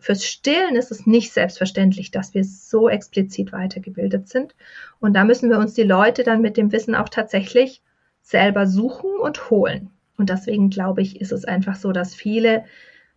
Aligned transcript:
fürs 0.00 0.24
Stillen 0.24 0.76
ist 0.76 0.90
es 0.90 1.06
nicht 1.06 1.32
selbstverständlich, 1.32 2.10
dass 2.10 2.34
wir 2.34 2.44
so 2.44 2.88
explizit 2.88 3.52
weitergebildet 3.52 4.28
sind. 4.28 4.54
Und 4.98 5.14
da 5.14 5.24
müssen 5.24 5.50
wir 5.50 5.58
uns 5.58 5.74
die 5.74 5.82
Leute 5.82 6.24
dann 6.24 6.40
mit 6.40 6.56
dem 6.56 6.72
Wissen 6.72 6.94
auch 6.94 7.08
tatsächlich 7.08 7.82
selber 8.22 8.66
suchen 8.66 9.10
und 9.20 9.50
holen. 9.50 9.90
Und 10.16 10.30
deswegen 10.30 10.70
glaube 10.70 11.02
ich, 11.02 11.20
ist 11.20 11.32
es 11.32 11.44
einfach 11.44 11.76
so, 11.76 11.92
dass 11.92 12.14
viele 12.14 12.64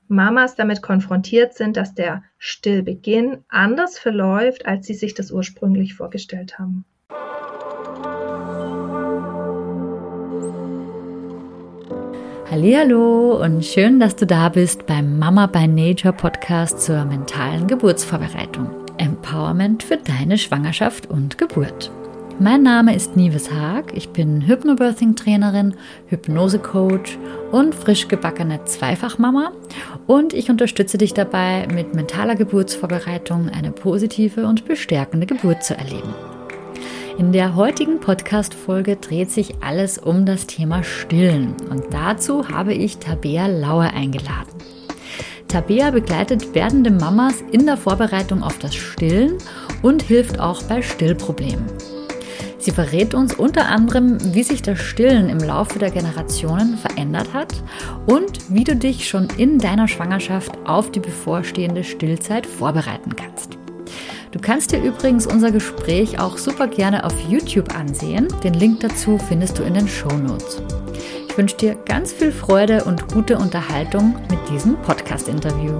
Mamas 0.07 0.55
damit 0.55 0.81
konfrontiert 0.81 1.53
sind, 1.53 1.77
dass 1.77 1.95
der 1.95 2.23
Stillbeginn 2.37 3.43
anders 3.47 3.97
verläuft, 3.97 4.65
als 4.65 4.85
sie 4.85 4.93
sich 4.93 5.13
das 5.13 5.31
ursprünglich 5.31 5.95
vorgestellt 5.95 6.59
haben. 6.59 6.85
Hallo 12.55 13.41
und 13.43 13.65
schön, 13.65 13.99
dass 13.99 14.15
du 14.15 14.27
da 14.27 14.47
bist 14.47 14.85
beim 14.85 15.17
Mama 15.17 15.47
by 15.47 15.67
Nature 15.67 16.13
Podcast 16.13 16.81
zur 16.81 17.03
mentalen 17.03 17.65
Geburtsvorbereitung. 17.65 18.69
Empowerment 18.99 19.81
für 19.81 19.97
deine 19.97 20.37
Schwangerschaft 20.37 21.09
und 21.09 21.39
Geburt. 21.39 21.89
Mein 22.39 22.61
Name 22.61 22.95
ist 22.95 23.17
Nives 23.17 23.51
Haag. 23.51 23.97
Ich 23.97 24.09
bin 24.09 24.45
Hypnobirthing-Trainerin, 24.45 25.73
Hypnose-Coach 26.09 27.17
und 27.51 27.73
frisch 27.73 28.07
gebackene 28.07 28.63
Zweifachmama. 28.65 29.51
Und 30.05 30.35
ich 30.35 30.51
unterstütze 30.51 30.99
dich 30.99 31.15
dabei, 31.15 31.67
mit 31.73 31.95
mentaler 31.95 32.35
Geburtsvorbereitung 32.35 33.49
eine 33.49 33.71
positive 33.71 34.45
und 34.45 34.65
bestärkende 34.65 35.25
Geburt 35.25 35.63
zu 35.63 35.75
erleben. 35.75 36.13
In 37.17 37.31
der 37.31 37.55
heutigen 37.55 37.99
Podcast-Folge 37.99 38.95
dreht 38.95 39.29
sich 39.29 39.61
alles 39.61 39.99
um 39.99 40.25
das 40.25 40.47
Thema 40.47 40.83
Stillen 40.83 41.55
und 41.69 41.93
dazu 41.93 42.49
habe 42.49 42.73
ich 42.73 42.97
Tabea 42.97 43.45
Lauer 43.45 43.91
eingeladen. 43.93 44.49
Tabea 45.47 45.91
begleitet 45.91 46.55
werdende 46.55 46.89
Mamas 46.89 47.43
in 47.51 47.67
der 47.67 47.77
Vorbereitung 47.77 48.41
auf 48.41 48.57
das 48.57 48.73
Stillen 48.73 49.37
und 49.83 50.01
hilft 50.01 50.39
auch 50.39 50.63
bei 50.63 50.81
Stillproblemen. 50.81 51.65
Sie 52.57 52.71
verrät 52.71 53.13
uns 53.13 53.35
unter 53.35 53.67
anderem, 53.67 54.17
wie 54.33 54.43
sich 54.43 54.63
das 54.63 54.79
Stillen 54.79 55.29
im 55.29 55.37
Laufe 55.39 55.77
der 55.77 55.91
Generationen 55.91 56.77
verändert 56.77 57.31
hat 57.31 57.53
und 58.07 58.39
wie 58.49 58.63
du 58.63 58.75
dich 58.75 59.07
schon 59.07 59.27
in 59.37 59.59
deiner 59.59 59.87
Schwangerschaft 59.87 60.51
auf 60.65 60.89
die 60.89 61.01
bevorstehende 61.01 61.83
Stillzeit 61.83 62.47
vorbereiten 62.47 63.15
kannst. 63.15 63.59
Du 64.33 64.39
kannst 64.39 64.71
dir 64.71 64.81
übrigens 64.81 65.27
unser 65.27 65.51
Gespräch 65.51 66.19
auch 66.19 66.39
super 66.39 66.67
gerne 66.67 67.03
auf 67.05 67.13
YouTube 67.29 67.77
ansehen. 67.77 68.27
Den 68.43 68.55
Link 68.55 68.79
dazu 68.79 69.19
findest 69.19 69.59
du 69.59 69.63
in 69.63 69.75
den 69.75 69.87
Show 69.87 70.11
Notes. 70.11 70.59
Ich 71.29 71.37
wünsche 71.37 71.55
dir 71.55 71.75
ganz 71.85 72.11
viel 72.11 72.31
Freude 72.31 72.83
und 72.85 73.13
gute 73.13 73.37
Unterhaltung 73.37 74.15
mit 74.31 74.39
diesem 74.49 74.75
Podcast-Interview. 74.81 75.77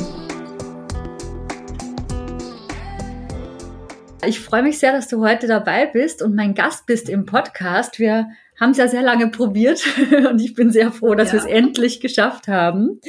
Ich 4.24 4.40
freue 4.40 4.62
mich 4.62 4.78
sehr, 4.78 4.92
dass 4.92 5.08
du 5.08 5.26
heute 5.26 5.48
dabei 5.48 5.88
bist 5.88 6.22
und 6.22 6.36
mein 6.36 6.54
Gast 6.54 6.86
bist 6.86 7.10
im 7.10 7.26
Podcast. 7.26 7.98
Wir 7.98 8.28
haben 8.60 8.72
es 8.72 8.78
ja 8.78 8.88
sehr 8.88 9.02
lange 9.02 9.30
probiert 9.30 9.84
und 10.30 10.40
ich 10.40 10.54
bin 10.54 10.72
sehr 10.72 10.92
froh, 10.92 11.16
dass 11.16 11.30
ja. 11.30 11.34
wir 11.34 11.40
es 11.40 11.46
endlich 11.46 12.00
geschafft 12.00 12.48
haben. 12.48 13.00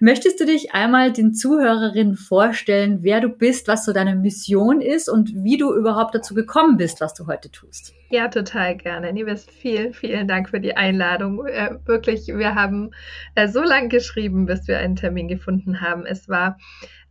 Möchtest 0.00 0.40
du 0.40 0.46
dich 0.46 0.72
einmal 0.72 1.12
den 1.12 1.34
Zuhörerinnen 1.34 2.16
vorstellen, 2.16 2.98
wer 3.02 3.20
du 3.20 3.28
bist, 3.28 3.68
was 3.68 3.84
so 3.84 3.92
deine 3.92 4.14
Mission 4.16 4.80
ist 4.80 5.08
und 5.08 5.32
wie 5.34 5.56
du 5.56 5.74
überhaupt 5.74 6.14
dazu 6.14 6.34
gekommen 6.34 6.76
bist, 6.76 7.00
was 7.00 7.14
du 7.14 7.26
heute 7.26 7.50
tust? 7.50 7.92
Ja, 8.08 8.28
total 8.28 8.76
gerne. 8.76 9.10
Liebes, 9.10 9.46
vielen, 9.46 9.92
vielen 9.92 10.28
Dank 10.28 10.48
für 10.50 10.60
die 10.60 10.76
Einladung. 10.76 11.44
Äh, 11.46 11.78
wirklich, 11.86 12.28
wir 12.28 12.54
haben 12.54 12.92
äh, 13.34 13.48
so 13.48 13.62
lange 13.62 13.88
geschrieben, 13.88 14.46
bis 14.46 14.68
wir 14.68 14.78
einen 14.78 14.94
Termin 14.94 15.26
gefunden 15.26 15.80
haben. 15.80 16.06
Es 16.06 16.28
war 16.28 16.56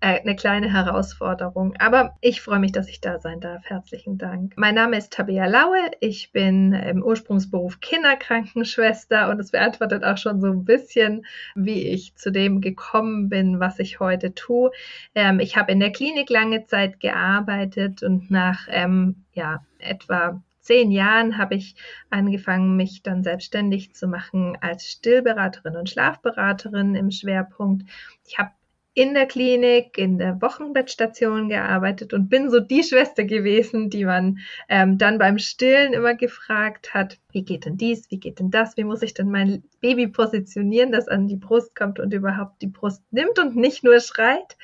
äh, 0.02 0.20
eine 0.20 0.36
kleine 0.36 0.72
Herausforderung. 0.72 1.76
Aber 1.80 2.16
ich 2.22 2.42
freue 2.42 2.60
mich, 2.60 2.72
dass 2.72 2.90
ich 2.90 3.02
da 3.02 3.20
sein 3.20 3.40
darf. 3.40 3.64
Herzlichen 3.66 4.18
Dank. 4.18 4.54
Mein 4.58 4.76
Name 4.76 4.98
ist 4.98 5.14
Tabea 5.14 5.46
Laue. 5.48 5.92
Ich 6.00 6.32
bin 6.32 6.74
im 6.74 7.04
Ursprungsberuf 7.04 7.80
Kinderkrankenschwester 7.80 9.30
und 9.30 9.40
es 9.40 9.52
beantwortet 9.52 10.04
auch 10.04 10.18
schon 10.18 10.42
so 10.42 10.48
ein 10.48 10.66
bisschen, 10.66 11.26
wie 11.56 11.88
ich 11.88 12.16
zu 12.16 12.32
dem 12.32 12.62
gekommen 12.62 13.30
bin, 13.30 13.60
was 13.60 13.80
ich 13.80 14.00
heute 14.00 14.34
tue. 14.34 14.72
Ähm, 15.16 15.40
ich 15.40 15.58
habe 15.58 15.72
in 15.72 15.80
der 15.80 15.92
Klinik 15.92 16.30
lange 16.30 16.66
Zeit 16.66 17.00
gearbeitet 17.00 18.04
und 18.04 18.30
nach 18.30 18.68
ähm, 18.70 19.24
ja, 19.34 19.66
etwa 19.80 20.42
zehn 20.66 20.92
Jahren 20.92 21.38
habe 21.38 21.56
ich 21.56 21.76
angefangen, 22.10 22.76
mich 22.76 23.04
dann 23.04 23.24
selbstständig 23.24 23.94
zu 23.94 24.08
machen 24.08 24.58
als 24.62 24.90
Stillberaterin 24.90 25.76
und 25.78 25.90
Schlafberaterin 25.90 26.96
im 26.96 27.12
Schwerpunkt. 27.12 27.88
Ich 28.26 28.40
habe 28.40 28.50
in 28.96 29.14
der 29.14 29.26
Klinik, 29.26 29.98
in 29.98 30.18
der 30.18 30.42
Wochenbettstation 30.42 31.50
gearbeitet 31.50 32.14
und 32.14 32.30
bin 32.30 32.50
so 32.50 32.62
die 32.62 32.82
Schwester 32.82 33.26
gewesen, 33.26 33.90
die 33.90 34.06
man 34.06 34.40
ähm, 34.70 34.98
dann 34.98 35.20
beim 35.20 35.38
Stillen 35.38 35.94
immer 35.94 36.16
gefragt 36.16 36.94
hat, 36.94 37.20
wie 37.34 37.44
geht 37.44 37.66
denn 37.66 37.76
dies, 37.76 38.10
wie 38.10 38.20
geht 38.22 38.40
denn 38.40 38.52
das, 38.52 38.78
wie 38.78 38.86
muss 38.86 39.02
ich 39.02 39.14
denn 39.14 39.30
mein 39.30 39.64
Baby 39.82 40.08
positionieren, 40.08 40.94
das 40.94 41.10
an 41.10 41.28
die 41.28 41.36
Brust 41.36 41.76
kommt 41.76 42.00
und 42.00 42.14
überhaupt 42.14 42.62
die 42.62 42.68
Brust 42.68 43.04
nimmt 43.12 43.38
und 43.38 43.58
nicht 43.58 43.84
nur 43.84 44.00
schreit. 44.00 44.58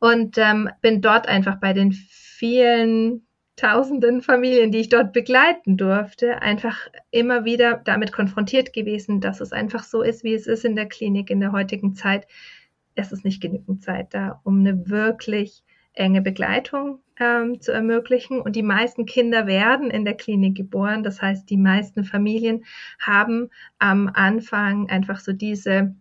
Und 0.00 0.36
ähm, 0.36 0.68
bin 0.82 1.00
dort 1.00 1.26
einfach 1.26 1.56
bei 1.56 1.72
den 1.72 1.92
vielen 1.92 3.26
tausenden 3.56 4.20
Familien, 4.20 4.70
die 4.70 4.80
ich 4.80 4.90
dort 4.90 5.14
begleiten 5.14 5.78
durfte, 5.78 6.42
einfach 6.42 6.76
immer 7.10 7.46
wieder 7.46 7.80
damit 7.82 8.12
konfrontiert 8.12 8.74
gewesen, 8.74 9.22
dass 9.22 9.40
es 9.40 9.52
einfach 9.52 9.82
so 9.82 10.02
ist, 10.02 10.24
wie 10.24 10.34
es 10.34 10.46
ist 10.46 10.66
in 10.66 10.76
der 10.76 10.86
Klinik 10.86 11.30
in 11.30 11.40
der 11.40 11.52
heutigen 11.52 11.94
Zeit 11.94 12.26
es 12.96 13.12
ist 13.12 13.24
nicht 13.24 13.40
genügend 13.40 13.84
Zeit 13.84 14.12
da, 14.12 14.40
um 14.42 14.60
eine 14.60 14.88
wirklich 14.88 15.62
enge 15.92 16.22
Begleitung 16.22 17.00
ähm, 17.18 17.60
zu 17.60 17.72
ermöglichen. 17.72 18.40
Und 18.40 18.56
die 18.56 18.62
meisten 18.62 19.06
Kinder 19.06 19.46
werden 19.46 19.90
in 19.90 20.04
der 20.04 20.14
Klinik 20.14 20.56
geboren. 20.56 21.02
Das 21.02 21.22
heißt, 21.22 21.48
die 21.48 21.56
meisten 21.56 22.04
Familien 22.04 22.64
haben 22.98 23.50
am 23.78 24.10
Anfang 24.12 24.88
einfach 24.88 25.20
so 25.20 25.32
diese 25.32 25.94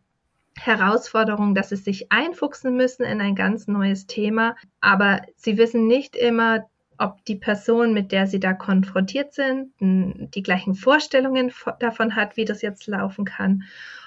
Herausforderung, 0.58 1.54
dass 1.54 1.70
sie 1.70 1.76
sich 1.76 2.12
einfuchsen 2.12 2.76
müssen 2.76 3.04
in 3.04 3.22
ein 3.22 3.36
ganz 3.36 3.68
neues 3.68 4.08
Thema. 4.08 4.56
Aber 4.82 5.22
sie 5.36 5.58
wissen 5.58 5.88
nicht 5.88 6.16
immer, 6.16 6.66
ob 6.98 7.24
die 7.26 7.36
Person, 7.36 7.94
mit 7.94 8.14
der 8.14 8.26
sie 8.26 8.40
da 8.40 8.54
konfrontiert 8.54 9.34
sind, 9.34 9.74
die 9.80 10.44
gleichen 10.44 10.76
Vorstellungen 10.76 11.52
davon 11.80 12.16
hat, 12.16 12.38
wie 12.38 12.46
das 12.46 12.62
jetzt 12.62 12.88
laufen 12.88 13.26
kann 13.26 13.64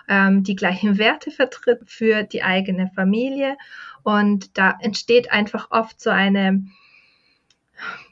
ähm, 0.09 0.43
die 0.43 0.57
gleichen 0.57 0.99
Werte 0.99 1.31
vertritt 1.31 1.83
für 1.87 2.23
die 2.23 2.43
eigene 2.43 2.91
Familie. 2.95 3.57
Und 4.03 4.57
da 4.57 4.77
entsteht 4.81 5.31
einfach 5.31 5.71
oft 5.71 6.01
so 6.01 6.11
eine, 6.11 6.65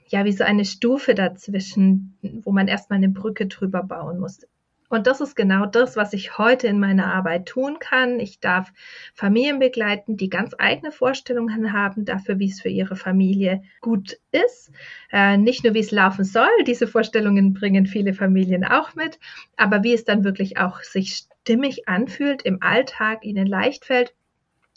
ja, 0.09 0.25
wie 0.25 0.33
so 0.33 0.45
eine 0.45 0.65
Stufe 0.65 1.15
dazwischen, 1.15 2.17
wo 2.45 2.53
man 2.53 2.69
erstmal 2.69 2.99
eine 2.99 3.09
Brücke 3.09 3.47
drüber 3.47 3.83
bauen 3.83 4.21
muss. 4.21 4.47
Und 4.89 5.07
das 5.07 5.21
ist 5.21 5.35
genau 5.35 5.67
das, 5.67 5.97
was 5.97 6.13
ich 6.13 6.39
heute 6.39 6.69
in 6.69 6.79
meiner 6.79 7.13
Arbeit 7.13 7.47
tun 7.47 7.79
kann. 7.81 8.21
Ich 8.21 8.39
darf 8.39 8.73
Familien 9.15 9.59
begleiten, 9.59 10.17
die 10.17 10.29
ganz 10.29 10.55
eigene 10.59 10.93
Vorstellungen 10.93 11.73
haben 11.73 12.05
dafür, 12.05 12.39
wie 12.39 12.49
es 12.49 12.61
für 12.61 12.69
ihre 12.69 12.95
Familie 12.95 13.63
gut 13.81 14.19
ist. 14.31 14.71
Äh, 15.11 15.39
nicht 15.39 15.65
nur, 15.65 15.75
wie 15.75 15.81
es 15.81 15.91
laufen 15.91 16.25
soll, 16.25 16.49
diese 16.67 16.87
Vorstellungen 16.87 17.53
bringen 17.53 17.87
viele 17.87 18.15
Familien 18.15 18.65
auch 18.65 18.95
mit, 18.95 19.19
aber 19.57 19.83
wie 19.83 19.93
es 19.93 20.05
dann 20.05 20.23
wirklich 20.23 20.59
auch 20.59 20.83
sich 20.83 21.27
stimmig 21.47 21.87
anfühlt, 21.87 22.43
im 22.43 22.61
Alltag 22.61 23.25
ihnen 23.25 23.47
leicht 23.47 23.85
fällt. 23.85 24.13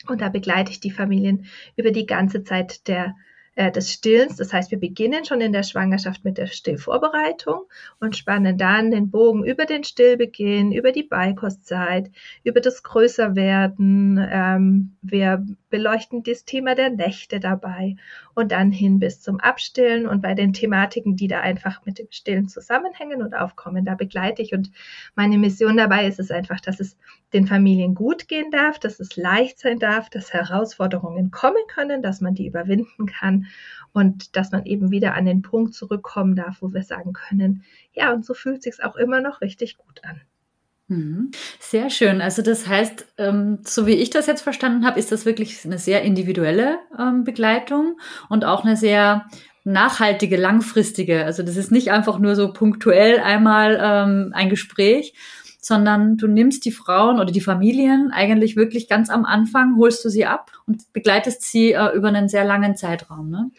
Und 0.07 0.21
da 0.21 0.29
begleite 0.29 0.71
ich 0.71 0.79
die 0.79 0.91
Familien 0.91 1.47
über 1.75 1.89
die 1.89 2.05
ganze 2.05 2.43
Zeit 2.43 2.87
der 2.87 3.15
äh, 3.55 3.71
des 3.71 3.91
Stillens. 3.91 4.37
Das 4.37 4.53
heißt, 4.53 4.69
wir 4.69 4.79
beginnen 4.79 5.25
schon 5.25 5.41
in 5.41 5.51
der 5.51 5.63
Schwangerschaft 5.63 6.23
mit 6.23 6.37
der 6.37 6.45
Stillvorbereitung 6.45 7.63
und 7.99 8.15
spannen 8.15 8.57
dann 8.57 8.91
den 8.91 9.09
Bogen 9.09 9.43
über 9.43 9.65
den 9.65 9.83
Stillbeginn, 9.83 10.71
über 10.71 10.91
die 10.91 11.03
Beikostzeit, 11.03 12.11
über 12.43 12.61
das 12.61 12.83
Größerwerden. 12.83 14.25
Ähm, 14.31 14.95
wir 15.01 15.43
beleuchten 15.69 16.23
das 16.23 16.45
Thema 16.45 16.75
der 16.75 16.89
Nächte 16.89 17.39
dabei. 17.39 17.95
Und 18.35 18.51
dann 18.51 18.71
hin 18.71 18.99
bis 18.99 19.21
zum 19.21 19.39
Abstillen. 19.39 20.07
Und 20.07 20.21
bei 20.21 20.33
den 20.33 20.53
Thematiken, 20.53 21.15
die 21.15 21.27
da 21.27 21.41
einfach 21.41 21.85
mit 21.85 21.99
dem 21.99 22.07
Stillen 22.09 22.47
zusammenhängen 22.47 23.21
und 23.21 23.33
aufkommen, 23.33 23.85
da 23.85 23.95
begleite 23.95 24.41
ich. 24.41 24.53
Und 24.53 24.71
meine 25.15 25.37
Mission 25.37 25.77
dabei 25.77 26.07
ist 26.07 26.19
es 26.19 26.31
einfach, 26.31 26.59
dass 26.59 26.79
es 26.79 26.97
den 27.33 27.47
Familien 27.47 27.95
gut 27.95 28.27
gehen 28.27 28.51
darf, 28.51 28.79
dass 28.79 28.99
es 28.99 29.15
leicht 29.15 29.59
sein 29.59 29.79
darf, 29.79 30.09
dass 30.09 30.33
Herausforderungen 30.33 31.31
kommen 31.31 31.61
können, 31.67 32.01
dass 32.01 32.21
man 32.21 32.33
die 32.33 32.47
überwinden 32.47 33.05
kann 33.05 33.45
und 33.93 34.35
dass 34.35 34.51
man 34.51 34.65
eben 34.65 34.91
wieder 34.91 35.13
an 35.13 35.25
den 35.25 35.41
Punkt 35.41 35.73
zurückkommen 35.73 36.35
darf, 36.35 36.61
wo 36.61 36.73
wir 36.73 36.83
sagen 36.83 37.13
können, 37.13 37.63
ja, 37.93 38.13
und 38.13 38.25
so 38.25 38.33
fühlt 38.33 38.63
sich 38.63 38.83
auch 38.83 38.95
immer 38.95 39.21
noch 39.21 39.41
richtig 39.41 39.77
gut 39.77 40.03
an. 40.03 40.21
Mhm. 40.89 41.29
Sehr 41.59 41.89
schön. 41.91 42.19
Also 42.19 42.41
das 42.41 42.67
heißt, 42.67 43.05
ähm, 43.17 43.59
so 43.63 43.85
wie 43.85 43.93
ich 43.93 44.09
das 44.09 44.25
jetzt 44.25 44.41
verstanden 44.41 44.85
habe, 44.85 44.99
ist 44.99 45.11
das 45.11 45.25
wirklich 45.25 45.63
eine 45.63 45.77
sehr 45.77 46.01
individuelle 46.01 46.79
ähm, 46.97 47.23
Begleitung 47.23 47.99
und 48.27 48.43
auch 48.43 48.65
eine 48.65 48.75
sehr 48.75 49.27
nachhaltige, 49.63 50.35
langfristige. 50.35 51.25
Also 51.25 51.43
das 51.43 51.57
ist 51.57 51.71
nicht 51.71 51.91
einfach 51.91 52.17
nur 52.17 52.35
so 52.35 52.51
punktuell 52.51 53.19
einmal 53.19 53.79
ähm, 53.79 54.31
ein 54.33 54.49
Gespräch, 54.49 55.13
sondern 55.61 56.17
du 56.17 56.27
nimmst 56.27 56.65
die 56.65 56.71
Frauen 56.71 57.19
oder 57.19 57.31
die 57.31 57.41
Familien 57.41 58.11
eigentlich 58.11 58.55
wirklich 58.55 58.89
ganz 58.89 59.11
am 59.11 59.25
Anfang, 59.25 59.75
holst 59.77 60.03
du 60.03 60.09
sie 60.09 60.25
ab 60.25 60.51
und 60.65 60.91
begleitest 60.91 61.43
sie 61.43 61.73
äh, 61.73 61.93
über 61.93 62.07
einen 62.07 62.29
sehr 62.29 62.45
langen 62.45 62.75
Zeitraum. 62.75 63.29
Ne? 63.29 63.51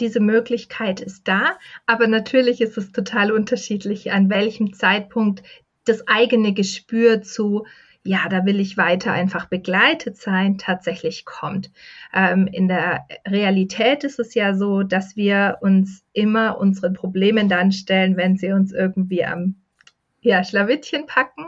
diese 0.00 0.20
Möglichkeit 0.20 1.00
ist 1.00 1.28
da, 1.28 1.56
aber 1.86 2.08
natürlich 2.08 2.60
ist 2.60 2.76
es 2.76 2.90
total 2.90 3.30
unterschiedlich, 3.30 4.10
an 4.10 4.30
welchem 4.30 4.72
Zeitpunkt 4.72 5.42
das 5.84 6.06
eigene 6.06 6.52
Gespür 6.54 7.22
zu 7.22 7.64
ja, 8.04 8.28
da 8.28 8.44
will 8.44 8.58
ich 8.58 8.76
weiter 8.76 9.12
einfach 9.12 9.46
begleitet 9.46 10.16
sein, 10.16 10.58
tatsächlich 10.58 11.24
kommt. 11.24 11.70
Ähm, 12.12 12.48
in 12.48 12.66
der 12.66 13.06
Realität 13.26 14.02
ist 14.02 14.18
es 14.18 14.34
ja 14.34 14.54
so, 14.54 14.82
dass 14.82 15.14
wir 15.16 15.58
uns 15.60 16.02
immer 16.12 16.58
unseren 16.58 16.94
Problemen 16.94 17.48
dann 17.48 17.70
stellen, 17.70 18.16
wenn 18.16 18.36
sie 18.36 18.52
uns 18.52 18.72
irgendwie 18.72 19.24
am 19.24 19.61
ja, 20.22 20.44
Schlawittchen 20.44 21.06
packen. 21.06 21.46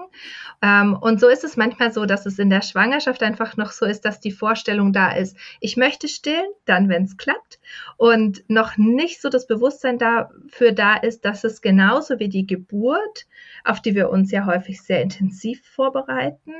Ähm, 0.60 0.96
und 1.00 1.20
so 1.20 1.28
ist 1.28 1.44
es 1.44 1.56
manchmal 1.56 1.92
so, 1.92 2.04
dass 2.06 2.26
es 2.26 2.38
in 2.38 2.50
der 2.50 2.62
Schwangerschaft 2.62 3.22
einfach 3.22 3.56
noch 3.56 3.70
so 3.70 3.86
ist, 3.86 4.04
dass 4.04 4.20
die 4.20 4.32
Vorstellung 4.32 4.92
da 4.92 5.12
ist, 5.12 5.36
ich 5.60 5.76
möchte 5.76 6.08
stillen, 6.08 6.50
dann, 6.64 6.88
wenn 6.88 7.04
es 7.04 7.16
klappt. 7.16 7.60
Und 7.96 8.44
noch 8.48 8.76
nicht 8.76 9.22
so 9.22 9.28
das 9.28 9.46
Bewusstsein 9.46 9.98
dafür 9.98 10.72
da 10.72 10.96
ist, 10.96 11.24
dass 11.24 11.44
es 11.44 11.62
genauso 11.62 12.18
wie 12.18 12.28
die 12.28 12.46
Geburt, 12.46 13.26
auf 13.64 13.80
die 13.80 13.94
wir 13.94 14.10
uns 14.10 14.30
ja 14.30 14.44
häufig 14.44 14.82
sehr 14.82 15.02
intensiv 15.02 15.64
vorbereiten, 15.64 16.52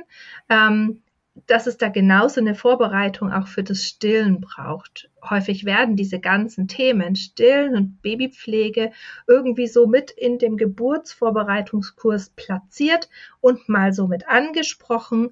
ähm, 0.49 1.01
dass 1.47 1.67
es 1.67 1.77
da 1.77 1.89
genauso 1.89 2.39
eine 2.39 2.55
Vorbereitung 2.55 3.33
auch 3.33 3.47
für 3.47 3.63
das 3.63 3.83
Stillen 3.83 4.39
braucht. 4.39 5.09
Häufig 5.29 5.65
werden 5.65 5.95
diese 5.95 6.19
ganzen 6.19 6.67
Themen 6.67 7.15
Stillen 7.15 7.75
und 7.75 8.01
Babypflege 8.01 8.91
irgendwie 9.27 9.67
so 9.67 9.87
mit 9.87 10.11
in 10.11 10.37
dem 10.37 10.57
Geburtsvorbereitungskurs 10.57 12.29
platziert 12.35 13.09
und 13.41 13.69
mal 13.69 13.93
so 13.93 14.07
mit 14.07 14.27
angesprochen, 14.27 15.31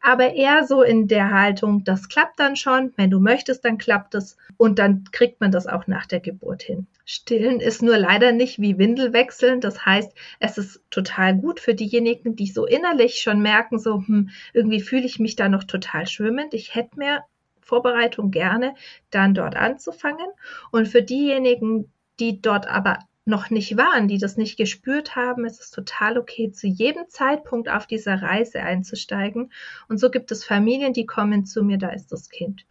aber 0.00 0.34
eher 0.34 0.64
so 0.64 0.82
in 0.82 1.08
der 1.08 1.30
Haltung, 1.30 1.84
das 1.84 2.08
klappt 2.08 2.40
dann 2.40 2.56
schon, 2.56 2.92
wenn 2.96 3.10
du 3.10 3.20
möchtest, 3.20 3.64
dann 3.64 3.78
klappt 3.78 4.14
es 4.14 4.36
und 4.56 4.78
dann 4.78 5.04
kriegt 5.12 5.40
man 5.40 5.52
das 5.52 5.66
auch 5.66 5.86
nach 5.86 6.06
der 6.06 6.20
Geburt 6.20 6.62
hin. 6.62 6.86
Stillen 7.04 7.60
ist 7.60 7.82
nur 7.82 7.98
leider 7.98 8.32
nicht 8.32 8.60
wie 8.60 8.78
Windel 8.78 9.12
wechseln. 9.12 9.60
Das 9.60 9.84
heißt, 9.84 10.12
es 10.38 10.58
ist 10.58 10.80
total 10.90 11.36
gut 11.36 11.58
für 11.58 11.74
diejenigen, 11.74 12.36
die 12.36 12.46
so 12.46 12.66
innerlich 12.66 13.20
schon 13.20 13.42
merken, 13.42 13.78
so 13.78 13.96
hm, 14.06 14.30
irgendwie 14.52 14.80
fühle 14.80 15.06
ich 15.06 15.18
mich 15.18 15.34
da 15.34 15.48
noch 15.48 15.64
total 15.64 16.06
schwimmend. 16.06 16.54
Ich 16.54 16.74
hätte 16.74 16.98
mehr 16.98 17.24
Vorbereitung 17.70 18.30
gerne, 18.30 18.74
dann 19.10 19.32
dort 19.32 19.56
anzufangen. 19.56 20.26
Und 20.72 20.88
für 20.88 21.02
diejenigen, 21.02 21.90
die 22.18 22.42
dort 22.42 22.66
aber 22.66 22.98
noch 23.24 23.48
nicht 23.48 23.76
waren, 23.76 24.08
die 24.08 24.18
das 24.18 24.36
nicht 24.36 24.56
gespürt 24.56 25.14
haben, 25.14 25.44
ist 25.44 25.60
es 25.60 25.70
total 25.70 26.18
okay, 26.18 26.50
zu 26.50 26.66
jedem 26.66 27.08
Zeitpunkt 27.08 27.68
auf 27.68 27.86
dieser 27.86 28.20
Reise 28.20 28.60
einzusteigen. 28.60 29.52
Und 29.88 29.98
so 29.98 30.10
gibt 30.10 30.32
es 30.32 30.44
Familien, 30.44 30.92
die 30.92 31.06
kommen 31.06 31.46
zu 31.46 31.62
mir, 31.62 31.78
da 31.78 31.90
ist 31.90 32.12
das 32.12 32.28
Kind 32.28 32.66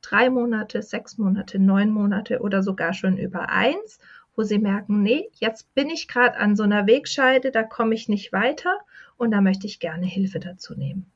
drei 0.00 0.30
Monate, 0.30 0.82
sechs 0.82 1.18
Monate, 1.18 1.58
neun 1.58 1.90
Monate 1.90 2.40
oder 2.40 2.62
sogar 2.62 2.94
schon 2.94 3.18
über 3.18 3.48
eins, 3.50 3.98
wo 4.36 4.42
sie 4.42 4.58
merken, 4.58 5.02
nee, 5.02 5.28
jetzt 5.34 5.74
bin 5.74 5.90
ich 5.90 6.08
gerade 6.08 6.36
an 6.38 6.54
so 6.56 6.62
einer 6.62 6.86
Wegscheide, 6.86 7.50
da 7.50 7.62
komme 7.62 7.94
ich 7.94 8.08
nicht 8.08 8.32
weiter 8.32 8.78
und 9.16 9.32
da 9.32 9.40
möchte 9.40 9.66
ich 9.66 9.80
gerne 9.80 10.06
Hilfe 10.06 10.38
dazu 10.38 10.74
nehmen. 10.74 11.10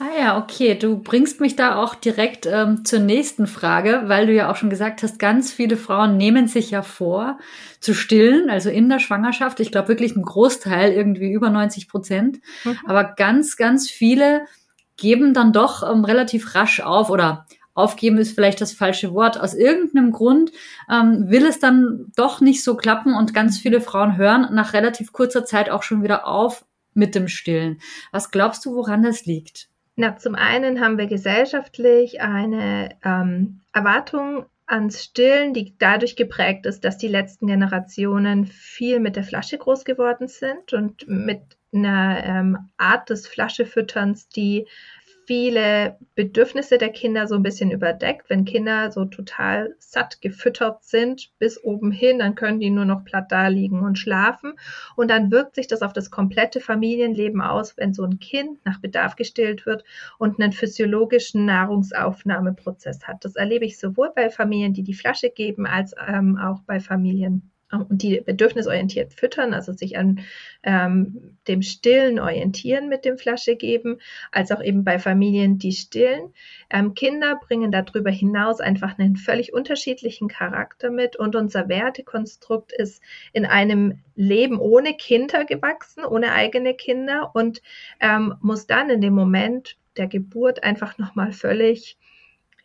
Ah 0.00 0.18
ja, 0.18 0.38
okay. 0.38 0.74
Du 0.76 0.98
bringst 0.98 1.40
mich 1.40 1.56
da 1.56 1.76
auch 1.76 1.94
direkt 1.94 2.46
ähm, 2.46 2.86
zur 2.86 3.00
nächsten 3.00 3.46
Frage, 3.46 4.04
weil 4.06 4.26
du 4.26 4.32
ja 4.32 4.50
auch 4.50 4.56
schon 4.56 4.70
gesagt 4.70 5.02
hast, 5.02 5.18
ganz 5.18 5.52
viele 5.52 5.76
Frauen 5.76 6.16
nehmen 6.16 6.48
sich 6.48 6.70
ja 6.70 6.80
vor 6.80 7.38
zu 7.80 7.92
stillen, 7.92 8.48
also 8.48 8.70
in 8.70 8.88
der 8.88 8.98
Schwangerschaft. 8.98 9.60
Ich 9.60 9.70
glaube 9.70 9.88
wirklich 9.88 10.16
ein 10.16 10.22
Großteil, 10.22 10.92
irgendwie 10.92 11.30
über 11.30 11.50
90 11.50 11.86
Prozent. 11.86 12.40
Mhm. 12.64 12.78
Aber 12.86 13.12
ganz, 13.14 13.58
ganz 13.58 13.90
viele 13.90 14.46
geben 14.96 15.34
dann 15.34 15.52
doch 15.52 15.82
ähm, 15.82 16.04
relativ 16.06 16.54
rasch 16.54 16.80
auf 16.80 17.10
oder 17.10 17.46
aufgeben 17.74 18.18
ist 18.18 18.34
vielleicht 18.34 18.60
das 18.60 18.72
falsche 18.72 19.12
Wort. 19.12 19.38
Aus 19.38 19.54
irgendeinem 19.54 20.12
Grund 20.12 20.50
ähm, 20.90 21.28
will 21.28 21.44
es 21.44 21.58
dann 21.58 22.06
doch 22.16 22.40
nicht 22.40 22.64
so 22.64 22.74
klappen 22.74 23.14
und 23.14 23.34
ganz 23.34 23.58
viele 23.58 23.80
Frauen 23.82 24.16
hören 24.16 24.48
nach 24.52 24.72
relativ 24.72 25.12
kurzer 25.12 25.44
Zeit 25.44 25.70
auch 25.70 25.82
schon 25.82 26.02
wieder 26.02 26.26
auf 26.26 26.64
mit 26.94 27.14
dem 27.14 27.28
Stillen. 27.28 27.80
Was 28.12 28.30
glaubst 28.30 28.64
du, 28.64 28.74
woran 28.74 29.02
das 29.02 29.26
liegt? 29.26 29.68
Na, 29.96 30.16
zum 30.16 30.34
einen 30.34 30.80
haben 30.80 30.98
wir 30.98 31.06
gesellschaftlich 31.06 32.20
eine 32.20 32.96
ähm, 33.04 33.60
Erwartung 33.72 34.46
ans 34.66 35.04
Stillen, 35.04 35.52
die 35.52 35.74
dadurch 35.78 36.16
geprägt 36.16 36.64
ist, 36.64 36.84
dass 36.84 36.96
die 36.96 37.08
letzten 37.08 37.48
Generationen 37.48 38.46
viel 38.46 39.00
mit 39.00 39.16
der 39.16 39.24
Flasche 39.24 39.58
groß 39.58 39.84
geworden 39.84 40.28
sind 40.28 40.72
und 40.72 41.08
mit 41.08 41.42
einer 41.72 42.24
ähm, 42.24 42.70
Art 42.76 43.10
des 43.10 43.26
Flaschefütterns, 43.26 44.28
die 44.28 44.66
viele 45.30 45.96
Bedürfnisse 46.16 46.76
der 46.76 46.88
Kinder 46.88 47.28
so 47.28 47.36
ein 47.36 47.44
bisschen 47.44 47.70
überdeckt. 47.70 48.28
Wenn 48.28 48.44
Kinder 48.44 48.90
so 48.90 49.04
total 49.04 49.76
satt 49.78 50.20
gefüttert 50.20 50.82
sind 50.82 51.30
bis 51.38 51.62
oben 51.62 51.92
hin, 51.92 52.18
dann 52.18 52.34
können 52.34 52.58
die 52.58 52.70
nur 52.70 52.84
noch 52.84 53.04
platt 53.04 53.30
da 53.30 53.46
liegen 53.46 53.78
und 53.78 53.96
schlafen. 53.96 54.54
Und 54.96 55.08
dann 55.08 55.30
wirkt 55.30 55.54
sich 55.54 55.68
das 55.68 55.82
auf 55.82 55.92
das 55.92 56.10
komplette 56.10 56.58
Familienleben 56.58 57.42
aus, 57.42 57.76
wenn 57.76 57.94
so 57.94 58.02
ein 58.02 58.18
Kind 58.18 58.58
nach 58.64 58.80
Bedarf 58.80 59.14
gestillt 59.14 59.66
wird 59.66 59.84
und 60.18 60.40
einen 60.40 60.50
physiologischen 60.50 61.44
Nahrungsaufnahmeprozess 61.44 63.06
hat. 63.06 63.24
Das 63.24 63.36
erlebe 63.36 63.64
ich 63.64 63.78
sowohl 63.78 64.10
bei 64.12 64.30
Familien, 64.30 64.74
die 64.74 64.82
die 64.82 64.94
Flasche 64.94 65.30
geben, 65.30 65.64
als 65.64 65.94
ähm, 66.08 66.38
auch 66.38 66.62
bei 66.62 66.80
Familien, 66.80 67.52
und 67.72 68.02
die 68.02 68.20
bedürfnisorientiert 68.20 69.14
füttern, 69.14 69.54
also 69.54 69.72
sich 69.72 69.96
an 69.96 70.20
ähm, 70.62 71.36
dem 71.46 71.62
Stillen 71.62 72.18
orientieren 72.18 72.88
mit 72.88 73.04
dem 73.04 73.16
Flasche 73.16 73.56
geben, 73.56 73.98
als 74.32 74.50
auch 74.50 74.62
eben 74.62 74.84
bei 74.84 74.98
Familien, 74.98 75.58
die 75.58 75.72
stillen. 75.72 76.34
Ähm, 76.68 76.94
Kinder 76.94 77.36
bringen 77.36 77.70
darüber 77.70 78.10
hinaus 78.10 78.60
einfach 78.60 78.98
einen 78.98 79.16
völlig 79.16 79.52
unterschiedlichen 79.52 80.28
Charakter 80.28 80.90
mit 80.90 81.16
und 81.16 81.36
unser 81.36 81.68
Wertekonstrukt 81.68 82.72
ist 82.72 83.02
in 83.32 83.46
einem 83.46 84.00
Leben 84.16 84.58
ohne 84.58 84.94
Kinder 84.94 85.44
gewachsen, 85.44 86.04
ohne 86.04 86.32
eigene 86.32 86.74
Kinder 86.74 87.30
und 87.34 87.62
ähm, 88.00 88.34
muss 88.40 88.66
dann 88.66 88.90
in 88.90 89.00
dem 89.00 89.14
Moment 89.14 89.76
der 89.96 90.08
Geburt 90.08 90.62
einfach 90.62 90.98
nochmal 90.98 91.32
völlig 91.32 91.98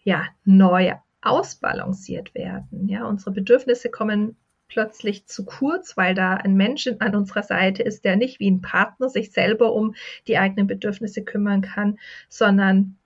ja, 0.03 0.27
neu 0.43 0.93
ausbalanciert 1.21 2.35
werden. 2.35 2.87
Ja, 2.87 3.05
unsere 3.07 3.31
Bedürfnisse 3.31 3.89
kommen 3.89 4.37
plötzlich 4.67 5.27
zu 5.27 5.45
kurz, 5.45 5.97
weil 5.97 6.15
da 6.15 6.35
ein 6.35 6.55
Mensch 6.55 6.89
an 6.99 7.15
unserer 7.15 7.43
Seite 7.43 7.83
ist, 7.83 8.05
der 8.05 8.15
nicht 8.15 8.39
wie 8.39 8.49
ein 8.49 8.61
Partner 8.61 9.09
sich 9.09 9.31
selber 9.31 9.73
um 9.73 9.95
die 10.27 10.37
eigenen 10.37 10.67
Bedürfnisse 10.67 11.23
kümmern 11.23 11.61
kann, 11.61 11.99
sondern 12.29 12.97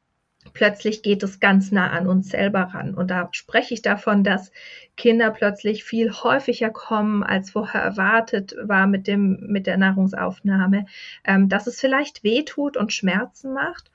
plötzlich 0.53 1.03
geht 1.03 1.21
es 1.23 1.39
ganz 1.39 1.71
nah 1.71 1.91
an 1.91 2.07
uns 2.07 2.29
selber 2.29 2.61
ran. 2.73 2.95
Und 2.95 3.11
da 3.11 3.29
spreche 3.31 3.73
ich 3.73 3.81
davon, 3.81 4.23
dass 4.23 4.51
Kinder 4.97 5.31
plötzlich 5.31 5.83
viel 5.83 6.11
häufiger 6.11 6.69
kommen, 6.69 7.23
als 7.23 7.51
vorher 7.51 7.81
erwartet 7.81 8.55
war 8.61 8.87
mit 8.87 9.07
dem, 9.07 9.47
mit 9.47 9.67
der 9.67 9.77
Nahrungsaufnahme, 9.77 10.85
ähm, 11.25 11.49
dass 11.49 11.67
es 11.67 11.79
vielleicht 11.79 12.23
weh 12.23 12.43
tut 12.43 12.77
und 12.77 12.93
Schmerzen 12.93 13.53
macht. 13.53 13.91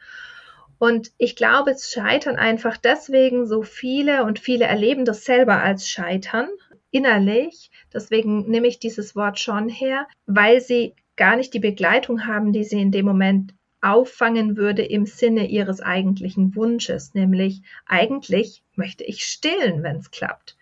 Und 0.78 1.12
ich 1.18 1.36
glaube, 1.36 1.70
es 1.70 1.90
scheitern 1.90 2.36
einfach 2.36 2.76
deswegen 2.76 3.46
so 3.46 3.62
viele 3.62 4.24
und 4.24 4.38
viele 4.38 4.66
erleben 4.66 5.04
das 5.04 5.24
selber 5.24 5.62
als 5.62 5.88
Scheitern, 5.88 6.48
innerlich. 6.94 7.70
Deswegen 7.92 8.48
nehme 8.48 8.68
ich 8.68 8.78
dieses 8.78 9.16
Wort 9.16 9.40
schon 9.40 9.68
her, 9.68 10.06
weil 10.26 10.60
sie 10.60 10.94
gar 11.16 11.36
nicht 11.36 11.52
die 11.52 11.60
Begleitung 11.60 12.26
haben, 12.26 12.52
die 12.52 12.64
sie 12.64 12.80
in 12.80 12.92
dem 12.92 13.04
Moment 13.04 13.52
auffangen 13.80 14.56
würde 14.56 14.82
im 14.82 15.04
Sinne 15.04 15.46
ihres 15.48 15.80
eigentlichen 15.80 16.54
Wunsches, 16.56 17.12
nämlich 17.12 17.62
eigentlich 17.84 18.62
möchte 18.76 19.04
ich 19.04 19.26
stillen, 19.26 19.82
wenn 19.82 19.96
es 19.96 20.10
klappt. 20.10 20.56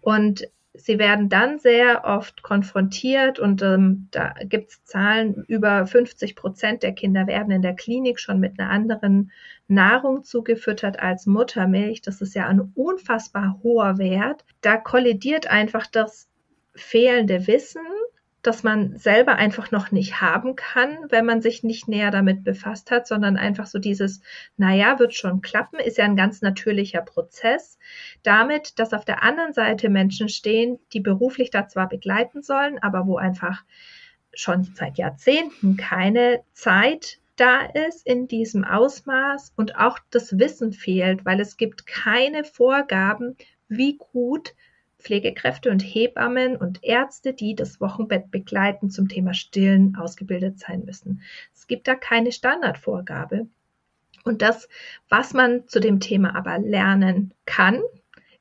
Und 0.00 0.48
sie 0.74 0.98
werden 0.98 1.28
dann 1.28 1.58
sehr 1.58 2.04
oft 2.04 2.42
konfrontiert 2.42 3.38
und 3.38 3.62
ähm, 3.62 4.08
da 4.10 4.34
gibt 4.44 4.70
es 4.70 4.84
Zahlen, 4.84 5.44
über 5.46 5.86
50 5.86 6.34
Prozent 6.34 6.82
der 6.82 6.92
Kinder 6.92 7.26
werden 7.26 7.52
in 7.52 7.62
der 7.62 7.74
Klinik 7.74 8.18
schon 8.18 8.40
mit 8.40 8.58
einer 8.58 8.70
anderen 8.70 9.30
Nahrung 9.68 10.24
zugefüttert 10.24 10.98
als 10.98 11.26
Muttermilch. 11.26 12.02
Das 12.02 12.20
ist 12.20 12.34
ja 12.34 12.48
ein 12.48 12.72
unfassbar 12.74 13.60
hoher 13.62 13.98
Wert. 13.98 14.44
Da 14.60 14.76
kollidiert 14.76 15.46
einfach 15.46 15.86
das 15.86 16.28
fehlende 16.74 17.46
Wissen 17.46 17.86
das 18.46 18.62
man 18.62 18.96
selber 18.98 19.36
einfach 19.36 19.70
noch 19.70 19.90
nicht 19.90 20.20
haben 20.20 20.54
kann, 20.54 20.98
wenn 21.08 21.24
man 21.24 21.40
sich 21.40 21.64
nicht 21.64 21.88
näher 21.88 22.10
damit 22.10 22.44
befasst 22.44 22.90
hat, 22.90 23.06
sondern 23.06 23.36
einfach 23.36 23.66
so 23.66 23.78
dieses, 23.78 24.20
naja, 24.56 24.98
wird 24.98 25.14
schon 25.14 25.40
klappen, 25.40 25.78
ist 25.80 25.98
ja 25.98 26.04
ein 26.04 26.16
ganz 26.16 26.42
natürlicher 26.42 27.00
Prozess. 27.00 27.78
Damit, 28.22 28.78
dass 28.78 28.92
auf 28.92 29.04
der 29.04 29.22
anderen 29.22 29.52
Seite 29.52 29.88
Menschen 29.88 30.28
stehen, 30.28 30.78
die 30.92 31.00
beruflich 31.00 31.50
da 31.50 31.68
zwar 31.68 31.88
begleiten 31.88 32.42
sollen, 32.42 32.78
aber 32.82 33.06
wo 33.06 33.16
einfach 33.16 33.64
schon 34.34 34.64
seit 34.64 34.98
Jahrzehnten 34.98 35.76
keine 35.76 36.42
Zeit 36.52 37.18
da 37.36 37.62
ist 37.62 38.06
in 38.06 38.28
diesem 38.28 38.64
Ausmaß 38.64 39.52
und 39.56 39.76
auch 39.76 39.98
das 40.10 40.38
Wissen 40.38 40.72
fehlt, 40.72 41.24
weil 41.24 41.40
es 41.40 41.56
gibt 41.56 41.86
keine 41.86 42.44
Vorgaben, 42.44 43.36
wie 43.68 43.96
gut 43.96 44.54
Pflegekräfte 45.04 45.70
und 45.70 45.80
Hebammen 45.80 46.56
und 46.56 46.82
Ärzte, 46.82 47.34
die 47.34 47.54
das 47.54 47.80
Wochenbett 47.80 48.30
begleiten 48.30 48.90
zum 48.90 49.08
Thema 49.08 49.34
Stillen 49.34 49.96
ausgebildet 49.96 50.58
sein 50.58 50.84
müssen. 50.84 51.22
Es 51.54 51.66
gibt 51.66 51.86
da 51.86 51.94
keine 51.94 52.32
Standardvorgabe. 52.32 53.46
Und 54.24 54.40
das, 54.40 54.68
was 55.10 55.34
man 55.34 55.68
zu 55.68 55.80
dem 55.80 56.00
Thema 56.00 56.34
aber 56.34 56.58
lernen 56.58 57.34
kann, 57.44 57.82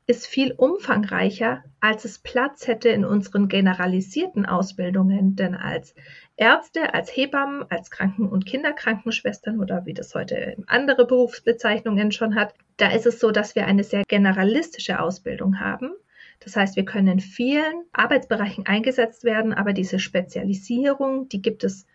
ist 0.05 0.27
viel 0.27 0.51
umfangreicher, 0.51 1.63
als 1.79 2.03
es 2.03 2.19
Platz 2.19 2.67
hätte 2.67 2.89
in 2.89 3.05
unseren 3.05 3.47
generalisierten 3.47 4.45
Ausbildungen, 4.45 5.35
denn 5.35 5.55
als 5.55 5.95
Ärzte, 6.35 6.93
als 6.93 7.15
Hebammen, 7.15 7.65
als 7.69 7.89
Kranken- 7.89 8.27
und 8.27 8.45
Kinderkrankenschwestern 8.45 9.59
oder 9.61 9.85
wie 9.85 9.93
das 9.93 10.13
heute 10.13 10.57
andere 10.67 11.05
Berufsbezeichnungen 11.05 12.11
schon 12.11 12.35
hat, 12.35 12.53
da 12.77 12.91
ist 12.91 13.05
es 13.05 13.19
so, 13.19 13.31
dass 13.31 13.55
wir 13.55 13.65
eine 13.65 13.83
sehr 13.83 14.03
generalistische 14.07 14.99
Ausbildung 14.99 15.59
haben. 15.59 15.93
Das 16.39 16.55
heißt, 16.55 16.75
wir 16.75 16.85
können 16.85 17.07
in 17.07 17.19
vielen 17.19 17.83
Arbeitsbereichen 17.93 18.65
eingesetzt 18.65 19.23
werden, 19.23 19.53
aber 19.53 19.73
diese 19.73 19.99
Spezialisierung, 19.99 21.29
die 21.29 21.41
gibt 21.41 21.63
es 21.63 21.85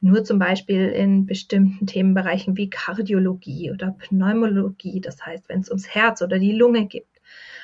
nur 0.00 0.24
zum 0.24 0.38
Beispiel 0.38 0.88
in 0.88 1.26
bestimmten 1.26 1.86
Themenbereichen 1.86 2.56
wie 2.56 2.70
Kardiologie 2.70 3.70
oder 3.70 3.92
Pneumologie, 3.92 5.00
das 5.00 5.24
heißt, 5.24 5.48
wenn 5.48 5.60
es 5.60 5.68
ums 5.68 5.88
Herz 5.88 6.22
oder 6.22 6.38
die 6.38 6.52
Lunge 6.52 6.86
geht. 6.86 7.06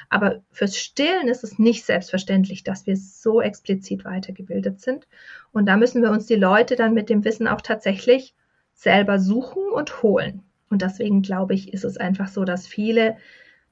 Aber 0.08 0.42
fürs 0.50 0.76
Stillen 0.76 1.28
ist 1.28 1.44
es 1.44 1.58
nicht 1.58 1.84
selbstverständlich, 1.84 2.62
dass 2.62 2.86
wir 2.86 2.96
so 2.96 3.42
explizit 3.42 4.04
weitergebildet 4.04 4.80
sind. 4.80 5.06
Und 5.52 5.66
da 5.66 5.76
müssen 5.76 6.02
wir 6.02 6.10
uns 6.10 6.26
die 6.26 6.36
Leute 6.36 6.76
dann 6.76 6.94
mit 6.94 7.10
dem 7.10 7.24
Wissen 7.24 7.48
auch 7.48 7.60
tatsächlich 7.60 8.34
selber 8.72 9.18
suchen 9.18 9.64
und 9.74 10.02
holen. 10.02 10.42
Und 10.70 10.82
deswegen 10.82 11.22
glaube 11.22 11.54
ich, 11.54 11.72
ist 11.72 11.84
es 11.84 11.96
einfach 11.96 12.28
so, 12.28 12.44
dass 12.44 12.66
viele 12.66 13.16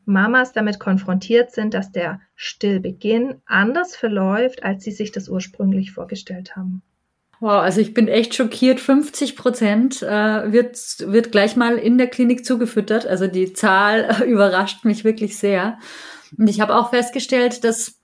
Mamas 0.06 0.52
damit 0.52 0.78
konfrontiert 0.78 1.52
sind, 1.52 1.74
dass 1.74 1.92
der 1.92 2.20
Stillbeginn 2.34 3.42
anders 3.44 3.94
verläuft, 3.96 4.62
als 4.62 4.84
sie 4.84 4.92
sich 4.92 5.12
das 5.12 5.28
ursprünglich 5.28 5.92
vorgestellt 5.92 6.56
haben. 6.56 6.82
Wow, 7.40 7.60
also 7.62 7.80
ich 7.80 7.92
bin 7.92 8.08
echt 8.08 8.34
schockiert. 8.34 8.80
50 8.80 9.36
Prozent 9.36 10.02
äh, 10.02 10.52
wird, 10.52 10.78
wird 11.00 11.32
gleich 11.32 11.54
mal 11.54 11.76
in 11.76 11.98
der 11.98 12.06
Klinik 12.06 12.46
zugefüttert. 12.46 13.06
Also 13.06 13.26
die 13.26 13.52
Zahl 13.52 14.22
überrascht 14.26 14.84
mich 14.84 15.04
wirklich 15.04 15.36
sehr. 15.36 15.78
Und 16.38 16.48
ich 16.48 16.60
habe 16.60 16.74
auch 16.74 16.90
festgestellt, 16.90 17.62
dass 17.64 18.00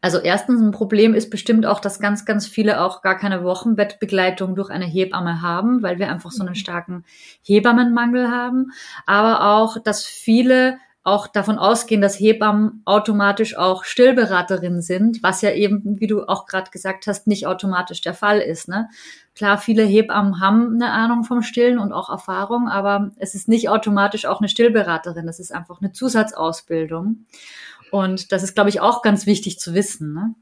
also 0.00 0.18
erstens 0.18 0.60
ein 0.60 0.70
Problem 0.70 1.12
ist 1.12 1.28
bestimmt 1.30 1.66
auch, 1.66 1.80
dass 1.80 1.98
ganz, 1.98 2.24
ganz 2.24 2.46
viele 2.46 2.80
auch 2.80 3.02
gar 3.02 3.18
keine 3.18 3.42
Wochenbettbegleitung 3.42 4.54
durch 4.54 4.70
eine 4.70 4.84
Hebamme 4.84 5.42
haben, 5.42 5.82
weil 5.82 5.98
wir 5.98 6.08
einfach 6.08 6.30
so 6.30 6.42
einen 6.42 6.50
mhm. 6.50 6.56
starken 6.56 7.04
Hebammenmangel 7.42 8.30
haben. 8.30 8.70
Aber 9.06 9.44
auch, 9.56 9.78
dass 9.82 10.04
viele 10.04 10.78
auch 11.04 11.26
davon 11.26 11.58
ausgehen, 11.58 12.00
dass 12.00 12.18
Hebammen 12.18 12.82
automatisch 12.84 13.56
auch 13.56 13.84
Stillberaterinnen 13.84 14.82
sind, 14.82 15.22
was 15.22 15.42
ja 15.42 15.50
eben, 15.50 15.98
wie 15.98 16.06
du 16.06 16.22
auch 16.28 16.46
gerade 16.46 16.70
gesagt 16.70 17.08
hast, 17.08 17.26
nicht 17.26 17.46
automatisch 17.46 18.00
der 18.02 18.14
Fall 18.14 18.38
ist. 18.38 18.68
Ne? 18.68 18.88
Klar, 19.34 19.58
viele 19.58 19.82
Hebammen 19.82 20.40
haben 20.40 20.74
eine 20.74 20.92
Ahnung 20.92 21.24
vom 21.24 21.42
Stillen 21.42 21.78
und 21.78 21.92
auch 21.92 22.08
Erfahrung, 22.08 22.68
aber 22.68 23.10
es 23.16 23.34
ist 23.34 23.48
nicht 23.48 23.68
automatisch 23.68 24.26
auch 24.26 24.40
eine 24.40 24.48
Stillberaterin. 24.48 25.26
Das 25.26 25.40
ist 25.40 25.52
einfach 25.52 25.80
eine 25.80 25.92
Zusatzausbildung. 25.92 27.26
Und 27.90 28.30
das 28.30 28.42
ist, 28.42 28.54
glaube 28.54 28.70
ich, 28.70 28.80
auch 28.80 29.02
ganz 29.02 29.26
wichtig 29.26 29.58
zu 29.58 29.74
wissen. 29.74 30.14
Ne? 30.14 30.34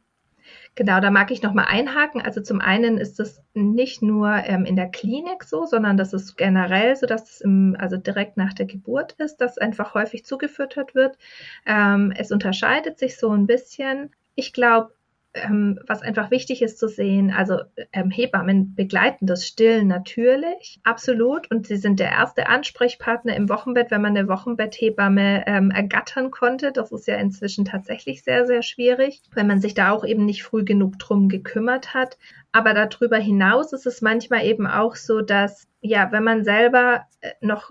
Genau, 0.81 0.99
da 0.99 1.11
mag 1.11 1.31
ich 1.31 1.43
nochmal 1.43 1.67
einhaken. 1.69 2.23
Also 2.23 2.41
zum 2.41 2.63
einen 2.63 2.97
ist 2.97 3.21
es 3.21 3.43
nicht 3.53 4.01
nur 4.01 4.31
ähm, 4.47 4.65
in 4.65 4.77
der 4.77 4.89
Klinik 4.91 5.45
so, 5.45 5.67
sondern 5.67 5.99
das 5.99 6.15
ist 6.15 6.39
generell 6.39 6.97
so, 6.97 7.05
dass 7.05 7.33
es 7.33 7.41
im, 7.43 7.77
also 7.79 7.99
direkt 7.99 8.39
nach 8.39 8.55
der 8.55 8.65
Geburt 8.65 9.13
ist, 9.19 9.43
dass 9.43 9.59
einfach 9.59 9.93
häufig 9.93 10.25
zugefüttert 10.25 10.95
wird. 10.95 11.19
Ähm, 11.67 12.15
es 12.17 12.33
unterscheidet 12.33 12.99
sich 12.99 13.19
so 13.19 13.29
ein 13.29 13.47
bisschen. 13.47 14.15
Ich 14.37 14.55
glaube, 14.55 14.95
ähm, 15.35 15.79
was 15.87 16.03
einfach 16.03 16.31
wichtig 16.31 16.63
ist 16.63 16.79
zu 16.79 16.89
sehen, 16.89 17.31
also 17.31 17.61
ähm, 17.93 18.11
Hebammen 18.11 18.75
begleiten 18.75 19.27
das 19.27 19.47
Stillen 19.47 19.87
natürlich, 19.87 20.81
absolut. 20.83 21.51
Und 21.51 21.67
sie 21.67 21.77
sind 21.77 22.01
der 22.01 22.11
erste 22.11 22.49
Ansprechpartner 22.49 23.37
im 23.37 23.49
Wochenbett, 23.49 23.91
wenn 23.91 24.03
man 24.03 24.17
eine 24.17 24.29
Wochenbetthebamme 24.29 25.45
ähm, 25.47 25.71
ergattern 25.71 26.31
konnte. 26.31 26.73
Das 26.73 26.91
ist 26.91 27.07
ja 27.07 27.17
inzwischen 27.17 27.65
tatsächlich 27.65 28.25
sehr, 28.25 28.47
sehr 28.47 28.63
schwierig, 28.63 29.23
wenn 29.33 29.47
man 29.47 29.61
sich 29.61 29.75
da 29.75 29.93
auch 29.93 30.05
eben 30.05 30.25
nicht 30.25 30.43
früh 30.43 30.65
genug 30.65 30.99
drum 30.99 31.29
gekümmert 31.29 31.95
hat. 31.95 32.19
Aber 32.53 32.75
darüber 32.75 33.19
hinaus 33.19 33.73
ist 33.73 33.87
es 33.87 34.03
manchmal 34.03 34.45
eben 34.45 34.67
auch 34.67 34.97
so, 34.97 35.21
dass 35.21 35.69
ja, 35.81 36.13
wenn 36.13 36.25
man 36.25 36.45
selber 36.45 37.07
äh, 37.21 37.31
noch 37.41 37.71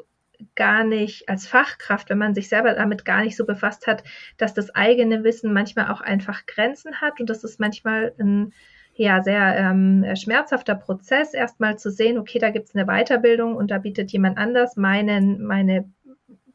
gar 0.56 0.84
nicht 0.84 1.30
als 1.30 1.48
Fachkraft, 1.48 2.10
wenn 2.10 2.18
man 2.18 2.34
sich 2.34 2.50
selber 2.50 2.74
damit 2.74 3.06
gar 3.06 3.22
nicht 3.24 3.36
so 3.36 3.46
befasst 3.46 3.88
hat, 3.88 4.04
dass 4.38 4.54
das 4.54 4.74
eigene 4.76 5.24
Wissen 5.24 5.54
manchmal 5.54 5.92
auch 5.92 6.02
einfach 6.02 6.46
Grenzen 6.46 7.02
hat 7.02 7.20
und 7.20 7.30
das 7.30 7.44
ist 7.44 7.60
manchmal 7.60 8.14
ein 8.20 8.54
ja 9.00 9.24
sehr 9.24 9.56
ähm, 9.56 10.06
schmerzhafter 10.16 10.76
Prozess, 10.76 11.34
erstmal 11.34 11.78
zu 11.78 11.90
sehen, 11.90 12.18
okay, 12.18 12.38
da 12.38 12.50
gibt 12.50 12.68
es 12.68 12.76
eine 12.76 12.86
Weiterbildung 12.86 13.56
und 13.56 13.72
da 13.72 13.78
bietet 13.78 14.12
jemand 14.12 14.38
anders 14.38 14.76
meinen, 14.76 15.42
meine 15.42 15.90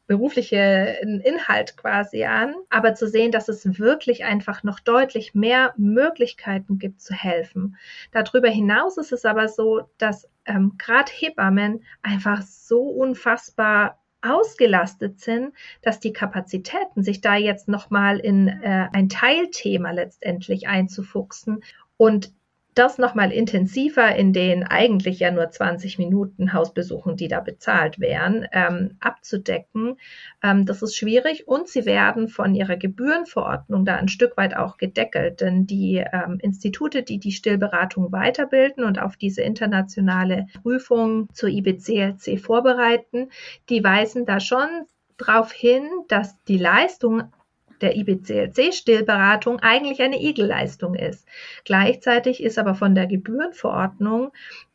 berufliche 0.07 0.99
Inhalt 1.23 1.77
quasi 1.77 2.25
an, 2.25 2.53
aber 2.69 2.93
zu 2.93 3.07
sehen, 3.07 3.31
dass 3.31 3.49
es 3.49 3.79
wirklich 3.79 4.23
einfach 4.23 4.63
noch 4.63 4.79
deutlich 4.79 5.33
mehr 5.33 5.73
Möglichkeiten 5.77 6.77
gibt 6.77 7.01
zu 7.01 7.13
helfen. 7.13 7.77
Darüber 8.11 8.49
hinaus 8.49 8.97
ist 8.97 9.11
es 9.11 9.25
aber 9.25 9.47
so, 9.47 9.89
dass 9.97 10.29
ähm, 10.45 10.73
gerade 10.77 11.11
Hebammen 11.11 11.83
einfach 12.03 12.43
so 12.43 12.81
unfassbar 12.81 13.99
ausgelastet 14.21 15.19
sind, 15.19 15.53
dass 15.81 15.99
die 15.99 16.13
Kapazitäten, 16.13 17.03
sich 17.03 17.21
da 17.21 17.35
jetzt 17.35 17.67
nochmal 17.67 18.19
in 18.19 18.47
äh, 18.47 18.87
ein 18.91 19.09
Teilthema 19.09 19.91
letztendlich 19.91 20.67
einzufuchsen 20.67 21.63
und 21.97 22.31
das 22.75 22.97
nochmal 22.97 23.31
intensiver 23.31 24.15
in 24.15 24.33
den 24.33 24.63
eigentlich 24.63 25.19
ja 25.19 25.31
nur 25.31 25.49
20 25.49 25.97
Minuten 25.97 26.53
Hausbesuchen, 26.53 27.15
die 27.15 27.29
da 27.29 27.39
bezahlt 27.39 27.99
wären, 27.99 28.45
ähm, 28.51 28.97
abzudecken, 28.99 29.97
ähm, 30.43 30.65
das 30.65 30.81
ist 30.81 30.95
schwierig 30.95 31.47
und 31.47 31.69
sie 31.69 31.85
werden 31.85 32.27
von 32.27 32.53
ihrer 32.53 32.75
Gebührenverordnung 32.75 33.85
da 33.85 33.95
ein 33.95 34.09
Stück 34.09 34.35
weit 34.37 34.57
auch 34.57 34.77
gedeckelt, 34.77 35.41
denn 35.41 35.65
die 35.65 36.03
ähm, 36.11 36.37
Institute, 36.41 37.01
die 37.01 37.17
die 37.17 37.31
Stillberatung 37.31 38.11
weiterbilden 38.11 38.83
und 38.83 39.01
auf 39.01 39.15
diese 39.15 39.41
internationale 39.41 40.47
Prüfung 40.61 41.29
zur 41.33 41.49
IBCLC 41.49 42.39
vorbereiten, 42.39 43.29
die 43.69 43.83
weisen 43.83 44.25
da 44.25 44.39
schon 44.41 44.67
darauf 45.17 45.51
hin, 45.51 45.89
dass 46.09 46.35
die 46.43 46.57
Leistung 46.57 47.31
der 47.81 47.95
IBCLC-Stillberatung 47.95 49.59
eigentlich 49.59 50.01
eine 50.01 50.21
Igelleistung 50.21 50.95
ist. 50.95 51.27
Gleichzeitig 51.63 52.43
ist 52.43 52.57
aber 52.57 52.75
von 52.75 52.95
der 52.95 53.07
Gebührenverordnung 53.07 54.31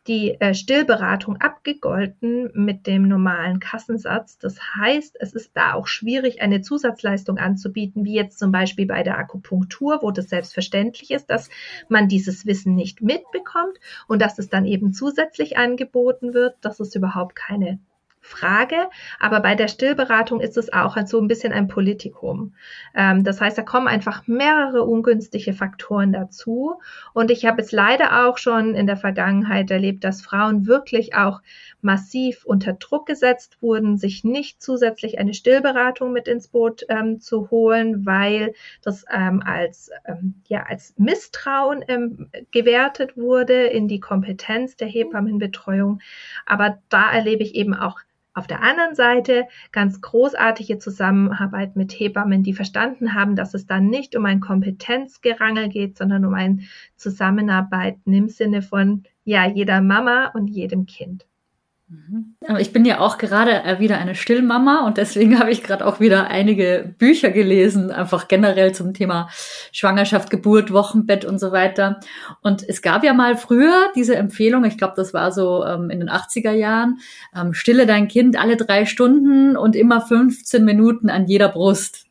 die 0.06 0.40
äh, 0.40 0.54
Stillberatung 0.54 1.36
abgegolten 1.36 2.50
mit 2.54 2.86
dem 2.86 3.06
normalen 3.06 3.60
Kassensatz. 3.60 4.38
Das 4.38 4.58
heißt, 4.76 5.16
es 5.20 5.34
ist 5.34 5.50
da 5.54 5.74
auch 5.74 5.86
schwierig, 5.86 6.40
eine 6.40 6.62
Zusatzleistung 6.62 7.38
anzubieten, 7.38 8.04
wie 8.04 8.14
jetzt 8.14 8.38
zum 8.38 8.50
Beispiel 8.50 8.86
bei 8.86 9.02
der 9.02 9.18
Akupunktur, 9.18 10.00
wo 10.02 10.10
das 10.10 10.28
selbstverständlich 10.28 11.10
ist, 11.10 11.28
dass 11.28 11.50
man 11.88 12.08
dieses 12.08 12.46
Wissen 12.46 12.74
nicht 12.74 13.02
mitbekommt 13.02 13.78
und 14.08 14.22
dass 14.22 14.38
es 14.38 14.48
dann 14.48 14.64
eben 14.64 14.92
zusätzlich 14.92 15.58
angeboten 15.58 16.32
wird. 16.32 16.56
Das 16.62 16.80
ist 16.80 16.96
überhaupt 16.96 17.36
keine 17.36 17.78
Frage. 18.20 18.88
Aber 19.18 19.40
bei 19.40 19.54
der 19.54 19.68
Stillberatung 19.68 20.40
ist 20.40 20.56
es 20.56 20.72
auch 20.72 20.96
so 21.06 21.20
ein 21.20 21.28
bisschen 21.28 21.52
ein 21.52 21.68
Politikum. 21.68 22.54
Ähm, 22.94 23.24
das 23.24 23.40
heißt, 23.40 23.58
da 23.58 23.62
kommen 23.62 23.88
einfach 23.88 24.26
mehrere 24.26 24.84
ungünstige 24.84 25.52
Faktoren 25.52 26.12
dazu. 26.12 26.80
Und 27.14 27.30
ich 27.30 27.46
habe 27.46 27.62
es 27.62 27.72
leider 27.72 28.26
auch 28.26 28.38
schon 28.38 28.74
in 28.74 28.86
der 28.86 28.96
Vergangenheit 28.96 29.70
erlebt, 29.70 30.04
dass 30.04 30.22
Frauen 30.22 30.66
wirklich 30.66 31.14
auch 31.14 31.40
massiv 31.82 32.44
unter 32.44 32.74
Druck 32.74 33.06
gesetzt 33.06 33.58
wurden, 33.60 33.96
sich 33.96 34.22
nicht 34.22 34.62
zusätzlich 34.62 35.18
eine 35.18 35.34
Stillberatung 35.34 36.12
mit 36.12 36.28
ins 36.28 36.48
Boot 36.48 36.84
ähm, 36.88 37.20
zu 37.20 37.50
holen, 37.50 38.04
weil 38.04 38.52
das 38.82 39.04
ähm, 39.10 39.42
als, 39.44 39.90
ähm, 40.04 40.34
ja, 40.46 40.64
als 40.64 40.94
Misstrauen 40.98 41.84
ähm, 41.88 42.30
gewertet 42.50 43.16
wurde 43.16 43.64
in 43.64 43.88
die 43.88 44.00
Kompetenz 44.00 44.76
der 44.76 44.88
Hebammenbetreuung. 44.88 46.00
Aber 46.46 46.78
da 46.90 47.10
erlebe 47.10 47.42
ich 47.42 47.54
eben 47.54 47.74
auch 47.74 48.00
auf 48.40 48.46
der 48.46 48.62
anderen 48.62 48.94
Seite 48.94 49.46
ganz 49.70 50.00
großartige 50.00 50.78
Zusammenarbeit 50.78 51.76
mit 51.76 51.92
Hebammen, 51.92 52.42
die 52.42 52.54
verstanden 52.54 53.12
haben, 53.12 53.36
dass 53.36 53.52
es 53.52 53.66
dann 53.66 53.88
nicht 53.88 54.16
um 54.16 54.24
ein 54.24 54.40
Kompetenzgerangel 54.40 55.68
geht, 55.68 55.98
sondern 55.98 56.24
um 56.24 56.32
ein 56.32 56.62
Zusammenarbeiten 56.96 58.14
im 58.14 58.30
Sinne 58.30 58.62
von 58.62 59.04
ja, 59.24 59.46
jeder 59.46 59.82
Mama 59.82 60.28
und 60.32 60.46
jedem 60.48 60.86
Kind. 60.86 61.26
Mhm. 61.90 62.36
Ich 62.58 62.72
bin 62.72 62.84
ja 62.84 63.00
auch 63.00 63.18
gerade 63.18 63.64
äh, 63.64 63.80
wieder 63.80 63.98
eine 63.98 64.14
Stillmama 64.14 64.86
und 64.86 64.96
deswegen 64.96 65.38
habe 65.40 65.50
ich 65.50 65.64
gerade 65.64 65.84
auch 65.84 65.98
wieder 65.98 66.28
einige 66.28 66.94
Bücher 66.98 67.30
gelesen, 67.30 67.90
einfach 67.90 68.28
generell 68.28 68.72
zum 68.72 68.94
Thema 68.94 69.28
Schwangerschaft, 69.72 70.30
Geburt, 70.30 70.72
Wochenbett 70.72 71.24
und 71.24 71.40
so 71.40 71.50
weiter. 71.50 71.98
Und 72.42 72.62
es 72.68 72.80
gab 72.82 73.02
ja 73.02 73.12
mal 73.12 73.36
früher 73.36 73.90
diese 73.96 74.14
Empfehlung, 74.14 74.64
ich 74.64 74.78
glaube, 74.78 74.94
das 74.96 75.12
war 75.12 75.32
so 75.32 75.64
ähm, 75.64 75.90
in 75.90 75.98
den 75.98 76.10
80er 76.10 76.52
Jahren, 76.52 76.98
ähm, 77.34 77.54
stille 77.54 77.86
dein 77.86 78.06
Kind 78.06 78.38
alle 78.38 78.56
drei 78.56 78.86
Stunden 78.86 79.56
und 79.56 79.74
immer 79.74 80.00
15 80.00 80.64
Minuten 80.64 81.10
an 81.10 81.26
jeder 81.26 81.48
Brust. 81.48 82.06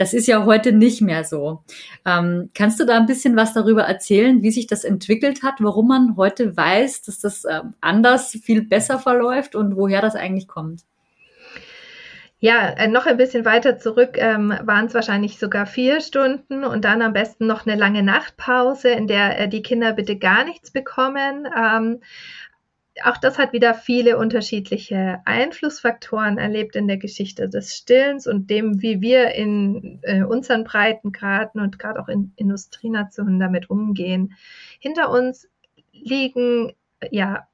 Das 0.00 0.14
ist 0.14 0.26
ja 0.26 0.46
heute 0.46 0.72
nicht 0.72 1.02
mehr 1.02 1.24
so. 1.24 1.62
Ähm, 2.06 2.48
kannst 2.54 2.80
du 2.80 2.86
da 2.86 2.96
ein 2.96 3.04
bisschen 3.04 3.36
was 3.36 3.52
darüber 3.52 3.82
erzählen, 3.82 4.42
wie 4.42 4.50
sich 4.50 4.66
das 4.66 4.82
entwickelt 4.82 5.42
hat, 5.42 5.56
warum 5.58 5.88
man 5.88 6.16
heute 6.16 6.56
weiß, 6.56 7.02
dass 7.02 7.20
das 7.20 7.44
äh, 7.44 7.60
anders, 7.82 8.30
viel 8.30 8.62
besser 8.62 8.98
verläuft 8.98 9.54
und 9.54 9.76
woher 9.76 10.00
das 10.00 10.16
eigentlich 10.16 10.48
kommt? 10.48 10.84
Ja, 12.38 12.70
äh, 12.70 12.88
noch 12.88 13.04
ein 13.04 13.18
bisschen 13.18 13.44
weiter 13.44 13.76
zurück 13.76 14.12
ähm, 14.14 14.54
waren 14.62 14.86
es 14.86 14.94
wahrscheinlich 14.94 15.38
sogar 15.38 15.66
vier 15.66 16.00
Stunden 16.00 16.64
und 16.64 16.86
dann 16.86 17.02
am 17.02 17.12
besten 17.12 17.46
noch 17.46 17.66
eine 17.66 17.76
lange 17.76 18.02
Nachtpause, 18.02 18.88
in 18.88 19.06
der 19.06 19.38
äh, 19.38 19.48
die 19.50 19.60
Kinder 19.60 19.92
bitte 19.92 20.16
gar 20.16 20.44
nichts 20.44 20.70
bekommen. 20.70 21.46
Ähm, 21.54 22.00
auch 23.04 23.16
das 23.16 23.38
hat 23.38 23.52
wieder 23.52 23.74
viele 23.74 24.18
unterschiedliche 24.18 25.20
Einflussfaktoren 25.24 26.38
erlebt 26.38 26.76
in 26.76 26.88
der 26.88 26.96
Geschichte 26.96 27.48
des 27.48 27.76
Stillens 27.76 28.26
und 28.26 28.50
dem, 28.50 28.82
wie 28.82 29.00
wir 29.00 29.34
in 29.34 30.00
äh, 30.02 30.22
unseren 30.22 30.64
Breitengraden 30.64 31.60
und 31.60 31.78
gerade 31.78 32.00
auch 32.00 32.08
in 32.08 32.32
Industrienationen 32.36 33.38
damit 33.38 33.70
umgehen. 33.70 34.34
Hinter 34.78 35.10
uns 35.10 35.48
liegen 35.92 36.72
ja 37.10 37.46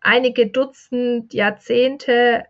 einige 0.00 0.48
Dutzend 0.48 1.32
Jahrzehnte, 1.34 2.44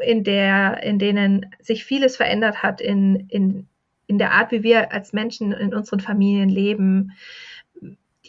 in, 0.00 0.24
der, 0.24 0.82
in 0.82 0.98
denen 0.98 1.46
sich 1.60 1.84
vieles 1.84 2.16
verändert 2.16 2.62
hat 2.62 2.80
in, 2.80 3.26
in, 3.28 3.68
in 4.06 4.18
der 4.18 4.32
Art, 4.32 4.52
wie 4.52 4.62
wir 4.62 4.92
als 4.92 5.12
Menschen 5.12 5.52
in 5.52 5.74
unseren 5.74 6.00
Familien 6.00 6.48
leben. 6.48 7.12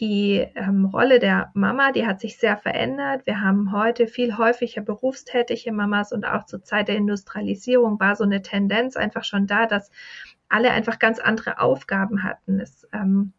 Die 0.00 0.46
ähm, 0.54 0.86
Rolle 0.86 1.18
der 1.18 1.50
Mama, 1.52 1.92
die 1.92 2.06
hat 2.06 2.20
sich 2.20 2.38
sehr 2.38 2.56
verändert. 2.56 3.26
Wir 3.26 3.42
haben 3.42 3.70
heute 3.72 4.06
viel 4.06 4.38
häufiger 4.38 4.80
berufstätige 4.80 5.72
Mamas 5.72 6.12
und 6.12 6.24
auch 6.24 6.46
zur 6.46 6.64
Zeit 6.64 6.88
der 6.88 6.96
Industrialisierung 6.96 8.00
war 8.00 8.16
so 8.16 8.24
eine 8.24 8.40
Tendenz 8.40 8.96
einfach 8.96 9.24
schon 9.24 9.46
da, 9.46 9.66
dass 9.66 9.90
alle 10.48 10.70
einfach 10.70 10.98
ganz 10.98 11.18
andere 11.18 11.60
Aufgaben 11.60 12.22
hatten. 12.22 12.60
Es, 12.60 12.88
ähm, 12.94 13.34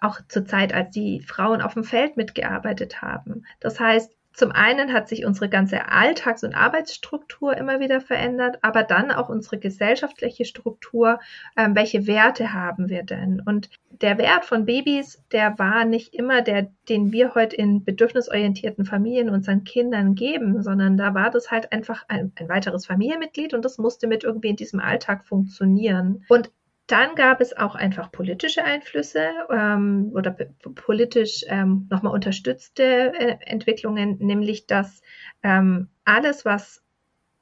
auch 0.00 0.20
zur 0.28 0.44
Zeit, 0.44 0.72
als 0.74 0.90
die 0.90 1.20
Frauen 1.20 1.60
auf 1.60 1.74
dem 1.74 1.84
Feld 1.84 2.16
mitgearbeitet 2.16 3.02
haben. 3.02 3.44
Das 3.60 3.80
heißt, 3.80 4.16
zum 4.40 4.52
einen 4.52 4.94
hat 4.94 5.06
sich 5.06 5.26
unsere 5.26 5.50
ganze 5.50 5.90
Alltags- 5.92 6.44
und 6.44 6.54
Arbeitsstruktur 6.54 7.58
immer 7.58 7.78
wieder 7.78 8.00
verändert, 8.00 8.56
aber 8.62 8.84
dann 8.84 9.10
auch 9.10 9.28
unsere 9.28 9.58
gesellschaftliche 9.58 10.46
Struktur. 10.46 11.20
Ähm, 11.58 11.74
welche 11.74 12.06
Werte 12.06 12.54
haben 12.54 12.88
wir 12.88 13.02
denn? 13.02 13.42
Und 13.44 13.68
der 13.90 14.16
Wert 14.16 14.46
von 14.46 14.64
Babys, 14.64 15.22
der 15.30 15.58
war 15.58 15.84
nicht 15.84 16.14
immer 16.14 16.40
der, 16.40 16.72
den 16.88 17.12
wir 17.12 17.34
heute 17.34 17.54
in 17.54 17.84
bedürfnisorientierten 17.84 18.86
Familien 18.86 19.28
unseren 19.28 19.64
Kindern 19.64 20.14
geben, 20.14 20.62
sondern 20.62 20.96
da 20.96 21.12
war 21.12 21.30
das 21.30 21.50
halt 21.50 21.70
einfach 21.70 22.06
ein, 22.08 22.32
ein 22.36 22.48
weiteres 22.48 22.86
Familienmitglied 22.86 23.52
und 23.52 23.62
das 23.62 23.76
musste 23.76 24.06
mit 24.06 24.24
irgendwie 24.24 24.48
in 24.48 24.56
diesem 24.56 24.80
Alltag 24.80 25.26
funktionieren. 25.26 26.24
Und 26.30 26.50
dann 26.90 27.14
gab 27.14 27.40
es 27.40 27.56
auch 27.56 27.74
einfach 27.74 28.10
politische 28.10 28.64
Einflüsse 28.64 29.28
ähm, 29.50 30.10
oder 30.14 30.30
politisch 30.74 31.44
ähm, 31.48 31.86
nochmal 31.90 32.12
unterstützte 32.12 32.82
äh, 32.82 33.36
Entwicklungen, 33.40 34.18
nämlich 34.18 34.66
dass 34.66 35.00
ähm, 35.42 35.88
alles, 36.04 36.44
was, 36.44 36.82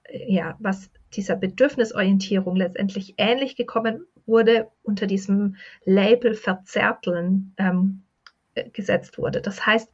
äh, 0.04 0.32
ja, 0.32 0.56
was 0.58 0.90
dieser 1.14 1.36
Bedürfnisorientierung 1.36 2.56
letztendlich 2.56 3.14
ähnlich 3.16 3.56
gekommen 3.56 4.06
wurde, 4.26 4.68
unter 4.82 5.06
diesem 5.06 5.56
Label 5.84 6.34
Verzerteln 6.34 7.54
ähm, 7.56 8.02
äh, 8.54 8.68
gesetzt 8.68 9.16
wurde. 9.16 9.40
Das 9.40 9.64
heißt, 9.64 9.90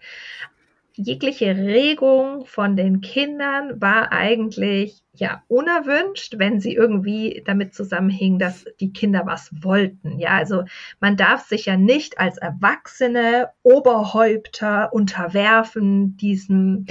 jegliche 0.94 1.56
Regung 1.56 2.44
von 2.46 2.76
den 2.76 3.00
Kindern 3.00 3.80
war 3.80 4.11
eigentlich 4.11 5.03
ja 5.14 5.42
unerwünscht, 5.49 6.38
wenn 6.38 6.61
sie 6.61 6.75
irgendwie 6.75 7.42
damit 7.47 7.75
zusammenhing, 7.75 8.38
dass 8.38 8.64
die 8.80 8.92
Kinder 8.92 9.23
was 9.25 9.50
wollten. 9.62 10.18
Ja, 10.18 10.30
also 10.30 10.64
man 11.00 11.16
darf 11.16 11.47
sich 11.47 11.66
ja 11.66 11.76
nicht 11.76 12.18
als 12.18 12.38
erwachsene 12.38 13.50
Oberhäupter 13.62 14.92
unterwerfen 14.92 16.16
diesem 16.16 16.87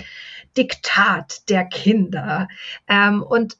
Diktat 0.57 1.49
der 1.49 1.65
Kinder. 1.65 2.47
Ähm, 2.87 3.23
und 3.23 3.57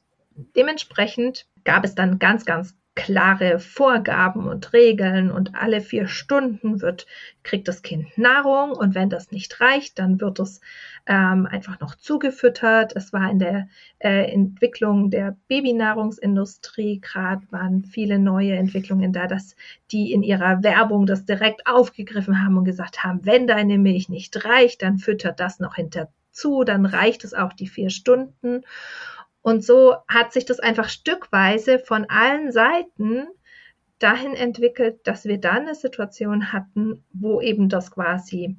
dementsprechend 0.56 1.46
gab 1.64 1.84
es 1.84 1.94
dann 1.94 2.18
ganz, 2.18 2.44
ganz 2.44 2.74
klare 2.94 3.58
Vorgaben 3.58 4.46
und 4.46 4.72
Regeln 4.72 5.30
und 5.32 5.54
alle 5.56 5.80
vier 5.80 6.06
Stunden 6.06 6.80
wird, 6.80 7.06
kriegt 7.42 7.66
das 7.66 7.82
Kind 7.82 8.16
Nahrung 8.16 8.70
und 8.70 8.94
wenn 8.94 9.10
das 9.10 9.32
nicht 9.32 9.60
reicht, 9.60 9.98
dann 9.98 10.20
wird 10.20 10.38
es 10.38 10.60
ähm, 11.06 11.46
einfach 11.46 11.80
noch 11.80 11.96
zugefüttert. 11.96 12.94
Es 12.94 13.12
war 13.12 13.30
in 13.30 13.40
der 13.40 13.68
äh, 13.98 14.30
Entwicklung 14.32 15.10
der 15.10 15.36
Babynahrungsindustrie 15.48 17.00
gerade 17.00 17.42
waren 17.50 17.84
viele 17.84 18.18
neue 18.18 18.54
Entwicklungen 18.54 19.12
da, 19.12 19.26
dass 19.26 19.56
die 19.90 20.12
in 20.12 20.22
ihrer 20.22 20.62
Werbung 20.62 21.06
das 21.06 21.24
direkt 21.24 21.66
aufgegriffen 21.66 22.44
haben 22.44 22.56
und 22.56 22.64
gesagt 22.64 23.02
haben, 23.02 23.26
wenn 23.26 23.48
deine 23.48 23.76
Milch 23.76 24.08
nicht 24.08 24.44
reicht, 24.44 24.82
dann 24.82 24.98
füttert 24.98 25.40
das 25.40 25.58
noch 25.58 25.74
hinterzu, 25.74 26.62
dann 26.62 26.86
reicht 26.86 27.24
es 27.24 27.34
auch 27.34 27.52
die 27.52 27.68
vier 27.68 27.90
Stunden. 27.90 28.62
Und 29.44 29.62
so 29.62 29.96
hat 30.08 30.32
sich 30.32 30.46
das 30.46 30.58
einfach 30.58 30.88
stückweise 30.88 31.78
von 31.78 32.06
allen 32.08 32.50
Seiten 32.50 33.26
dahin 33.98 34.32
entwickelt, 34.32 35.00
dass 35.04 35.26
wir 35.26 35.36
dann 35.36 35.64
eine 35.66 35.74
Situation 35.74 36.50
hatten, 36.50 37.04
wo 37.12 37.42
eben 37.42 37.68
das 37.68 37.90
quasi 37.90 38.56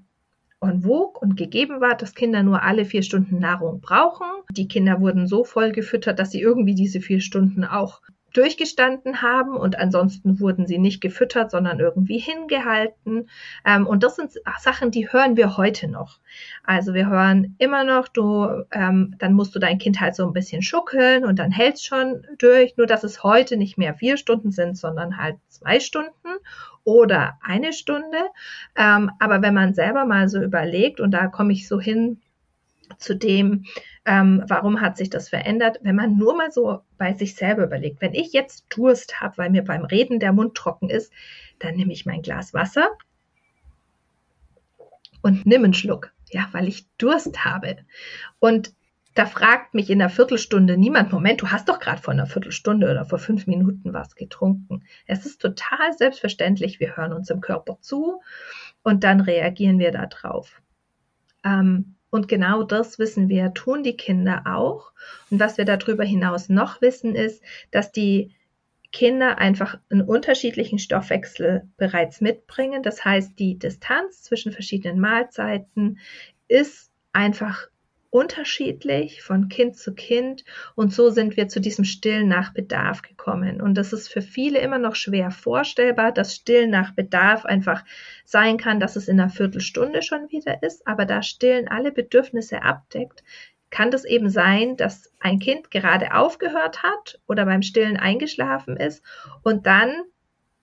en 0.62 0.82
vogue 0.84 1.20
und 1.20 1.38
gegeben 1.38 1.82
war, 1.82 1.96
dass 1.96 2.14
Kinder 2.14 2.44
nur 2.44 2.62
alle 2.62 2.86
vier 2.86 3.02
Stunden 3.02 3.40
Nahrung 3.40 3.82
brauchen. 3.82 4.28
Die 4.52 4.68
Kinder 4.68 5.02
wurden 5.02 5.26
so 5.26 5.44
voll 5.44 5.72
gefüttert, 5.72 6.20
dass 6.20 6.30
sie 6.30 6.42
irgendwie 6.42 6.76
diese 6.76 7.02
vier 7.02 7.20
Stunden 7.20 7.66
auch 7.66 8.02
durchgestanden 8.36 9.22
haben 9.22 9.56
und 9.56 9.80
ansonsten 9.80 10.40
wurden 10.40 10.68
sie 10.68 10.78
nicht 10.78 11.02
gefüttert, 11.02 11.52
sondern 11.52 11.80
irgendwie 11.80 12.18
hingehalten. 12.18 13.30
Ähm, 13.66 13.88
und 13.88 14.04
das 14.04 14.18
sind 14.18 14.32
Sachen, 14.60 14.92
die 14.92 15.12
hören 15.12 15.38
wir 15.38 15.58
heute 15.58 15.88
noch. 15.88 16.20
Also 16.64 16.94
wir 16.94 17.08
hören 17.08 17.56
immer 17.60 17.84
noch, 17.84 18.08
du, 18.08 18.66
ähm, 18.72 19.16
dann 19.20 19.34
musst 19.34 19.56
du 19.56 19.60
dein 19.60 19.78
Kind 19.78 20.02
halt 20.02 20.16
so 20.16 20.26
ein 20.26 20.34
bisschen 20.34 20.62
schuckeln 20.62 21.24
und 21.26 21.40
dann 21.40 21.52
hältst 21.52 21.86
schon 21.86 22.26
durch, 22.38 22.76
nur 22.78 22.88
dass 22.88 23.04
es 23.04 23.24
heute 23.24 23.58
nicht 23.58 23.78
mehr 23.78 23.94
vier 23.94 24.18
Stunden 24.18 24.52
sind, 24.52 24.78
sondern 24.78 25.18
halt 25.18 25.38
zwei 25.48 25.80
Stunden 25.80 26.28
oder 26.84 27.38
eine 27.42 27.74
Stunde. 27.74 28.18
Ähm, 28.76 29.12
aber 29.20 29.42
wenn 29.42 29.54
man 29.54 29.74
selber 29.74 30.06
mal 30.06 30.28
so 30.30 30.42
überlegt, 30.42 31.00
und 31.00 31.12
da 31.12 31.28
komme 31.28 31.54
ich 31.54 31.68
so 31.68 31.80
hin 31.80 32.22
zu 32.98 33.16
dem, 33.16 33.66
ähm, 34.06 34.44
warum 34.48 34.82
hat 34.82 34.98
sich 34.98 35.10
das 35.10 35.30
verändert? 35.30 35.80
Wenn 35.82 35.96
man 35.96 36.18
nur 36.18 36.36
mal 36.36 36.52
so 36.52 36.82
bei 36.98 37.14
sich 37.14 37.36
selber 37.36 37.64
überlegt, 37.64 38.02
wenn 38.02 38.14
ich 38.14 38.34
jetzt 38.34 38.66
Durst 38.70 39.22
habe, 39.22 39.38
weil 39.38 39.50
mir 39.50 39.64
beim 39.64 39.86
Reden 39.86 40.20
der 40.20 40.34
Mund 40.34 40.56
trocken 40.56 40.90
ist, 40.90 41.12
dann 41.60 41.76
nehme 41.76 41.94
ich 41.94 42.06
mein 42.06 42.22
Glas 42.22 42.54
Wasser 42.54 42.90
und 45.22 45.46
nimm 45.46 45.64
einen 45.64 45.74
Schluck, 45.74 46.14
ja, 46.30 46.48
weil 46.52 46.68
ich 46.68 46.88
Durst 46.98 47.44
habe. 47.44 47.78
Und 48.40 48.74
da 49.16 49.26
fragt 49.26 49.74
mich 49.74 49.90
in 49.90 50.02
einer 50.02 50.10
Viertelstunde 50.10 50.78
niemand, 50.78 51.12
Moment, 51.12 51.42
du 51.42 51.48
hast 51.48 51.70
doch 51.70 51.80
gerade 51.80 52.02
vor 52.02 52.14
einer 52.14 52.28
Viertelstunde 52.28 52.92
oder 52.92 53.06
vor 53.06 53.18
fünf 53.18 53.48
Minuten 53.48 53.94
was 53.94 54.16
getrunken. 54.16 54.84
Es 55.08 55.26
ist 55.26 55.42
total 55.42 55.94
selbstverständlich, 55.98 56.82
wir 56.82 56.98
hören 56.98 57.14
uns 57.14 57.30
im 57.30 57.40
Körper 57.40 57.78
zu 57.80 58.22
und 58.84 59.06
dann 59.06 59.22
reagieren 59.22 59.80
wir 59.80 59.92
darauf. 59.92 60.62
Ähm, 61.46 61.95
und 62.10 62.28
genau 62.28 62.64
das 62.64 63.00
wissen 63.00 63.30
wir, 63.30 63.54
tun 63.54 63.84
die 63.84 63.98
Kinder 63.98 64.44
auch. 64.46 64.92
Und 65.30 65.40
was 65.40 65.58
wir 65.58 65.66
darüber 65.66 66.04
hinaus 66.04 66.50
noch 66.50 66.82
wissen, 66.82 67.16
ist, 67.16 67.44
dass 67.72 67.92
die 67.92 68.34
Kinder 68.92 69.38
einfach 69.40 69.78
einen 69.90 70.04
unterschiedlichen 70.04 70.80
Stoffwechsel 70.80 71.68
bereits 71.76 72.22
mitbringen. 72.22 72.82
Das 72.82 73.04
heißt, 73.04 73.38
die 73.38 73.60
Distanz 73.60 74.24
zwischen 74.24 74.54
verschiedenen 74.54 75.02
Mahlzeiten 75.02 76.00
ist 76.48 76.92
einfach 77.12 77.68
unterschiedlich 78.10 79.22
von 79.22 79.50
Kind 79.50 79.76
zu 79.76 79.94
Kind 79.94 80.46
und 80.76 80.94
so 80.94 81.10
sind 81.10 81.36
wir 81.38 81.48
zu 81.48 81.60
diesem 81.60 81.86
Stillen 81.86 82.28
nach 82.28 82.54
Bedarf 82.54 83.02
gekommen. 83.02 83.62
Und 83.62 83.76
das 83.76 83.94
ist 83.94 84.08
für 84.08 84.22
viele 84.22 84.60
immer 84.60 84.80
noch 84.80 84.96
schwer 84.96 85.32
vorstellbar, 85.32 86.12
dass 86.12 86.36
Stillen 86.36 86.70
nach 86.70 86.94
Bedarf 86.94 87.46
einfach 87.46 87.84
sein 88.24 88.58
kann, 88.58 88.80
dass 88.80 88.96
es 88.96 89.08
in 89.08 89.20
einer 89.20 89.30
Viertelstunde 89.30 90.02
schon 90.02 90.32
wieder 90.32 90.64
ist, 90.64 90.88
aber 90.88 91.06
da 91.06 91.22
Stillen 91.22 91.68
alle 91.68 91.92
Bedürfnisse 91.92 92.62
abdeckt, 92.64 93.24
kann 93.70 93.92
das 93.92 94.06
eben 94.06 94.30
sein, 94.30 94.78
dass 94.78 95.12
ein 95.20 95.40
Kind 95.40 95.70
gerade 95.70 96.14
aufgehört 96.14 96.84
hat 96.84 97.20
oder 97.28 97.46
beim 97.46 97.62
Stillen 97.62 97.98
eingeschlafen 97.98 98.78
ist 98.78 99.04
und 99.44 99.66
dann 99.66 99.92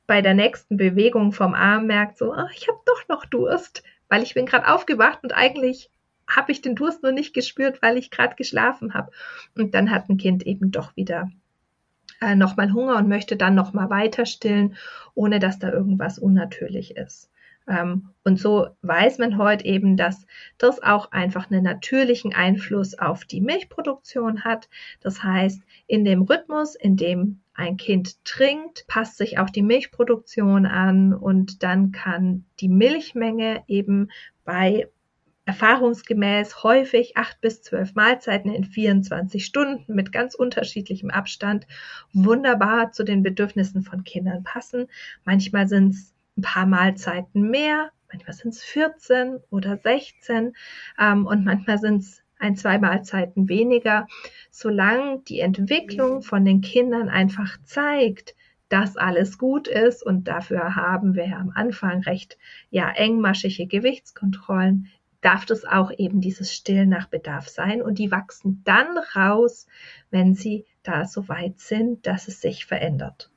bei 0.07 0.22
der 0.22 0.35
nächsten 0.35 0.76
Bewegung 0.76 1.33
vom 1.33 1.55
Arm 1.55 1.87
merkt 1.87 2.18
so, 2.18 2.33
oh, 2.33 2.48
ich 2.55 2.68
habe 2.68 2.78
doch 2.87 3.09
noch 3.09 3.24
Durst, 3.26 3.83
weil 4.09 4.22
ich 4.22 4.35
bin 4.35 4.46
gerade 4.46 4.68
aufgewacht 4.68 5.20
und 5.22 5.33
eigentlich 5.33 5.90
habe 6.27 6.53
ich 6.53 6.63
den 6.63 6.75
Durst 6.75 7.03
nur 7.03 7.13
nicht 7.13 7.35
gespürt, 7.35 7.83
weil 7.83 7.97
ich 7.97 8.11
gerade 8.11 8.37
geschlafen 8.37 8.95
habe. 8.95 9.13
Und 9.57 9.75
dann 9.75 9.91
hat 9.91 10.09
ein 10.09 10.17
Kind 10.17 10.45
eben 10.45 10.71
doch 10.71 10.97
wieder 10.97 11.31
äh, 12.21 12.35
nochmal 12.35 12.73
Hunger 12.73 12.97
und 12.97 13.09
möchte 13.09 13.37
dann 13.37 13.55
nochmal 13.55 13.91
weiter 13.91 14.27
stillen, 14.27 14.77
ohne 15.15 15.39
dass 15.39 15.59
da 15.59 15.71
irgendwas 15.71 16.19
unnatürlich 16.19 16.97
ist. 16.97 17.31
Ähm, 17.69 18.11
und 18.25 18.39
so 18.39 18.69
weiß 18.83 19.19
man 19.19 19.39
heute 19.39 19.65
eben, 19.65 19.97
dass 19.97 20.27
das 20.59 20.83
auch 20.83 21.13
einfach 21.13 21.51
einen 21.51 21.63
natürlichen 21.63 22.35
Einfluss 22.35 22.99
auf 22.99 23.25
die 23.25 23.41
Milchproduktion 23.41 24.45
hat. 24.45 24.69
Das 25.01 25.23
heißt, 25.23 25.63
in 25.87 26.05
dem 26.05 26.23
Rhythmus, 26.23 26.75
in 26.75 26.97
dem 26.97 27.41
ein 27.55 27.77
Kind 27.77 28.25
trinkt, 28.25 28.87
passt 28.89 29.17
sich 29.19 29.39
auch 29.39 29.51
die 29.51 29.63
Milchproduktion 29.63 30.67
an 30.67 31.13
und 31.13 31.63
dann 31.63 31.93
kann 31.93 32.45
die 32.61 32.69
Milchmenge 32.69 33.63
eben 33.69 34.11
bei 34.45 34.89
erfahrungsgemäß 35.44 36.62
häufig 36.62 37.16
acht 37.16 37.40
bis 37.40 37.62
zwölf 37.62 37.94
Mahlzeiten 37.94 38.52
in 38.52 38.64
24 38.64 39.44
Stunden 39.44 39.94
mit 39.94 40.12
ganz 40.12 40.35
unterschiedlichem 40.35 41.11
Abstand 41.11 41.66
wunderbar 42.12 42.92
zu 42.92 43.02
den 43.05 43.22
Bedürfnissen 43.22 43.83
von 43.83 44.05
Kindern 44.05 44.44
passen. 44.44 44.87
Manchmal 45.24 45.66
sind 45.66 45.94
es 45.94 46.14
ein 46.37 46.42
paar 46.42 46.66
Mahlzeiten 46.66 47.50
mehr, 47.50 47.90
manchmal 48.11 48.35
sind 48.35 48.55
es 48.55 48.62
14 48.62 49.40
oder 49.50 49.76
16 49.76 50.55
ähm, 50.98 51.26
und 51.26 51.44
manchmal 51.44 51.78
sind 51.78 52.02
es 52.02 52.22
ein, 52.38 52.57
zwei 52.57 52.78
Mahlzeiten 52.78 53.48
weniger. 53.48 54.07
Solange 54.50 55.20
die 55.28 55.40
Entwicklung 55.40 56.22
von 56.22 56.44
den 56.44 56.61
Kindern 56.61 57.09
einfach 57.09 57.57
zeigt, 57.64 58.35
dass 58.68 58.96
alles 58.96 59.38
gut 59.38 59.68
ist 59.68 60.02
und 60.02 60.28
dafür 60.28 60.76
haben 60.76 61.14
wir 61.14 61.28
ja 61.28 61.37
am 61.37 61.52
Anfang 61.55 62.00
recht 62.02 62.38
ja 62.70 62.90
engmaschige 62.90 63.66
Gewichtskontrollen, 63.66 64.88
darf 65.23 65.47
das 65.47 65.65
auch 65.65 65.91
eben 65.97 66.21
dieses 66.21 66.53
Stillen 66.53 66.91
nach 66.91 67.07
Bedarf 67.07 67.49
sein 67.49 67.81
und 67.81 67.99
die 67.99 68.11
wachsen 68.11 68.61
dann 68.65 68.99
raus, 69.17 69.67
wenn 70.11 70.35
sie 70.35 70.67
da 70.83 71.07
so 71.07 71.29
weit 71.29 71.59
sind, 71.59 72.07
dass 72.07 72.29
es 72.29 72.41
sich 72.41 72.67
verändert. 72.67 73.31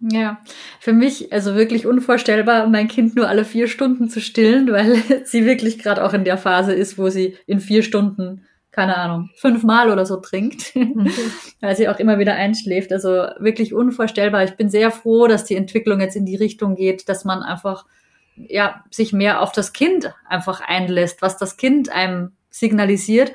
Ja, 0.00 0.40
für 0.80 0.92
mich 0.92 1.32
also 1.32 1.54
wirklich 1.54 1.86
unvorstellbar, 1.86 2.66
mein 2.68 2.88
Kind 2.88 3.16
nur 3.16 3.28
alle 3.28 3.44
vier 3.44 3.68
Stunden 3.68 4.08
zu 4.10 4.20
stillen, 4.20 4.70
weil 4.70 4.96
sie 5.24 5.46
wirklich 5.46 5.78
gerade 5.78 6.04
auch 6.04 6.12
in 6.12 6.24
der 6.24 6.36
Phase 6.36 6.74
ist, 6.74 6.98
wo 6.98 7.08
sie 7.08 7.36
in 7.46 7.60
vier 7.60 7.82
Stunden, 7.82 8.44
keine 8.70 8.96
Ahnung, 8.96 9.30
fünfmal 9.36 9.90
oder 9.90 10.04
so 10.04 10.16
trinkt, 10.16 10.74
mhm. 10.74 11.10
weil 11.60 11.76
sie 11.76 11.88
auch 11.88 11.98
immer 12.00 12.18
wieder 12.18 12.34
einschläft. 12.34 12.92
Also 12.92 13.08
wirklich 13.38 13.72
unvorstellbar. 13.72 14.44
Ich 14.44 14.56
bin 14.56 14.68
sehr 14.68 14.90
froh, 14.90 15.26
dass 15.26 15.44
die 15.44 15.56
Entwicklung 15.56 16.00
jetzt 16.00 16.16
in 16.16 16.26
die 16.26 16.36
Richtung 16.36 16.74
geht, 16.74 17.08
dass 17.08 17.24
man 17.24 17.42
einfach 17.42 17.86
ja 18.36 18.84
sich 18.90 19.12
mehr 19.12 19.40
auf 19.40 19.52
das 19.52 19.72
Kind 19.72 20.12
einfach 20.28 20.60
einlässt, 20.60 21.22
was 21.22 21.36
das 21.36 21.56
Kind 21.56 21.90
einem 21.90 22.32
signalisiert 22.50 23.32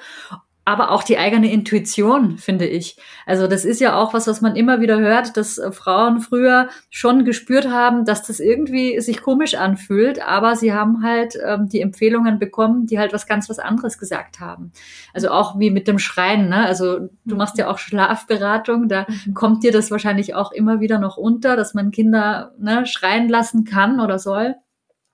aber 0.70 0.92
auch 0.92 1.02
die 1.02 1.18
eigene 1.18 1.52
Intuition, 1.52 2.38
finde 2.38 2.68
ich. 2.68 2.96
Also 3.26 3.48
das 3.48 3.66
ist 3.66 3.82
ja 3.82 3.96
auch 3.96 4.14
was, 4.14 4.28
was 4.28 4.42
man 4.42 4.56
immer 4.56 4.82
wieder 4.82 5.00
hört, 5.00 5.36
dass 5.36 5.58
äh, 5.58 5.72
Frauen 5.72 6.20
früher 6.20 6.70
schon 6.92 7.26
gespürt 7.26 7.68
haben, 7.68 8.06
dass 8.06 8.22
das 8.22 8.40
irgendwie 8.40 9.00
sich 9.02 9.24
komisch 9.24 9.56
anfühlt, 9.56 10.22
aber 10.22 10.56
sie 10.56 10.72
haben 10.72 11.02
halt 11.04 11.36
ähm, 11.44 11.70
die 11.70 11.82
Empfehlungen 11.82 12.38
bekommen, 12.38 12.86
die 12.86 13.00
halt 13.00 13.14
was 13.14 13.26
ganz 13.26 13.50
was 13.50 13.58
anderes 13.58 13.98
gesagt 13.98 14.40
haben. 14.40 14.72
Also 15.12 15.32
auch 15.32 15.58
wie 15.58 15.72
mit 15.72 15.88
dem 15.88 15.98
Schreien, 15.98 16.50
ne? 16.50 16.68
Also 16.68 17.10
du 17.26 17.36
machst 17.36 17.58
ja 17.58 17.68
auch 17.68 17.80
Schlafberatung, 17.80 18.90
da 18.90 19.08
mhm. 19.10 19.34
kommt 19.34 19.64
dir 19.64 19.72
das 19.72 19.90
wahrscheinlich 19.90 20.36
auch 20.36 20.52
immer 20.52 20.80
wieder 20.80 21.00
noch 21.00 21.18
unter, 21.18 21.56
dass 21.56 21.74
man 21.74 21.90
Kinder 21.90 22.54
ne, 22.60 22.86
schreien 22.86 23.28
lassen 23.28 23.64
kann 23.64 24.00
oder 24.00 24.20
soll. 24.20 24.54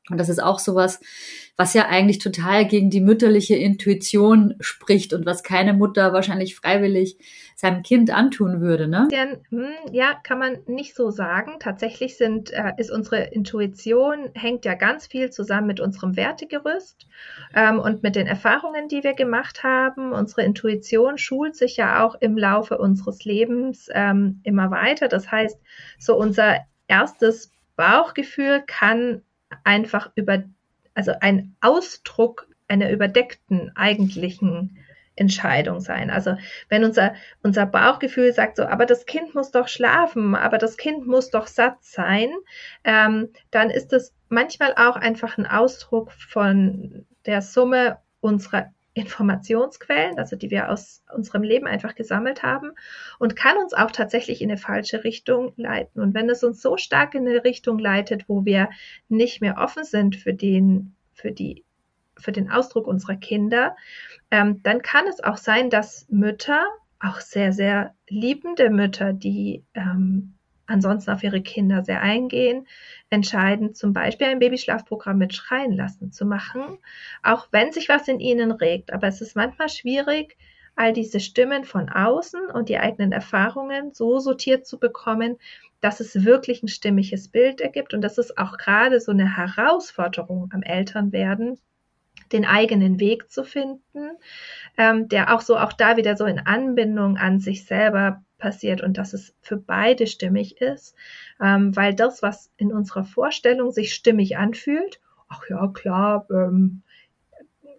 Und 0.10 0.20
das 0.20 0.30
ist 0.30 0.42
auch 0.42 0.60
sowas, 0.60 1.00
was 1.58 1.74
ja 1.74 1.88
eigentlich 1.88 2.20
total 2.20 2.66
gegen 2.66 2.90
die 2.90 3.02
mütterliche 3.02 3.56
Intuition 3.56 4.56
spricht 4.60 5.14
und 5.14 5.26
was 5.26 5.42
keine 5.42 5.74
Mutter 5.74 6.14
wahrscheinlich 6.14 6.56
freiwillig 6.56 7.18
seinem 7.56 7.82
Kind 7.82 8.12
antun 8.12 8.60
würde, 8.60 8.88
ne? 8.88 9.08
Hm, 9.50 9.70
ja, 9.92 10.14
kann 10.24 10.38
man 10.38 10.58
nicht 10.68 10.94
so 10.94 11.10
sagen. 11.10 11.54
Tatsächlich 11.60 12.18
sind, 12.18 12.52
äh, 12.52 12.74
ist 12.78 12.92
unsere 12.92 13.24
Intuition, 13.24 14.30
hängt 14.34 14.66
ja 14.66 14.76
ganz 14.76 15.08
viel 15.08 15.32
zusammen 15.32 15.68
mit 15.68 15.80
unserem 15.80 16.18
Wertegerüst 16.18 17.08
ähm, 17.56 17.80
und 17.80 18.04
mit 18.04 18.18
den 18.18 18.28
Erfahrungen, 18.28 18.90
die 18.90 19.04
wir 19.04 19.14
gemacht 19.14 19.64
haben. 19.64 20.12
Unsere 20.12 20.44
Intuition 20.44 21.18
schult 21.18 21.56
sich 21.56 21.78
ja 21.78 22.04
auch 22.04 22.16
im 22.20 22.38
Laufe 22.38 22.78
unseres 22.78 23.24
Lebens 23.24 23.88
ähm, 23.94 24.42
immer 24.44 24.70
weiter. 24.70 25.08
Das 25.08 25.32
heißt, 25.32 25.58
so 25.98 26.18
unser 26.18 26.58
erstes 26.88 27.52
Bauchgefühl 27.78 28.64
kann 28.68 29.22
einfach 29.64 30.12
über 30.16 30.44
also 30.94 31.14
ein 31.20 31.56
Ausdruck 31.62 32.48
einer 32.68 32.90
überdeckten 32.90 33.72
eigentlichen 33.76 34.78
Entscheidung 35.16 35.80
sein. 35.80 36.10
Also 36.10 36.36
wenn 36.70 36.84
unser, 36.84 37.14
unser 37.42 37.66
Bauchgefühl 37.66 38.34
sagt 38.34 38.58
so, 38.58 38.64
aber 38.66 38.86
das 38.86 39.06
Kind 39.06 39.34
muss 39.36 39.52
doch 39.52 39.68
schlafen, 39.68 40.36
aber 40.36 40.58
das 40.58 40.78
Kind 40.78 41.08
muss 41.08 41.30
doch 41.30 41.48
satt 41.48 41.78
sein, 41.82 42.32
ähm, 42.84 43.30
dann 43.52 43.70
ist 43.70 43.94
das 43.94 44.14
manchmal 44.30 44.74
auch 44.74 44.96
einfach 44.96 45.38
ein 45.38 45.46
Ausdruck 45.46 46.12
von 46.12 47.06
der 47.26 47.42
Summe 47.42 48.00
unserer 48.20 48.72
Informationsquellen, 48.96 50.18
also 50.18 50.38
die 50.38 50.50
wir 50.50 50.72
aus 50.72 51.04
unserem 51.14 51.44
Leben 51.44 51.68
einfach 51.68 51.96
gesammelt 51.96 52.44
haben 52.44 52.72
und 53.20 53.36
kann 53.36 53.58
uns 53.58 53.74
auch 53.74 53.92
tatsächlich 53.92 54.42
in 54.42 54.50
eine 54.50 54.58
falsche 54.58 55.04
Richtung 55.04 55.52
leiten. 55.58 56.02
Und 56.02 56.14
wenn 56.14 56.30
es 56.30 56.46
uns 56.46 56.62
so 56.62 56.78
stark 56.78 57.14
in 57.14 57.28
eine 57.28 57.44
Richtung 57.44 57.78
leitet, 57.78 58.30
wo 58.30 58.46
wir 58.46 58.70
nicht 59.10 59.42
mehr 59.42 59.58
offen 59.58 59.84
sind 59.84 60.16
für 60.16 60.34
den, 60.34 60.96
für 61.12 61.34
die, 61.34 61.66
für 62.18 62.32
den 62.32 62.50
Ausdruck 62.50 62.88
unserer 62.88 63.18
Kinder, 63.18 63.76
ähm, 64.32 64.64
dann 64.64 64.82
kann 64.82 65.08
es 65.08 65.22
auch 65.22 65.38
sein, 65.38 65.70
dass 65.70 66.08
Mütter, 66.10 66.66
auch 67.02 67.20
sehr, 67.20 67.52
sehr 67.52 67.94
liebende 68.08 68.70
Mütter, 68.70 69.12
die 69.12 69.66
ähm, 69.74 70.35
ansonsten 70.68 71.12
auf 71.12 71.24
ihre 71.24 71.42
Kinder 71.42 71.84
sehr 71.84 72.02
eingehen, 72.02 72.68
entscheiden, 73.10 73.74
zum 73.74 73.94
Beispiel 73.94 74.28
ein 74.28 74.40
Babyschlafprogramm 74.40 75.18
mit 75.18 75.34
Schreien 75.34 75.72
lassen 75.72 76.12
zu 76.12 76.26
machen, 76.26 76.80
auch 77.24 77.48
wenn 77.52 77.72
sich 77.72 77.90
was 77.90 78.08
in 78.08 78.20
ihnen 78.20 78.52
regt. 78.52 78.94
Aber 78.94 79.08
es 79.08 79.22
ist 79.22 79.36
manchmal 79.36 79.70
schwierig, 79.70 80.38
all 80.76 80.94
diese 80.94 81.20
Stimmen 81.20 81.64
von 81.64 81.90
außen 81.90 82.48
und 82.48 82.70
die 82.70 82.78
eigenen 82.78 83.12
Erfahrungen 83.12 83.94
so 83.94 84.20
sortiert 84.20 84.66
zu 84.66 84.80
bekommen, 84.80 85.38
dass 85.80 86.00
es 86.00 86.26
wirklich 86.26 86.64
ein 86.64 86.68
stimmiges 86.68 87.30
Bild 87.30 87.62
ergibt. 87.62 87.94
Und 87.94 88.02
das 88.02 88.18
ist 88.18 88.38
auch 88.38 88.58
gerade 88.58 89.00
so 89.00 89.12
eine 89.12 89.38
Herausforderung 89.38 90.50
am 90.52 90.64
Elternwerden, 90.64 91.60
den 92.36 92.46
eigenen 92.46 93.00
Weg 93.00 93.32
zu 93.32 93.44
finden, 93.44 94.12
ähm, 94.78 95.08
der 95.08 95.34
auch 95.34 95.42
so 95.42 95.58
auch 95.58 95.74
da 95.74 95.96
wieder 95.98 96.18
so 96.18 96.26
in 96.26 96.40
Anbindung 96.40 97.18
an 97.18 97.40
sich 97.40 97.66
selber 97.66 98.24
passiert 98.38 98.82
und 98.82 98.98
dass 98.98 99.14
es 99.14 99.34
für 99.42 99.58
beide 99.58 100.06
stimmig 100.06 100.60
ist, 100.60 100.96
ähm, 101.42 101.76
weil 101.76 101.96
das, 101.96 102.22
was 102.22 102.52
in 102.58 102.74
unserer 102.74 103.06
Vorstellung 103.06 103.72
sich 103.72 103.94
stimmig 103.94 104.38
anfühlt, 104.38 105.00
ach 105.30 105.42
ja, 105.50 105.68
klar, 105.68 106.28
ähm, 106.30 106.84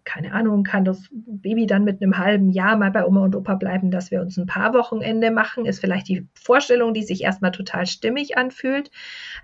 keine 0.06 0.32
Ahnung, 0.32 0.62
kann 0.62 0.84
das 0.84 1.08
Baby 1.10 1.66
dann 1.66 1.84
mit 1.84 2.00
einem 2.00 2.16
halben 2.16 2.50
Jahr 2.50 2.76
mal 2.76 2.92
bei 2.92 3.04
Oma 3.04 3.24
und 3.24 3.34
Opa 3.34 3.56
bleiben, 3.56 3.90
dass 3.90 4.12
wir 4.12 4.22
uns 4.22 4.38
ein 4.38 4.46
paar 4.46 4.72
Wochenende 4.72 5.32
machen, 5.32 5.66
ist 5.66 5.80
vielleicht 5.80 6.08
die 6.08 6.26
Vorstellung, 6.32 6.94
die 6.94 7.02
sich 7.02 7.24
erstmal 7.24 7.50
total 7.50 7.86
stimmig 7.86 8.38
anfühlt. 8.38 8.90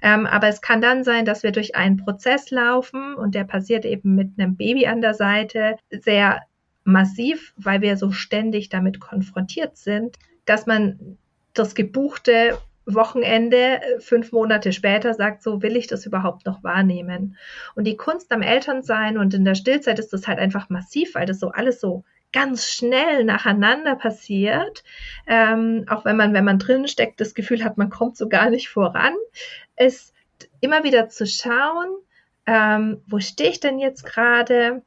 Ähm, 0.00 0.24
aber 0.24 0.48
es 0.48 0.62
kann 0.62 0.80
dann 0.80 1.02
sein, 1.02 1.24
dass 1.24 1.42
wir 1.42 1.50
durch 1.50 1.74
einen 1.74 1.96
Prozess 1.96 2.50
laufen 2.50 3.14
und 3.14 3.34
der 3.34 3.44
passiert 3.44 3.84
eben 3.84 4.14
mit 4.14 4.38
einem 4.38 4.56
Baby 4.56 4.86
an 4.86 5.00
der 5.00 5.14
Seite 5.14 5.76
sehr 5.90 6.40
massiv, 6.84 7.52
weil 7.56 7.80
wir 7.80 7.96
so 7.96 8.12
ständig 8.12 8.68
damit 8.68 9.00
konfrontiert 9.00 9.76
sind, 9.76 10.16
dass 10.44 10.66
man 10.66 11.18
das 11.54 11.74
gebuchte 11.74 12.56
Wochenende 12.86 13.82
äh, 13.82 14.00
fünf 14.00 14.32
Monate 14.32 14.72
später 14.72 15.14
sagt, 15.14 15.42
so 15.42 15.62
will 15.62 15.76
ich 15.76 15.86
das 15.86 16.06
überhaupt 16.06 16.46
noch 16.46 16.62
wahrnehmen. 16.62 17.36
Und 17.74 17.84
die 17.84 17.96
Kunst 17.96 18.32
am 18.32 18.42
Elternsein 18.42 19.18
und 19.18 19.34
in 19.34 19.44
der 19.44 19.54
Stillzeit 19.54 19.98
ist 19.98 20.12
das 20.12 20.26
halt 20.26 20.38
einfach 20.38 20.68
massiv, 20.68 21.14
weil 21.14 21.26
das 21.26 21.40
so 21.40 21.48
alles 21.48 21.80
so 21.80 22.04
ganz 22.32 22.70
schnell 22.70 23.24
nacheinander 23.24 23.94
passiert. 23.94 24.82
Ähm, 25.26 25.84
auch 25.88 26.04
wenn 26.04 26.16
man, 26.16 26.32
wenn 26.32 26.44
man 26.44 26.58
drin 26.58 26.88
steckt, 26.88 27.20
das 27.20 27.34
Gefühl 27.34 27.62
hat, 27.62 27.78
man 27.78 27.90
kommt 27.90 28.16
so 28.16 28.28
gar 28.28 28.50
nicht 28.50 28.68
voran, 28.68 29.14
ist 29.76 30.14
immer 30.60 30.82
wieder 30.82 31.08
zu 31.08 31.26
schauen, 31.26 31.88
ähm, 32.46 33.02
wo 33.06 33.20
stehe 33.20 33.50
ich 33.50 33.60
denn 33.60 33.78
jetzt 33.78 34.04
gerade? 34.04 34.82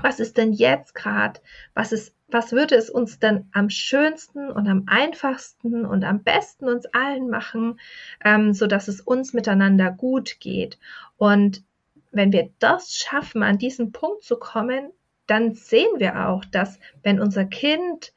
Was 0.00 0.20
ist 0.20 0.36
denn 0.36 0.52
jetzt 0.52 0.94
gerade? 0.94 1.40
Was 1.74 1.92
ist 1.92 2.14
was 2.32 2.52
würde 2.52 2.74
es 2.76 2.90
uns 2.90 3.18
denn 3.18 3.48
am 3.52 3.70
schönsten 3.70 4.50
und 4.50 4.68
am 4.68 4.84
einfachsten 4.86 5.84
und 5.84 6.04
am 6.04 6.22
besten 6.22 6.68
uns 6.68 6.86
allen 6.86 7.28
machen, 7.28 7.78
ähm, 8.24 8.54
so 8.54 8.66
dass 8.66 8.88
es 8.88 9.00
uns 9.00 9.32
miteinander 9.32 9.90
gut 9.90 10.40
geht. 10.40 10.78
Und 11.16 11.62
wenn 12.10 12.32
wir 12.32 12.50
das 12.58 12.96
schaffen, 12.96 13.42
an 13.42 13.58
diesen 13.58 13.92
Punkt 13.92 14.22
zu 14.24 14.36
kommen, 14.36 14.90
dann 15.26 15.54
sehen 15.54 15.98
wir 15.98 16.28
auch, 16.28 16.44
dass 16.44 16.78
wenn 17.02 17.20
unser 17.20 17.44
Kind 17.44 18.12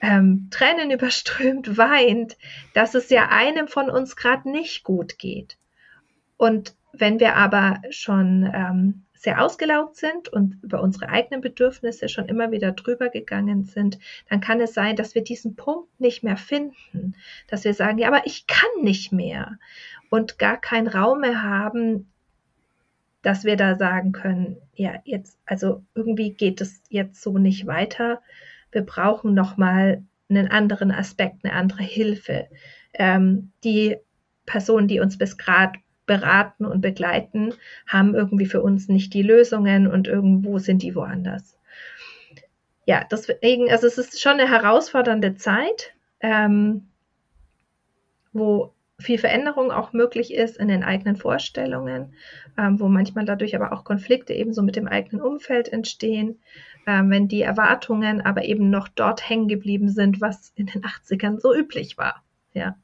ähm, 0.00 0.48
Tränen 0.50 0.90
überströmt 0.92 1.76
weint, 1.76 2.36
dass 2.74 2.94
es 2.94 3.10
ja 3.10 3.28
einem 3.30 3.68
von 3.68 3.90
uns 3.90 4.16
gerade 4.16 4.50
nicht 4.50 4.84
gut 4.84 5.18
geht. 5.18 5.56
Und 6.36 6.74
wenn 6.92 7.20
wir 7.20 7.36
aber 7.36 7.82
schon 7.90 8.50
ähm, 8.52 9.04
sehr 9.20 9.44
ausgelaugt 9.44 9.96
sind 9.96 10.30
und 10.30 10.56
über 10.62 10.80
unsere 10.80 11.10
eigenen 11.10 11.42
Bedürfnisse 11.42 12.08
schon 12.08 12.24
immer 12.24 12.52
wieder 12.52 12.72
drüber 12.72 13.10
gegangen 13.10 13.64
sind, 13.64 13.98
dann 14.30 14.40
kann 14.40 14.62
es 14.62 14.72
sein, 14.72 14.96
dass 14.96 15.14
wir 15.14 15.22
diesen 15.22 15.56
Punkt 15.56 16.00
nicht 16.00 16.22
mehr 16.22 16.38
finden, 16.38 17.14
dass 17.46 17.64
wir 17.64 17.74
sagen, 17.74 17.98
ja, 17.98 18.08
aber 18.08 18.22
ich 18.24 18.46
kann 18.46 18.82
nicht 18.82 19.12
mehr 19.12 19.58
und 20.08 20.38
gar 20.38 20.58
keinen 20.58 20.88
Raum 20.88 21.20
mehr 21.20 21.42
haben, 21.42 22.10
dass 23.20 23.44
wir 23.44 23.56
da 23.56 23.76
sagen 23.76 24.12
können, 24.12 24.56
ja, 24.74 24.94
jetzt, 25.04 25.38
also 25.44 25.84
irgendwie 25.94 26.32
geht 26.32 26.62
es 26.62 26.80
jetzt 26.88 27.20
so 27.20 27.36
nicht 27.36 27.66
weiter. 27.66 28.22
Wir 28.72 28.86
brauchen 28.86 29.34
nochmal 29.34 30.02
einen 30.30 30.48
anderen 30.48 30.90
Aspekt, 30.90 31.44
eine 31.44 31.52
andere 31.52 31.82
Hilfe. 31.82 32.48
Ähm, 32.94 33.52
die 33.64 33.98
Personen, 34.46 34.88
die 34.88 35.00
uns 35.00 35.18
bis 35.18 35.36
gerade 35.36 35.78
beraten 36.10 36.66
und 36.66 36.80
begleiten, 36.80 37.54
haben 37.86 38.16
irgendwie 38.16 38.46
für 38.46 38.62
uns 38.62 38.88
nicht 38.88 39.14
die 39.14 39.22
Lösungen 39.22 39.86
und 39.86 40.08
irgendwo 40.08 40.58
sind 40.58 40.82
die 40.82 40.96
woanders. 40.96 41.56
Ja, 42.84 43.06
deswegen, 43.08 43.70
also 43.70 43.86
es 43.86 43.96
ist 43.96 44.20
schon 44.20 44.40
eine 44.40 44.50
herausfordernde 44.50 45.36
Zeit, 45.36 45.94
ähm, 46.20 46.88
wo 48.32 48.72
viel 48.98 49.18
Veränderung 49.18 49.70
auch 49.70 49.92
möglich 49.92 50.34
ist 50.34 50.56
in 50.56 50.66
den 50.66 50.82
eigenen 50.82 51.14
Vorstellungen, 51.14 52.12
ähm, 52.58 52.80
wo 52.80 52.88
manchmal 52.88 53.24
dadurch 53.24 53.54
aber 53.54 53.72
auch 53.72 53.84
Konflikte 53.84 54.32
ebenso 54.32 54.62
mit 54.62 54.74
dem 54.74 54.88
eigenen 54.88 55.22
Umfeld 55.22 55.72
entstehen, 55.72 56.40
ähm, 56.88 57.08
wenn 57.08 57.28
die 57.28 57.42
Erwartungen 57.42 58.20
aber 58.20 58.44
eben 58.46 58.68
noch 58.68 58.88
dort 58.88 59.30
hängen 59.30 59.46
geblieben 59.46 59.90
sind, 59.90 60.20
was 60.20 60.52
in 60.56 60.66
den 60.66 60.82
80ern 60.82 61.38
so 61.38 61.54
üblich 61.54 61.98
war. 61.98 62.24
Ja. 62.52 62.74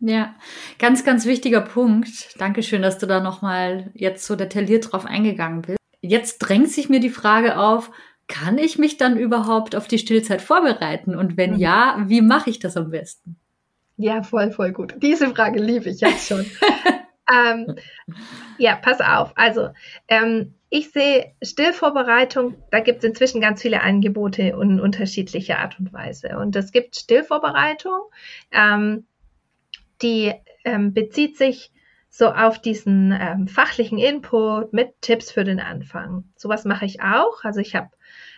Ja, 0.00 0.34
ganz, 0.78 1.04
ganz 1.04 1.26
wichtiger 1.26 1.60
Punkt. 1.60 2.38
Dankeschön, 2.38 2.82
dass 2.82 2.98
du 2.98 3.06
da 3.06 3.20
nochmal 3.20 3.90
jetzt 3.94 4.26
so 4.26 4.36
detailliert 4.36 4.92
drauf 4.92 5.04
eingegangen 5.04 5.62
bist. 5.62 5.78
Jetzt 6.00 6.38
drängt 6.38 6.70
sich 6.70 6.88
mir 6.88 7.00
die 7.00 7.10
Frage 7.10 7.58
auf, 7.58 7.90
kann 8.28 8.58
ich 8.58 8.78
mich 8.78 8.98
dann 8.98 9.18
überhaupt 9.18 9.74
auf 9.74 9.88
die 9.88 9.98
Stillzeit 9.98 10.42
vorbereiten? 10.42 11.16
Und 11.16 11.36
wenn 11.36 11.54
mhm. 11.54 11.58
ja, 11.58 12.04
wie 12.06 12.20
mache 12.20 12.50
ich 12.50 12.60
das 12.60 12.76
am 12.76 12.90
besten? 12.90 13.36
Ja, 13.96 14.22
voll, 14.22 14.52
voll 14.52 14.72
gut. 14.72 14.94
Diese 15.02 15.34
Frage 15.34 15.60
liebe 15.60 15.90
ich 15.90 16.00
jetzt 16.00 16.28
schon. 16.28 16.46
ähm, 17.32 17.74
ja, 18.58 18.76
pass 18.76 19.00
auf. 19.00 19.32
Also, 19.34 19.70
ähm, 20.06 20.54
ich 20.70 20.92
sehe 20.92 21.32
Stillvorbereitung, 21.42 22.54
da 22.70 22.78
gibt 22.80 22.98
es 22.98 23.04
inzwischen 23.04 23.40
ganz 23.40 23.62
viele 23.62 23.82
Angebote 23.82 24.42
in 24.42 24.78
unterschiedlicher 24.78 25.58
Art 25.58 25.80
und 25.80 25.92
Weise. 25.92 26.38
Und 26.38 26.54
es 26.54 26.70
gibt 26.70 26.94
Stillvorbereitung. 26.94 28.02
Ähm, 28.52 29.06
die 30.02 30.32
ähm, 30.64 30.92
bezieht 30.92 31.36
sich 31.36 31.72
so 32.10 32.32
auf 32.32 32.60
diesen 32.60 33.12
ähm, 33.12 33.48
fachlichen 33.48 33.98
Input 33.98 34.72
mit 34.72 34.94
Tipps 35.02 35.30
für 35.30 35.44
den 35.44 35.60
Anfang. 35.60 36.24
Sowas 36.36 36.64
mache 36.64 36.86
ich 36.86 37.02
auch. 37.02 37.44
Also 37.44 37.60
ich 37.60 37.74
habe 37.74 37.90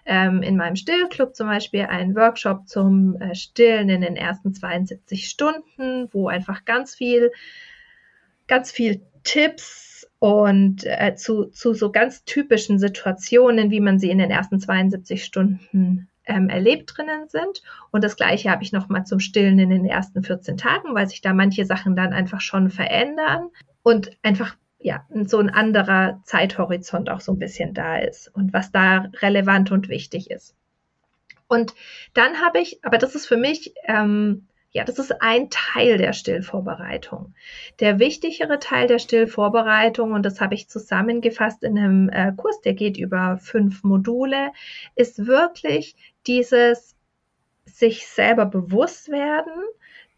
ähm, 0.05 0.43
in 0.43 0.57
meinem 0.57 0.77
Stillclub 0.77 1.35
zum 1.35 1.47
Beispiel 1.47 1.83
einen 1.83 2.15
Workshop 2.17 2.67
zum 2.67 3.17
äh, 3.21 3.35
Stillen 3.35 3.89
in 3.89 4.01
den 4.01 4.17
ersten 4.17 4.53
72 4.53 5.29
Stunden, 5.29 6.09
wo 6.13 6.29
einfach 6.29 6.65
ganz 6.65 6.95
viel, 6.95 7.31
ganz 8.49 8.71
viel 8.73 9.03
Tipps 9.23 10.11
und 10.19 10.85
äh, 10.85 11.15
zu, 11.15 11.47
zu 11.47 11.73
so 11.73 11.91
ganz 11.93 12.25
typischen 12.25 12.79
Situationen, 12.79 13.71
wie 13.71 13.81
man 13.81 13.99
sie 13.99 14.11
in 14.11 14.19
den 14.19 14.31
ersten 14.31 14.61
72 14.61 15.25
Stunden 15.25 16.10
ähm, 16.31 16.49
erlebt 16.49 16.97
drinnen 16.97 17.29
sind. 17.29 17.63
Und 17.91 18.05
das 18.05 18.17
gleiche 18.17 18.51
habe 18.51 18.63
ich 18.63 18.73
nochmal 18.73 19.05
zum 19.05 19.21
Stillen 19.21 19.59
in 19.59 19.71
den 19.71 19.85
ersten 19.85 20.23
14 20.23 20.57
Tagen, 20.57 20.95
weil 20.95 21.09
sich 21.09 21.21
da 21.21 21.35
manche 21.35 21.65
Sachen 21.65 21.97
dann 21.97 22.13
einfach 22.13 22.41
schon 22.41 22.71
verändern 22.71 23.49
und 23.83 24.11
einfach 24.23 24.57
ja, 24.79 25.05
so 25.27 25.39
ein 25.39 25.51
anderer 25.51 26.21
Zeithorizont 26.25 27.11
auch 27.11 27.21
so 27.21 27.33
ein 27.33 27.39
bisschen 27.39 27.75
da 27.75 27.99
ist 27.99 28.29
und 28.35 28.55
was 28.55 28.73
da 28.73 29.11
relevant 29.21 29.71
und 29.71 29.89
wichtig 29.91 30.31
ist. 30.31 30.57
Und 31.49 31.75
dann 32.15 32.41
habe 32.41 32.61
ich, 32.61 32.83
aber 32.83 32.97
das 32.97 33.15
ist 33.15 33.27
für 33.27 33.37
mich 33.37 33.75
ähm, 33.85 34.47
ja, 34.73 34.85
das 34.85 35.01
ist 35.01 35.21
ein 35.21 35.51
Teil 35.51 35.99
der 35.99 36.13
Stillvorbereitung. 36.13 37.35
Der 37.81 37.99
wichtigere 37.99 38.61
Teil 38.61 38.87
der 38.87 39.01
Stillvorbereitung, 39.01 40.13
und 40.13 40.25
das 40.25 40.41
habe 40.41 40.55
ich 40.55 40.69
zusammengefasst 40.69 41.65
in 41.65 41.77
einem 41.77 42.09
äh, 42.09 42.33
Kurs, 42.37 42.61
der 42.61 42.75
geht 42.75 42.97
über 42.97 43.39
fünf 43.39 43.83
Module, 43.83 44.53
ist 44.95 45.27
wirklich 45.27 45.97
dieses 46.27 46.97
sich 47.65 48.07
selber 48.07 48.47
bewusst 48.47 49.11
werden, 49.11 49.53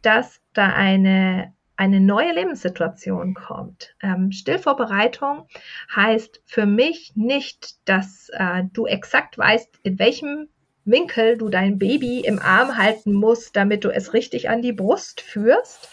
dass 0.03 0.41
da 0.53 0.67
eine 0.69 1.53
eine 1.77 2.01
neue 2.01 2.33
Lebenssituation 2.33 3.35
kommt. 3.35 3.97
Ähm, 4.03 4.31
Stillvorbereitung 4.31 5.49
heißt 5.95 6.43
für 6.45 6.67
mich 6.67 7.13
nicht, 7.17 7.77
dass 7.89 8.29
äh, 8.35 8.65
du 8.73 8.87
exakt 8.87 9.37
weißt, 9.37 9.81
in 9.83 9.99
welchem 9.99 10.49
Winkel 10.85 11.39
du 11.39 11.49
dein 11.49 11.79
Baby 11.79 12.21
im 12.21 12.39
Arm 12.39 12.77
halten 12.77 13.13
musst, 13.13 13.57
damit 13.57 13.85
du 13.85 13.89
es 13.89 14.13
richtig 14.15 14.49
an 14.49 14.63
die 14.63 14.73
Brust 14.73 15.21
führst. 15.21 15.89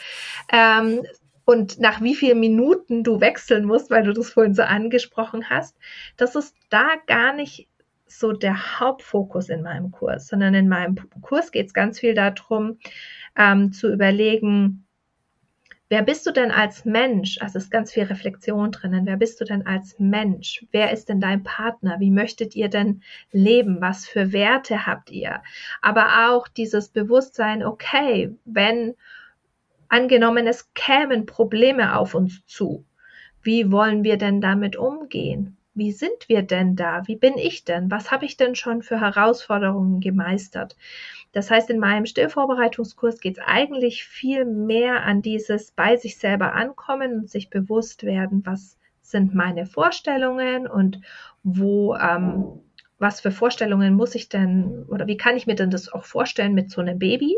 Ähm, 0.51 1.03
und 1.45 1.79
nach 1.79 2.01
wie 2.01 2.13
vielen 2.13 2.39
Minuten 2.39 3.03
du 3.03 3.21
wechseln 3.21 3.65
musst, 3.65 3.89
weil 3.89 4.03
du 4.03 4.13
das 4.13 4.29
vorhin 4.29 4.53
so 4.53 4.61
angesprochen 4.61 5.49
hast. 5.49 5.75
Das 6.17 6.35
ist 6.35 6.55
da 6.69 6.87
gar 7.07 7.33
nicht 7.33 7.67
so 8.11 8.31
der 8.31 8.79
Hauptfokus 8.79 9.49
in 9.49 9.63
meinem 9.63 9.91
Kurs, 9.91 10.27
sondern 10.27 10.53
in 10.53 10.67
meinem 10.67 10.95
Kurs 11.21 11.51
geht 11.51 11.67
es 11.67 11.73
ganz 11.73 11.99
viel 11.99 12.13
darum, 12.13 12.77
ähm, 13.35 13.71
zu 13.71 13.91
überlegen, 13.91 14.85
Wer 15.91 16.03
bist 16.03 16.27
du 16.27 16.31
denn 16.31 16.51
als 16.51 16.85
Mensch? 16.85 17.39
Also 17.41 17.57
es 17.57 17.63
ist 17.63 17.71
ganz 17.71 17.91
viel 17.91 18.03
Reflexion 18.03 18.71
drinnen. 18.71 19.07
Wer 19.07 19.17
bist 19.17 19.41
du 19.41 19.45
denn 19.45 19.65
als 19.65 19.97
Mensch? 19.97 20.63
Wer 20.71 20.91
ist 20.91 21.09
denn 21.09 21.19
dein 21.19 21.41
Partner? 21.41 21.99
Wie 21.99 22.11
möchtet 22.11 22.55
ihr 22.55 22.69
denn 22.69 23.01
leben? 23.31 23.81
Was 23.81 24.07
für 24.07 24.31
Werte 24.31 24.85
habt 24.85 25.09
ihr? 25.09 25.41
Aber 25.81 26.29
auch 26.29 26.47
dieses 26.47 26.89
Bewusstsein, 26.89 27.65
okay, 27.65 28.35
wenn 28.45 28.93
angenommen 29.87 30.45
es 30.45 30.71
kämen 30.75 31.25
Probleme 31.25 31.97
auf 31.97 32.13
uns 32.13 32.45
zu, 32.45 32.85
wie 33.41 33.71
wollen 33.71 34.03
wir 34.03 34.17
denn 34.17 34.41
damit 34.41 34.75
umgehen? 34.75 35.57
Wie 35.79 35.93
sind 35.93 36.27
wir 36.27 36.41
denn 36.41 36.75
da? 36.75 37.07
Wie 37.07 37.15
bin 37.15 37.37
ich 37.37 37.63
denn? 37.63 37.89
Was 37.89 38.11
habe 38.11 38.25
ich 38.25 38.35
denn 38.35 38.53
schon 38.53 38.83
für 38.83 38.99
Herausforderungen 38.99 40.01
gemeistert? 40.01 40.75
Das 41.31 41.49
heißt, 41.49 41.69
in 41.69 41.79
meinem 41.79 42.05
Stillvorbereitungskurs 42.05 43.21
geht 43.21 43.37
es 43.37 43.43
eigentlich 43.45 44.03
viel 44.03 44.43
mehr 44.43 45.03
an 45.03 45.21
dieses 45.21 45.71
bei 45.71 45.95
sich 45.95 46.17
selber 46.17 46.53
ankommen 46.53 47.13
und 47.13 47.29
sich 47.29 47.49
bewusst 47.49 48.03
werden, 48.03 48.45
was 48.45 48.77
sind 49.01 49.33
meine 49.33 49.65
Vorstellungen 49.65 50.67
und 50.67 50.99
wo, 51.43 51.95
ähm, 51.95 52.59
was 52.97 53.21
für 53.21 53.31
Vorstellungen 53.31 53.93
muss 53.93 54.15
ich 54.15 54.27
denn 54.27 54.85
oder 54.89 55.07
wie 55.07 55.15
kann 55.15 55.37
ich 55.37 55.47
mir 55.47 55.55
denn 55.55 55.71
das 55.71 55.87
auch 55.87 56.03
vorstellen 56.03 56.53
mit 56.53 56.69
so 56.69 56.81
einem 56.81 56.99
Baby? 56.99 57.37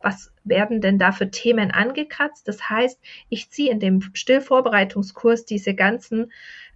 Was 0.00 0.32
werden 0.44 0.80
denn 0.80 0.98
da 0.98 1.10
für 1.10 1.30
Themen 1.30 1.72
angekratzt? 1.72 2.46
Das 2.46 2.70
heißt, 2.70 3.00
ich 3.28 3.50
ziehe 3.50 3.72
in 3.72 3.80
dem 3.80 4.00
Stillvorbereitungskurs 4.14 5.44
diese 5.44 5.74
ganzen 5.74 6.30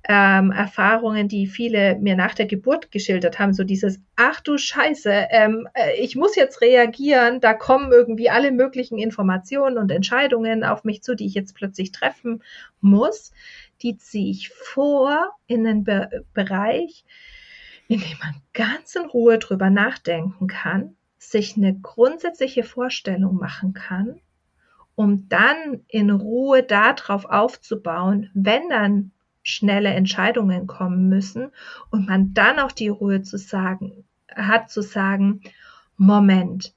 ähm, 0.07 0.51
Erfahrungen, 0.51 1.29
die 1.29 1.47
viele 1.47 1.97
mir 1.97 2.15
nach 2.15 2.35
der 2.35 2.45
Geburt 2.47 2.91
geschildert 2.91 3.39
haben, 3.39 3.55
so 3.55 3.65
dieses, 3.65 4.01
ach 4.17 4.41
du 4.41 4.59
Scheiße, 4.59 5.29
ähm, 5.31 5.67
äh, 5.73 5.97
ich 5.99 6.15
muss 6.15 6.37
jetzt 6.37 6.61
reagieren, 6.61 7.41
da 7.41 7.55
kommen 7.55 7.91
irgendwie 7.91 8.29
alle 8.29 8.53
möglichen 8.53 8.99
Informationen 8.99 9.79
und 9.79 9.91
Entscheidungen 9.91 10.63
auf 10.63 10.85
mich 10.85 11.03
zu, 11.03 11.15
die 11.15 11.27
ich 11.27 11.35
jetzt 11.35 11.55
plötzlich 11.55 11.91
treffen 11.91 12.43
muss, 12.83 13.33
die 13.81 13.97
ziehe 13.97 14.31
ich 14.31 14.51
vor 14.51 15.31
in 15.47 15.65
den 15.65 15.85
Be 15.85 16.25
Bereich, 16.35 17.05
in 17.89 18.01
dem 18.01 18.19
man 18.23 18.35
ganz 18.53 18.95
in 18.95 19.07
Ruhe 19.07 19.39
drüber 19.39 19.71
nachdenken 19.71 20.49
kann, 20.49 20.97
sich 21.19 21.57
eine 21.57 21.75
grundsätzliche 21.75 22.63
Vorstellung 22.63 23.37
machen 23.37 23.73
kann, 23.73 24.21
um 24.95 25.29
dann 25.31 25.83
in 25.89 26.11
Ruhe 26.11 26.63
darauf 26.63 27.25
aufzubauen, 27.25 28.31
wenn 28.35 28.69
dann 28.69 29.11
schnelle 29.45 29.91
Entscheidungen 29.91 30.67
kommen 30.67 31.09
müssen 31.09 31.53
und 31.91 32.09
man 32.09 32.35
dann 32.35 32.59
auch 32.59 32.73
die 32.73 32.89
Ruhe 32.89 33.23
zu 33.23 33.39
sagen, 33.39 34.05
hat 34.35 34.71
zu 34.71 34.83
sagen, 34.83 35.43
Moment, 35.97 36.75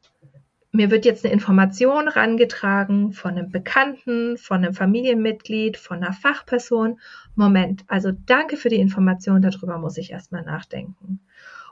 mir 0.72 0.92
wird 0.92 1.06
jetzt 1.06 1.26
eine 1.26 1.34
Information 1.34 2.08
rangetragen 2.08 3.14
von 3.14 3.32
einem 3.32 3.50
Bekannten, 3.52 4.38
von 4.38 4.58
einem 4.58 4.74
Familienmitglied, 4.74 5.78
von 5.78 5.98
einer 5.98 6.14
Fachperson. 6.14 7.00
Moment, 7.36 7.84
also 7.88 8.12
danke 8.12 8.58
für 8.58 8.70
die 8.70 8.76
Information, 8.80 9.42
darüber 9.42 9.80
muss 9.80 9.98
ich 9.98 10.12
erstmal 10.12 10.44
nachdenken. 10.44 11.22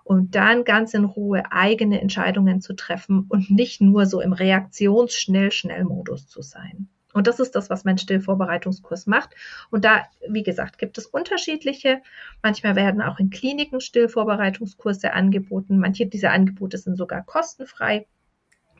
Und 0.03 0.35
dann 0.35 0.63
ganz 0.63 0.93
in 0.93 1.03
Ruhe 1.03 1.43
eigene 1.51 1.99
Entscheidungen 1.99 2.61
zu 2.61 2.73
treffen 2.73 3.25
und 3.27 3.51
nicht 3.51 3.81
nur 3.81 4.05
so 4.05 4.21
im 4.21 4.33
Reaktions-Schnell-Schnell-Modus 4.33 6.27
zu 6.27 6.41
sein. 6.41 6.87
Und 7.15 7.27
das 7.27 7.39
ist 7.39 7.55
das, 7.55 7.69
was 7.69 7.85
mein 7.85 7.97
Stillvorbereitungskurs 7.97 9.07
macht. 9.07 9.29
Und 9.71 9.85
da, 9.85 10.03
wie 10.27 10.43
gesagt, 10.43 10.77
gibt 10.77 10.97
es 10.97 11.05
unterschiedliche. 11.05 12.01
Manchmal 12.43 12.75
werden 12.75 13.01
auch 13.01 13.19
in 13.19 13.29
Kliniken 13.29 13.79
Stillvorbereitungskurse 13.79 15.13
angeboten. 15.13 15.79
Manche 15.79 16.07
dieser 16.07 16.31
Angebote 16.31 16.77
sind 16.77 16.97
sogar 16.97 17.23
kostenfrei. 17.23 18.05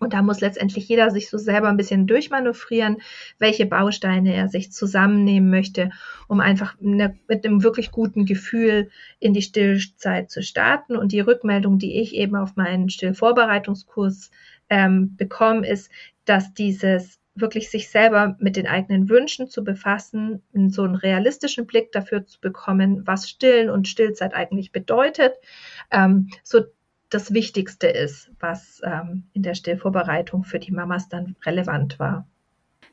Und 0.01 0.11
da 0.11 0.21
muss 0.21 0.41
letztendlich 0.41 0.89
jeder 0.89 1.11
sich 1.11 1.29
so 1.29 1.37
selber 1.37 1.69
ein 1.69 1.77
bisschen 1.77 2.07
durchmanövrieren, 2.07 2.97
welche 3.39 3.65
Bausteine 3.65 4.33
er 4.33 4.49
sich 4.49 4.73
zusammennehmen 4.73 5.49
möchte, 5.49 5.91
um 6.27 6.41
einfach 6.41 6.75
eine, 6.81 7.17
mit 7.29 7.45
einem 7.45 7.63
wirklich 7.63 7.91
guten 7.91 8.25
Gefühl 8.25 8.89
in 9.19 9.33
die 9.33 9.43
Stillzeit 9.43 10.29
zu 10.29 10.43
starten. 10.43 10.97
Und 10.97 11.13
die 11.13 11.21
Rückmeldung, 11.21 11.79
die 11.79 12.01
ich 12.01 12.13
eben 12.15 12.35
auf 12.35 12.57
meinen 12.57 12.89
Stillvorbereitungskurs 12.89 14.29
ähm, 14.69 15.15
bekomme, 15.15 15.65
ist, 15.65 15.89
dass 16.25 16.53
dieses 16.53 17.17
wirklich 17.35 17.69
sich 17.69 17.89
selber 17.89 18.35
mit 18.39 18.55
den 18.55 18.67
eigenen 18.67 19.09
Wünschen 19.09 19.49
zu 19.49 19.63
befassen, 19.63 20.41
so 20.69 20.83
einen 20.83 20.95
realistischen 20.95 21.67
Blick 21.67 21.91
dafür 21.91 22.25
zu 22.25 22.39
bekommen, 22.39 23.05
was 23.05 23.29
Stillen 23.29 23.69
und 23.69 23.87
Stillzeit 23.87 24.33
eigentlich 24.33 24.71
bedeutet, 24.71 25.33
ähm, 25.91 26.29
so 26.43 26.61
das 27.09 27.33
Wichtigste 27.33 27.87
ist, 27.87 28.31
was 28.39 28.81
ähm, 28.83 29.23
in 29.33 29.43
der 29.43 29.53
Stillvorbereitung 29.53 30.43
für 30.43 30.59
die 30.59 30.71
Mamas 30.71 31.09
dann 31.09 31.35
relevant 31.45 31.99
war. 31.99 32.27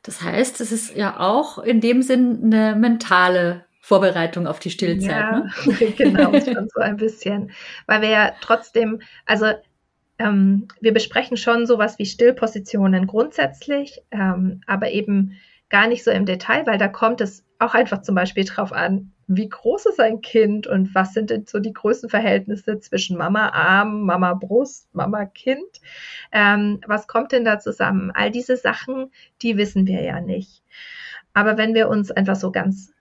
Das 0.03 0.23
heißt, 0.23 0.61
es 0.61 0.73
ist 0.73 0.97
ja 0.97 1.19
auch 1.21 1.59
in 1.59 1.81
dem 1.81 2.03
Sinn 2.03 2.41
eine 2.45 2.75
mentale 2.75 3.65
Vorbereitung 3.81 4.47
auf 4.47 4.59
die 4.59 4.71
Stillzeit. 4.71 5.11
Ja, 5.11 5.39
ne? 5.39 5.93
genau, 5.97 6.33
schon 6.45 6.69
so 6.75 6.81
ein 6.81 6.97
bisschen. 6.97 7.53
Weil 7.87 8.03
wir 8.03 8.09
ja 8.11 8.33
trotzdem, 8.41 9.01
also 9.27 9.53
ähm, 10.23 10.69
wir 10.81 10.93
besprechen 10.93 11.37
schon 11.37 11.67
sowas 11.67 11.99
wie 11.99 12.07
Stillpositionen 12.07 13.07
grundsätzlich, 13.07 14.01
ähm, 14.11 14.61
aber 14.67 14.91
eben 14.91 15.39
gar 15.69 15.89
nicht 15.89 16.05
so 16.05 16.11
im 16.11 16.27
Detail, 16.27 16.67
weil 16.67 16.79
da 16.79 16.89
kommt 16.89 17.21
es 17.21 17.45
auch 17.59 17.75
einfach 17.75 18.03
zum 18.03 18.15
Beispiel 18.15 18.45
drauf 18.45 18.73
an, 18.73 19.13
wie 19.27 19.49
groß 19.49 19.87
ist 19.87 20.01
ein 20.01 20.21
Kind 20.21 20.67
und 20.67 20.95
was 20.95 21.15
sind 21.15 21.31
denn 21.31 21.47
so 21.47 21.59
die 21.59 21.73
Größenverhältnisse 21.73 22.79
zwischen 22.81 23.17
Mama 23.17 23.49
Arm, 23.49 24.03
Mama 24.03 24.35
Brust, 24.35 24.95
Mama 24.95 25.25
Kind? 25.25 25.81
Ähm, 26.33 26.81
was 26.87 27.07
kommt 27.07 27.33
denn 27.33 27.45
da 27.45 27.59
zusammen? 27.59 28.11
All 28.11 28.31
diese 28.31 28.57
Sachen, 28.57 29.11
die 29.41 29.57
wissen 29.57 29.87
wir 29.87 30.03
ja 30.03 30.21
nicht. 30.21 30.63
Aber 31.33 31.57
wenn 31.57 31.73
wir 31.73 31.89
uns 31.89 32.11
einfach 32.11 32.37
so 32.37 32.53
ganz, 32.53 32.93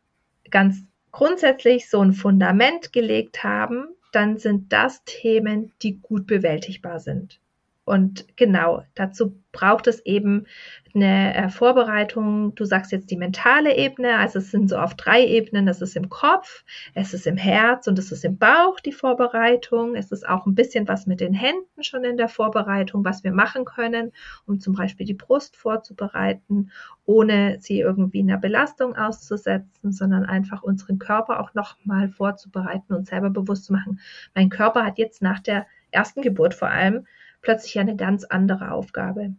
ganz 0.50 0.86
grundsätzlich 1.12 1.90
so 1.90 2.02
ein 2.02 2.14
Fundament 2.14 2.94
gelegt 2.94 3.44
haben, 3.44 3.88
dann 4.12 4.38
sind 4.38 4.72
das 4.74 5.04
Themen, 5.06 5.74
die 5.82 6.00
gut 6.00 6.28
bewältigbar 6.28 7.00
sind. 7.00 7.40
Und 7.84 8.38
genau, 8.38 8.84
dazu 8.94 9.42
braucht 9.52 9.88
es 9.88 10.06
eben 10.06 10.46
eine 10.94 11.34
äh, 11.34 11.50
Vorbereitung. 11.50 12.54
Du 12.56 12.64
sagst 12.64 12.92
jetzt 12.92 13.10
die 13.10 13.18
mentale 13.18 13.76
Ebene, 13.76 14.18
also 14.18 14.40
es 14.40 14.52
sind 14.52 14.70
so 14.70 14.78
auf 14.78 14.96
drei 14.96 15.26
Ebenen. 15.26 15.68
Es 15.68 15.82
ist 15.82 15.96
im 15.96 16.10
Kopf, 16.10 16.64
es 16.94 17.14
ist 17.14 17.26
im 17.26 17.38
Herz 17.38 17.88
und 17.88 17.98
es 17.98 18.12
ist 18.12 18.24
im 18.24 18.38
Bauch 18.38 18.80
die 18.80 18.92
Vorbereitung. 18.92 19.96
Es 19.96 20.12
ist 20.12 20.28
auch 20.28 20.46
ein 20.46 20.54
bisschen 20.54 20.88
was 20.88 21.08
mit 21.08 21.22
den 21.22 21.34
Händen 21.34 21.84
schon 21.84 22.04
in 22.04 22.18
der 22.18 22.30
Vorbereitung, 22.30 23.04
was 23.04 23.24
wir 23.24 23.32
machen 23.32 23.66
können, 23.66 24.12
um 24.46 24.60
zum 24.60 24.74
Beispiel 24.74 25.08
die 25.08 25.16
Brust 25.16 25.58
vorzubereiten, 25.58 26.72
ohne 27.06 27.58
sie 27.62 27.80
irgendwie 27.80 28.22
einer 28.22 28.38
Belastung 28.38 28.96
auszusetzen, 28.96 29.92
sondern 29.92 30.26
einfach 30.26 30.62
unseren 30.62 31.00
Körper 31.00 31.40
auch 31.40 31.56
nochmal 31.56 32.10
vorzubereiten 32.10 32.94
und 32.94 33.08
selber 33.08 33.32
bewusst 33.32 33.66
zu 33.66 33.74
machen. 33.74 34.00
Mein 34.36 34.50
Körper 34.50 34.86
hat 34.86 35.00
jetzt 35.00 35.22
nach 35.24 35.40
der 35.40 35.66
ersten 35.90 36.22
Geburt 36.22 36.54
vor 36.54 36.70
allem 36.70 37.08
plötzlich 37.42 37.80
eine 37.80 37.96
ganz 37.96 38.24
andere 38.24 38.72
Aufgabe. 38.72 39.34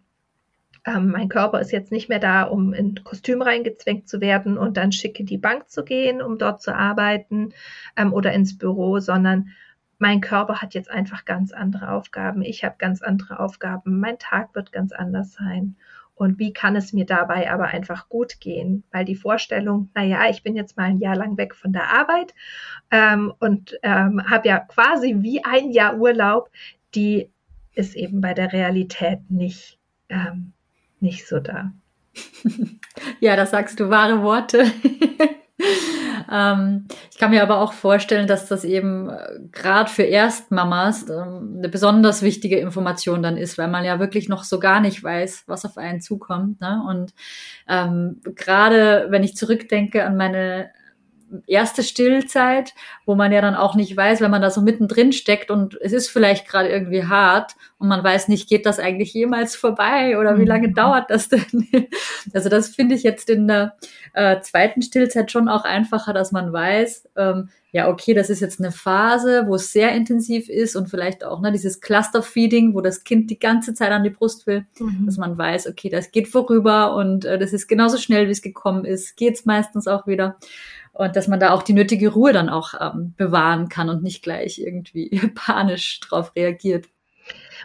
Ähm, 0.85 1.11
mein 1.11 1.29
Körper 1.29 1.61
ist 1.61 1.71
jetzt 1.71 1.93
nicht 1.93 2.09
mehr 2.09 2.19
da, 2.19 2.43
um 2.43 2.73
in 2.73 3.03
Kostüm 3.05 3.41
reingezwängt 3.41 4.09
zu 4.09 4.21
werden 4.21 4.59
und 4.59 4.77
dann 4.77 4.91
schick 4.91 5.21
in 5.21 5.27
die 5.27 5.39
Bank 5.39 5.69
zu 5.71 5.85
gehen, 5.85 6.21
um 6.21 6.39
dort 6.39 6.61
zu 6.61 6.75
arbeiten 6.75 7.53
ähm, 7.97 8.13
oder 8.13 8.33
ins 8.33 8.59
Büro, 8.59 8.99
sondern 8.99 9.51
mein 9.99 10.21
Körper 10.21 10.61
hat 10.61 10.75
jetzt 10.75 10.91
einfach 10.91 11.25
ganz 11.25 11.53
andere 11.53 11.93
Aufgaben. 11.93 12.43
Ich 12.43 12.65
habe 12.65 12.75
ganz 12.79 13.03
andere 13.03 13.39
Aufgaben. 13.39 14.01
Mein 14.01 14.19
Tag 14.19 14.53
wird 14.55 14.73
ganz 14.73 14.91
anders 14.91 15.35
sein. 15.35 15.77
Und 16.17 16.39
wie 16.41 16.53
kann 16.53 16.77
es 16.77 16.93
mir 16.93 17.07
dabei 17.07 17.51
aber 17.51 17.67
einfach 17.67 18.09
gut 18.09 18.41
gehen? 18.41 18.83
Weil 18.91 19.05
die 19.05 19.15
Vorstellung, 19.15 19.91
naja, 19.95 20.29
ich 20.29 20.43
bin 20.43 20.57
jetzt 20.57 20.77
mal 20.77 20.85
ein 20.85 20.99
Jahr 20.99 21.17
lang 21.17 21.37
weg 21.37 21.55
von 21.55 21.73
der 21.73 21.93
Arbeit 21.93 22.35
ähm, 22.91 23.33
und 23.39 23.79
ähm, 23.83 24.29
habe 24.29 24.49
ja 24.49 24.59
quasi 24.59 25.17
wie 25.19 25.45
ein 25.45 25.71
Jahr 25.71 25.97
Urlaub, 25.97 26.51
die 26.95 27.32
ist 27.75 27.95
eben 27.95 28.21
bei 28.21 28.35
der 28.35 28.53
Realität 28.53 29.31
nicht, 29.31 29.79
ähm, 30.09 30.53
nicht 31.01 31.27
so 31.27 31.41
da. 31.41 31.73
ja, 33.21 33.37
das 33.37 33.51
sagst 33.51 33.81
du 33.81 33.89
wahre 33.89 34.23
Worte. 34.23 34.65
ähm, 36.31 36.87
ich 37.11 37.19
kann 37.19 37.31
mir 37.31 37.43
aber 37.43 37.61
auch 37.61 37.73
vorstellen, 37.73 38.27
dass 38.27 38.47
das 38.47 38.65
eben 38.65 39.09
äh, 39.09 39.41
gerade 39.51 39.91
für 39.91 40.03
Erstmamas 40.03 41.09
ähm, 41.09 41.55
eine 41.59 41.69
besonders 41.69 42.23
wichtige 42.23 42.59
Information 42.59 43.23
dann 43.23 43.37
ist, 43.37 43.59
weil 43.59 43.69
man 43.69 43.85
ja 43.85 43.99
wirklich 43.99 44.29
noch 44.29 44.45
so 44.45 44.59
gar 44.59 44.81
nicht 44.81 45.03
weiß, 45.03 45.45
was 45.47 45.65
auf 45.65 45.79
einen 45.79 46.01
zukommt. 46.01 46.61
Ne? 46.61 46.83
Und 46.89 47.15
ähm, 47.69 48.21
gerade 48.35 49.07
wenn 49.09 49.25
ich 49.25 49.37
zurückdenke 49.37 50.05
an 50.05 50.17
meine 50.17 50.71
erste 51.47 51.83
Stillzeit, 51.83 52.75
wo 53.07 53.15
man 53.15 53.33
ja 53.33 53.41
dann 53.41 53.55
auch 53.55 53.75
nicht 53.75 53.97
weiß, 53.97 54.21
wenn 54.21 54.31
man 54.31 54.43
da 54.43 54.51
so 54.51 54.61
mittendrin 54.61 55.13
steckt 55.13 55.51
und 55.51 55.79
es 55.81 55.93
ist 55.93 56.09
vielleicht 56.09 56.47
gerade 56.47 56.69
irgendwie 56.69 57.05
hart 57.05 57.55
und 57.79 57.89
man 57.89 58.03
weiß 58.05 58.29
nicht, 58.29 58.49
geht 58.49 58.67
das 58.67 58.79
eigentlich 58.79 59.13
jemals 59.15 59.57
vorbei 59.57 60.19
oder 60.19 60.39
wie 60.39 60.45
lange 60.45 60.69
mhm. 60.69 60.75
dauert 60.75 61.11
das 61.11 61.29
denn? 61.29 61.43
Also 62.35 62.49
das 62.49 62.69
finde 62.69 62.95
ich 62.95 63.03
jetzt 63.03 63.29
in 63.29 63.49
der 63.49 63.77
äh, 64.15 64.41
zweiten 64.41 64.81
Stillzeit 64.81 65.31
schon 65.31 65.49
auch 65.49 65.65
einfacher, 65.65 66.13
dass 66.13 66.33
man 66.33 66.53
weiß, 66.53 67.09
ähm, 67.17 67.49
ja, 67.73 67.89
okay, 67.89 68.13
das 68.13 68.29
ist 68.29 68.41
jetzt 68.41 68.61
eine 68.61 68.71
Phase, 68.71 69.47
wo 69.47 69.55
es 69.55 69.73
sehr 69.73 69.93
intensiv 69.93 70.51
ist 70.51 70.77
und 70.77 70.89
vielleicht 70.89 71.25
auch 71.25 71.41
ne, 71.41 71.51
dieses 71.51 71.81
Cluster-Feeding, 71.81 72.75
wo 72.75 72.83
das 72.83 73.03
Kind 73.03 73.31
die 73.31 73.39
ganze 73.39 73.73
Zeit 73.73 73.91
an 73.93 74.05
die 74.05 74.11
Brust 74.11 74.47
will, 74.47 74.67
mhm. 74.79 75.07
dass 75.07 75.17
man 75.17 75.39
weiß, 75.39 75.67
okay, 75.69 75.89
das 75.89 76.13
geht 76.13 76.29
vorüber 76.29 76.95
und 76.95 77.25
äh, 77.25 77.39
das 77.39 77.55
ist 77.55 77.69
genauso 77.69 77.97
schnell, 77.97 78.29
wie 78.29 78.33
es 78.33 78.43
gekommen 78.43 78.85
ist, 78.85 79.17
geht's 79.17 79.47
meistens 79.47 79.89
auch 79.89 80.07
wieder 80.07 80.37
und 80.93 81.17
dass 81.17 81.29
man 81.29 81.41
da 81.41 81.53
auch 81.53 81.63
die 81.63 81.73
nötige 81.73 82.11
Ruhe 82.11 82.33
dann 82.33 82.49
auch 82.49 82.75
ähm, 82.81 83.15
bewahren 83.17 83.69
kann 83.69 83.89
und 83.89 84.03
nicht 84.03 84.23
gleich 84.23 84.59
irgendwie 84.59 85.11
panisch 85.35 86.01
drauf 86.01 86.35
reagiert 86.37 86.87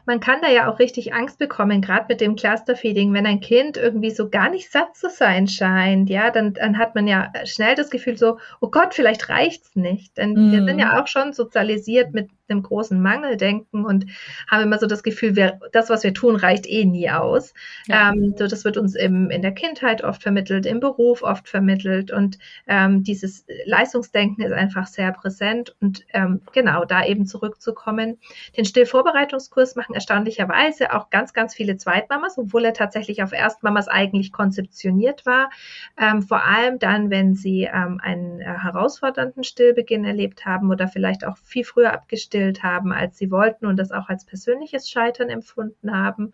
man 0.05 0.19
kann 0.19 0.41
da 0.41 0.49
ja 0.49 0.71
auch 0.71 0.79
richtig 0.79 1.13
Angst 1.13 1.39
bekommen, 1.39 1.81
gerade 1.81 2.05
mit 2.09 2.21
dem 2.21 2.35
Clusterfeeding, 2.35 3.13
wenn 3.13 3.25
ein 3.25 3.39
Kind 3.39 3.77
irgendwie 3.77 4.11
so 4.11 4.29
gar 4.29 4.49
nicht 4.49 4.71
satt 4.71 4.95
zu 4.95 5.09
sein 5.09 5.47
scheint, 5.47 6.09
ja, 6.09 6.31
dann, 6.31 6.53
dann 6.53 6.77
hat 6.77 6.95
man 6.95 7.07
ja 7.07 7.31
schnell 7.45 7.75
das 7.75 7.89
Gefühl 7.89 8.17
so, 8.17 8.39
oh 8.61 8.69
Gott, 8.69 8.93
vielleicht 8.93 9.29
reicht's 9.29 9.75
nicht. 9.75 10.17
Denn 10.17 10.33
mm. 10.33 10.51
wir 10.51 10.63
sind 10.63 10.79
ja 10.79 10.93
mhm. 10.93 10.99
auch 10.99 11.07
schon 11.07 11.33
sozialisiert 11.33 12.13
mit 12.13 12.29
einem 12.49 12.63
großen 12.63 13.01
Mangeldenken 13.01 13.85
und 13.85 14.05
haben 14.49 14.63
immer 14.63 14.79
so 14.79 14.87
das 14.87 15.03
Gefühl, 15.03 15.35
wir, 15.35 15.59
das, 15.71 15.89
was 15.89 16.03
wir 16.03 16.13
tun, 16.13 16.35
reicht 16.35 16.67
eh 16.67 16.85
nie 16.85 17.09
aus. 17.09 17.53
Ja. 17.87 18.11
Ähm, 18.11 18.35
so, 18.37 18.47
das 18.47 18.65
wird 18.65 18.77
uns 18.77 18.95
im, 18.95 19.29
in 19.29 19.41
der 19.41 19.53
Kindheit 19.53 20.03
oft 20.03 20.23
vermittelt, 20.23 20.65
im 20.65 20.79
Beruf 20.79 21.23
oft 21.23 21.47
vermittelt 21.49 22.11
und 22.11 22.37
ähm, 22.67 23.03
dieses 23.03 23.45
Leistungsdenken 23.65 24.43
ist 24.43 24.53
einfach 24.53 24.87
sehr 24.87 25.11
präsent 25.11 25.75
und 25.81 26.05
ähm, 26.13 26.41
genau 26.53 26.85
da 26.85 27.05
eben 27.05 27.25
zurückzukommen. 27.25 28.17
Den 28.55 28.65
Stillvorbereitungskurs 28.65 29.75
machen 29.75 29.86
erstaunlicherweise 29.93 30.93
auch 30.93 31.09
ganz, 31.09 31.33
ganz 31.33 31.53
viele 31.53 31.77
Zweitmamas, 31.77 32.37
obwohl 32.37 32.65
er 32.65 32.73
tatsächlich 32.73 33.23
auf 33.23 33.33
Erstmamas 33.33 33.87
eigentlich 33.87 34.31
konzeptioniert 34.31 35.25
war. 35.25 35.49
Ähm, 35.97 36.21
vor 36.21 36.43
allem 36.43 36.79
dann, 36.79 37.09
wenn 37.09 37.35
sie 37.35 37.63
ähm, 37.63 37.99
einen 38.01 38.41
äh, 38.41 38.45
herausfordernden 38.45 39.43
Stillbeginn 39.43 40.05
erlebt 40.05 40.45
haben 40.45 40.69
oder 40.69 40.87
vielleicht 40.87 41.25
auch 41.25 41.37
viel 41.37 41.63
früher 41.63 41.93
abgestillt 41.93 42.27
gestillt 42.27 42.63
haben, 42.63 42.91
als 42.91 43.17
sie 43.17 43.31
wollten 43.31 43.65
und 43.65 43.77
das 43.77 43.91
auch 43.91 44.09
als 44.09 44.25
persönliches 44.25 44.89
Scheitern 44.89 45.29
empfunden 45.29 45.91
haben. 45.91 46.33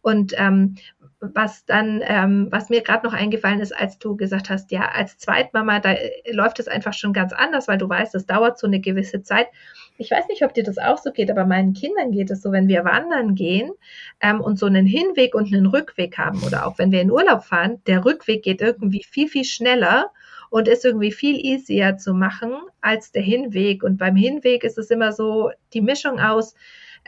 Und 0.00 0.34
ähm, 0.36 0.76
was 1.20 1.64
dann, 1.64 2.00
ähm, 2.04 2.48
was 2.50 2.68
mir 2.68 2.82
gerade 2.82 3.06
noch 3.06 3.14
eingefallen 3.14 3.60
ist, 3.60 3.76
als 3.76 3.98
du 3.98 4.16
gesagt 4.16 4.50
hast, 4.50 4.70
ja, 4.72 4.90
als 4.90 5.18
Zweitmama, 5.18 5.80
da 5.80 5.92
äh, 5.92 6.32
läuft 6.32 6.58
es 6.60 6.68
einfach 6.68 6.92
schon 6.92 7.12
ganz 7.12 7.32
anders, 7.32 7.68
weil 7.68 7.78
du 7.78 7.88
weißt, 7.88 8.14
es 8.14 8.26
dauert 8.26 8.58
so 8.58 8.66
eine 8.66 8.80
gewisse 8.80 9.22
Zeit. 9.22 9.46
Ich 9.98 10.10
weiß 10.10 10.28
nicht, 10.28 10.44
ob 10.44 10.54
dir 10.54 10.64
das 10.64 10.78
auch 10.78 10.98
so 10.98 11.12
geht, 11.12 11.30
aber 11.30 11.44
meinen 11.44 11.74
Kindern 11.74 12.10
geht 12.10 12.30
es 12.30 12.42
so, 12.42 12.50
wenn 12.50 12.68
wir 12.68 12.84
wandern 12.84 13.34
gehen 13.34 13.70
ähm, 14.20 14.40
und 14.40 14.58
so 14.58 14.66
einen 14.66 14.86
Hinweg 14.86 15.34
und 15.34 15.52
einen 15.52 15.66
Rückweg 15.66 16.18
haben 16.18 16.42
oder 16.42 16.66
auch 16.66 16.78
wenn 16.78 16.90
wir 16.90 17.00
in 17.00 17.10
Urlaub 17.10 17.44
fahren, 17.44 17.80
der 17.86 18.04
Rückweg 18.04 18.42
geht 18.42 18.60
irgendwie 18.60 19.04
viel, 19.04 19.28
viel 19.28 19.44
schneller 19.44 20.10
und 20.50 20.68
ist 20.68 20.84
irgendwie 20.84 21.12
viel 21.12 21.36
easier 21.36 21.96
zu 21.96 22.14
machen 22.14 22.52
als 22.80 23.12
der 23.12 23.22
Hinweg. 23.22 23.82
Und 23.82 23.96
beim 23.96 24.16
Hinweg 24.16 24.64
ist 24.64 24.76
es 24.76 24.90
immer 24.90 25.12
so 25.12 25.50
die 25.72 25.80
Mischung 25.80 26.20
aus 26.20 26.54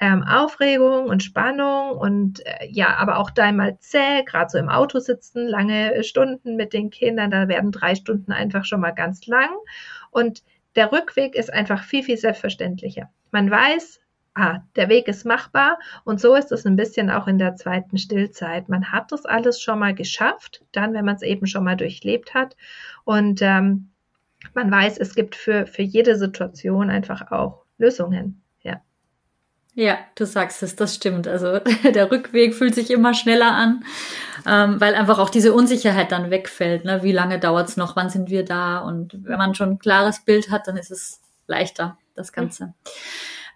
ähm, 0.00 0.22
Aufregung 0.24 1.06
und 1.06 1.22
Spannung 1.22 1.90
und 1.90 2.44
äh, 2.46 2.66
ja, 2.68 2.96
aber 2.96 3.18
auch 3.18 3.30
da 3.30 3.52
mal 3.52 3.78
zäh, 3.78 4.24
gerade 4.24 4.50
so 4.50 4.58
im 4.58 4.68
Auto 4.68 4.98
sitzen, 4.98 5.46
lange 5.46 6.02
Stunden 6.02 6.56
mit 6.56 6.72
den 6.72 6.90
Kindern, 6.90 7.30
da 7.30 7.46
werden 7.48 7.70
drei 7.70 7.94
Stunden 7.94 8.32
einfach 8.32 8.64
schon 8.64 8.80
mal 8.80 8.90
ganz 8.92 9.26
lang. 9.26 9.50
Und 10.10 10.42
der 10.76 10.92
Rückweg 10.92 11.34
ist 11.34 11.52
einfach 11.52 11.84
viel, 11.84 12.02
viel 12.02 12.16
selbstverständlicher. 12.16 13.10
Man 13.30 13.50
weiß, 13.50 14.00
ah, 14.34 14.60
der 14.76 14.88
Weg 14.88 15.08
ist 15.08 15.24
machbar 15.24 15.78
und 16.04 16.20
so 16.20 16.34
ist 16.34 16.52
es 16.52 16.66
ein 16.66 16.76
bisschen 16.76 17.10
auch 17.10 17.26
in 17.26 17.38
der 17.38 17.56
zweiten 17.56 17.98
Stillzeit. 17.98 18.68
Man 18.68 18.92
hat 18.92 19.12
das 19.12 19.24
alles 19.24 19.60
schon 19.60 19.78
mal 19.78 19.94
geschafft, 19.94 20.64
dann, 20.72 20.94
wenn 20.94 21.04
man 21.04 21.16
es 21.16 21.22
eben 21.22 21.46
schon 21.46 21.64
mal 21.64 21.76
durchlebt 21.76 22.34
hat 22.34 22.56
und 23.04 23.40
ähm, 23.42 23.90
man 24.52 24.70
weiß, 24.70 24.98
es 24.98 25.14
gibt 25.14 25.37
für, 25.37 25.66
für 25.66 25.82
jede 25.82 26.16
Situation 26.16 26.90
einfach 26.90 27.30
auch 27.32 27.64
Lösungen. 27.78 28.43
Ja. 29.74 29.98
Du 30.14 30.25
sagst 30.25 30.62
es, 30.62 30.77
das 30.77 30.94
stimmt. 30.94 31.27
Also 31.27 31.58
der 31.85 32.10
Rückweg 32.10 32.54
fühlt 32.54 32.75
sich 32.75 32.90
immer 32.90 33.14
schneller 33.14 33.52
an, 33.52 33.85
ähm, 34.46 34.81
weil 34.81 34.94
einfach 34.94 35.18
auch 35.18 35.31
diese 35.31 35.52
Unsicherheit 35.52 36.12
dann 36.12 36.31
wegfällt. 36.31 36.85
Ne? 36.85 37.02
Wie 37.02 37.12
lange 37.12 37.38
dauert 37.38 37.68
es 37.68 37.77
noch? 37.77 37.96
Wann 37.96 38.10
sind 38.10 38.31
wir 38.31 38.44
da? 38.44 38.79
Und 38.79 39.25
wenn 39.25 39.38
man 39.38 39.54
schon 39.54 39.70
ein 39.70 39.79
klares 39.79 40.20
Bild 40.25 40.50
hat, 40.50 40.68
dann 40.68 40.77
ist 40.77 40.90
es 40.90 41.20
leichter, 41.46 41.98
das 42.14 42.33
Ganze. 42.33 42.66
Mhm. 42.66 42.72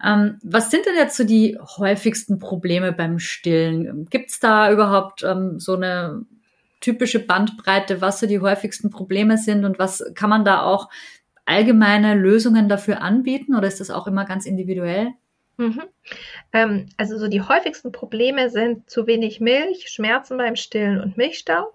Ähm, 0.04 0.38
was 0.42 0.70
sind 0.70 0.86
denn 0.86 0.94
jetzt 0.94 1.16
so 1.16 1.24
die 1.24 1.58
häufigsten 1.78 2.38
Probleme 2.38 2.92
beim 2.92 3.18
Stillen? 3.18 4.06
Gibt 4.10 4.30
es 4.30 4.38
da 4.40 4.70
überhaupt 4.70 5.24
ähm, 5.24 5.58
so 5.58 5.74
eine 5.74 6.24
typische 6.80 7.18
Bandbreite, 7.18 8.00
was 8.00 8.20
so 8.20 8.26
die 8.26 8.38
häufigsten 8.38 8.90
Probleme 8.90 9.38
sind 9.38 9.64
und 9.64 9.78
was 9.80 10.04
kann 10.14 10.30
man 10.30 10.44
da 10.44 10.62
auch 10.62 10.88
allgemeine 11.44 12.14
Lösungen 12.14 12.68
dafür 12.68 13.02
anbieten 13.02 13.56
oder 13.56 13.66
ist 13.66 13.80
das 13.80 13.90
auch 13.90 14.06
immer 14.06 14.24
ganz 14.24 14.46
individuell? 14.46 15.08
Mhm. 15.58 15.82
Ähm, 16.52 16.86
also 16.96 17.18
so 17.18 17.26
die 17.26 17.42
häufigsten 17.42 17.90
Probleme 17.90 18.48
sind 18.48 18.88
zu 18.88 19.08
wenig 19.08 19.40
Milch, 19.40 19.88
Schmerzen 19.88 20.38
beim 20.38 20.54
Stillen 20.54 21.00
und 21.00 21.16
Milchstau. 21.16 21.74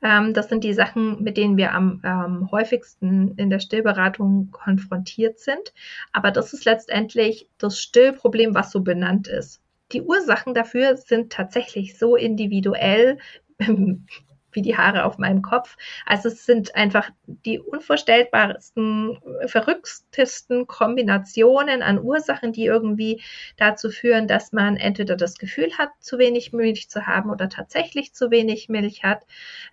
Ähm, 0.00 0.32
das 0.32 0.48
sind 0.48 0.62
die 0.62 0.72
Sachen, 0.72 1.22
mit 1.24 1.36
denen 1.36 1.56
wir 1.56 1.72
am 1.72 2.00
ähm, 2.04 2.50
häufigsten 2.52 3.34
in 3.36 3.50
der 3.50 3.58
Stillberatung 3.58 4.52
konfrontiert 4.52 5.40
sind. 5.40 5.74
Aber 6.12 6.30
das 6.30 6.52
ist 6.52 6.64
letztendlich 6.64 7.48
das 7.58 7.80
Stillproblem, 7.80 8.54
was 8.54 8.70
so 8.70 8.80
benannt 8.80 9.26
ist. 9.26 9.60
Die 9.92 10.02
Ursachen 10.02 10.54
dafür 10.54 10.96
sind 10.96 11.32
tatsächlich 11.32 11.98
so 11.98 12.14
individuell, 12.14 13.18
wie 14.56 14.62
die 14.62 14.76
Haare 14.76 15.04
auf 15.04 15.18
meinem 15.18 15.42
Kopf. 15.42 15.76
Also 16.04 16.28
es 16.28 16.44
sind 16.44 16.74
einfach 16.74 17.10
die 17.26 17.60
unvorstellbarsten, 17.60 19.18
verrücktesten 19.46 20.66
Kombinationen 20.66 21.82
an 21.82 22.02
Ursachen, 22.02 22.52
die 22.52 22.64
irgendwie 22.64 23.22
dazu 23.56 23.90
führen, 23.90 24.26
dass 24.26 24.52
man 24.52 24.76
entweder 24.76 25.14
das 25.14 25.38
Gefühl 25.38 25.70
hat, 25.78 25.90
zu 26.00 26.18
wenig 26.18 26.52
Milch 26.52 26.88
zu 26.88 27.06
haben 27.06 27.30
oder 27.30 27.48
tatsächlich 27.48 28.14
zu 28.14 28.30
wenig 28.30 28.68
Milch 28.68 29.04
hat. 29.04 29.24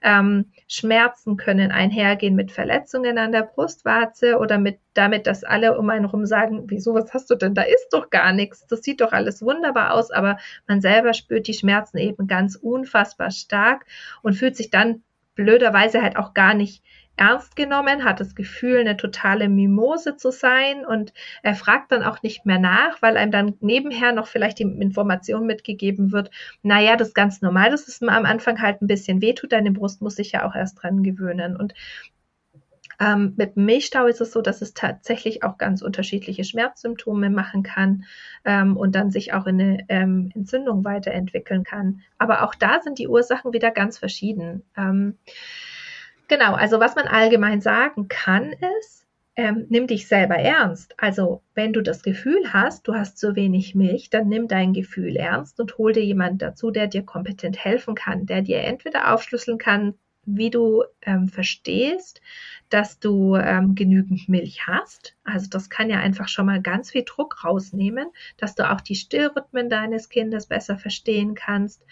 Ähm, 0.03 0.51
Schmerzen 0.67 1.37
können 1.37 1.71
einhergehen 1.71 2.35
mit 2.35 2.51
Verletzungen 2.51 3.17
an 3.17 3.31
der 3.31 3.43
Brustwarze 3.43 4.37
oder 4.37 4.59
mit 4.59 4.77
damit, 4.93 5.27
dass 5.27 5.43
alle 5.43 5.77
um 5.77 5.89
einen 5.89 6.05
herum 6.05 6.25
sagen, 6.25 6.63
wieso, 6.67 6.93
was 6.93 7.13
hast 7.13 7.29
du 7.29 7.35
denn? 7.35 7.53
Da 7.53 7.63
ist 7.63 7.89
doch 7.91 8.09
gar 8.09 8.33
nichts. 8.33 8.67
Das 8.67 8.81
sieht 8.83 9.01
doch 9.01 9.11
alles 9.11 9.41
wunderbar 9.41 9.93
aus, 9.93 10.11
aber 10.11 10.37
man 10.67 10.81
selber 10.81 11.13
spürt 11.13 11.47
die 11.47 11.53
Schmerzen 11.53 11.97
eben 11.97 12.27
ganz 12.27 12.55
unfassbar 12.55 13.31
stark 13.31 13.85
und 14.21 14.33
fühlt 14.33 14.55
sich 14.55 14.69
dann 14.69 15.03
blöderweise 15.35 16.01
halt 16.01 16.17
auch 16.17 16.33
gar 16.33 16.53
nicht 16.53 16.83
ernst 17.15 17.55
genommen, 17.55 18.03
hat 18.03 18.19
das 18.19 18.33
Gefühl, 18.33 18.79
eine 18.79 18.97
totale 18.97 19.47
Mimose 19.47 20.17
zu 20.17 20.31
sein 20.31 20.83
und 20.85 21.13
er 21.43 21.53
fragt 21.53 21.91
dann 21.91 22.01
auch 22.01 22.23
nicht 22.23 22.45
mehr 22.45 22.57
nach, 22.57 23.01
weil 23.01 23.17
einem 23.17 23.31
dann 23.31 23.53
nebenher 23.59 24.13
noch 24.13 24.25
vielleicht 24.25 24.59
die 24.59 24.63
Information 24.63 25.45
mitgegeben 25.45 26.11
wird, 26.11 26.31
naja, 26.63 26.95
das 26.95 27.09
ist 27.09 27.13
ganz 27.13 27.41
normal, 27.41 27.69
dass 27.69 27.87
es 27.87 28.01
am 28.01 28.25
Anfang 28.25 28.61
halt 28.61 28.81
ein 28.81 28.87
bisschen 28.87 29.21
wehtut, 29.21 29.51
deine 29.51 29.71
Brust 29.71 30.01
muss 30.01 30.15
sich 30.15 30.31
ja 30.31 30.47
auch 30.47 30.55
erst 30.55 30.81
dran 30.81 31.03
gewöhnen 31.03 31.55
und 31.55 31.75
ähm, 32.99 33.33
mit 33.37 33.57
Milchstau 33.57 34.07
ist 34.07 34.21
es 34.21 34.31
so, 34.31 34.41
dass 34.41 34.61
es 34.61 34.73
tatsächlich 34.73 35.43
auch 35.43 35.57
ganz 35.57 35.81
unterschiedliche 35.81 36.43
Schmerzsymptome 36.43 37.29
machen 37.29 37.63
kann 37.63 38.05
ähm, 38.45 38.77
und 38.77 38.95
dann 38.95 39.11
sich 39.11 39.33
auch 39.33 39.47
in 39.47 39.61
eine 39.61 39.85
ähm, 39.89 40.31
Entzündung 40.35 40.83
weiterentwickeln 40.83 41.63
kann. 41.63 42.01
Aber 42.17 42.43
auch 42.43 42.55
da 42.55 42.81
sind 42.81 42.99
die 42.99 43.07
Ursachen 43.07 43.53
wieder 43.53 43.71
ganz 43.71 43.97
verschieden. 43.97 44.63
Ähm, 44.77 45.17
genau, 46.27 46.53
also 46.53 46.79
was 46.79 46.95
man 46.95 47.07
allgemein 47.07 47.61
sagen 47.61 48.07
kann 48.07 48.53
ist, 48.79 49.03
ähm, 49.35 49.65
nimm 49.69 49.87
dich 49.87 50.07
selber 50.07 50.35
ernst. 50.35 50.93
Also 50.97 51.41
wenn 51.55 51.73
du 51.73 51.81
das 51.81 52.03
Gefühl 52.03 52.53
hast, 52.53 52.87
du 52.87 52.93
hast 52.93 53.17
zu 53.17 53.35
wenig 53.35 53.73
Milch, 53.73 54.09
dann 54.09 54.27
nimm 54.27 54.47
dein 54.47 54.73
Gefühl 54.73 55.15
ernst 55.15 55.59
und 55.59 55.77
hol 55.77 55.91
dir 55.91 56.03
jemanden 56.03 56.37
dazu, 56.37 56.69
der 56.69 56.87
dir 56.87 57.03
kompetent 57.03 57.63
helfen 57.63 57.95
kann, 57.95 58.27
der 58.27 58.41
dir 58.41 58.61
entweder 58.61 59.13
aufschlüsseln 59.13 59.57
kann, 59.57 59.95
wie 60.25 60.49
du 60.49 60.83
ähm, 61.01 61.27
verstehst, 61.27 62.21
dass 62.69 62.99
du 62.99 63.35
ähm, 63.35 63.75
genügend 63.75 64.29
Milch 64.29 64.65
hast. 64.67 65.15
Also 65.23 65.47
das 65.49 65.69
kann 65.69 65.89
ja 65.89 65.99
einfach 65.99 66.27
schon 66.27 66.45
mal 66.45 66.61
ganz 66.61 66.91
viel 66.91 67.03
Druck 67.05 67.43
rausnehmen, 67.43 68.07
dass 68.37 68.55
du 68.55 68.69
auch 68.69 68.81
die 68.81 68.95
Stillrhythmen 68.95 69.69
deines 69.69 70.09
Kindes 70.09 70.47
besser 70.47 70.77
verstehen 70.77 71.35
kannst. 71.35 71.83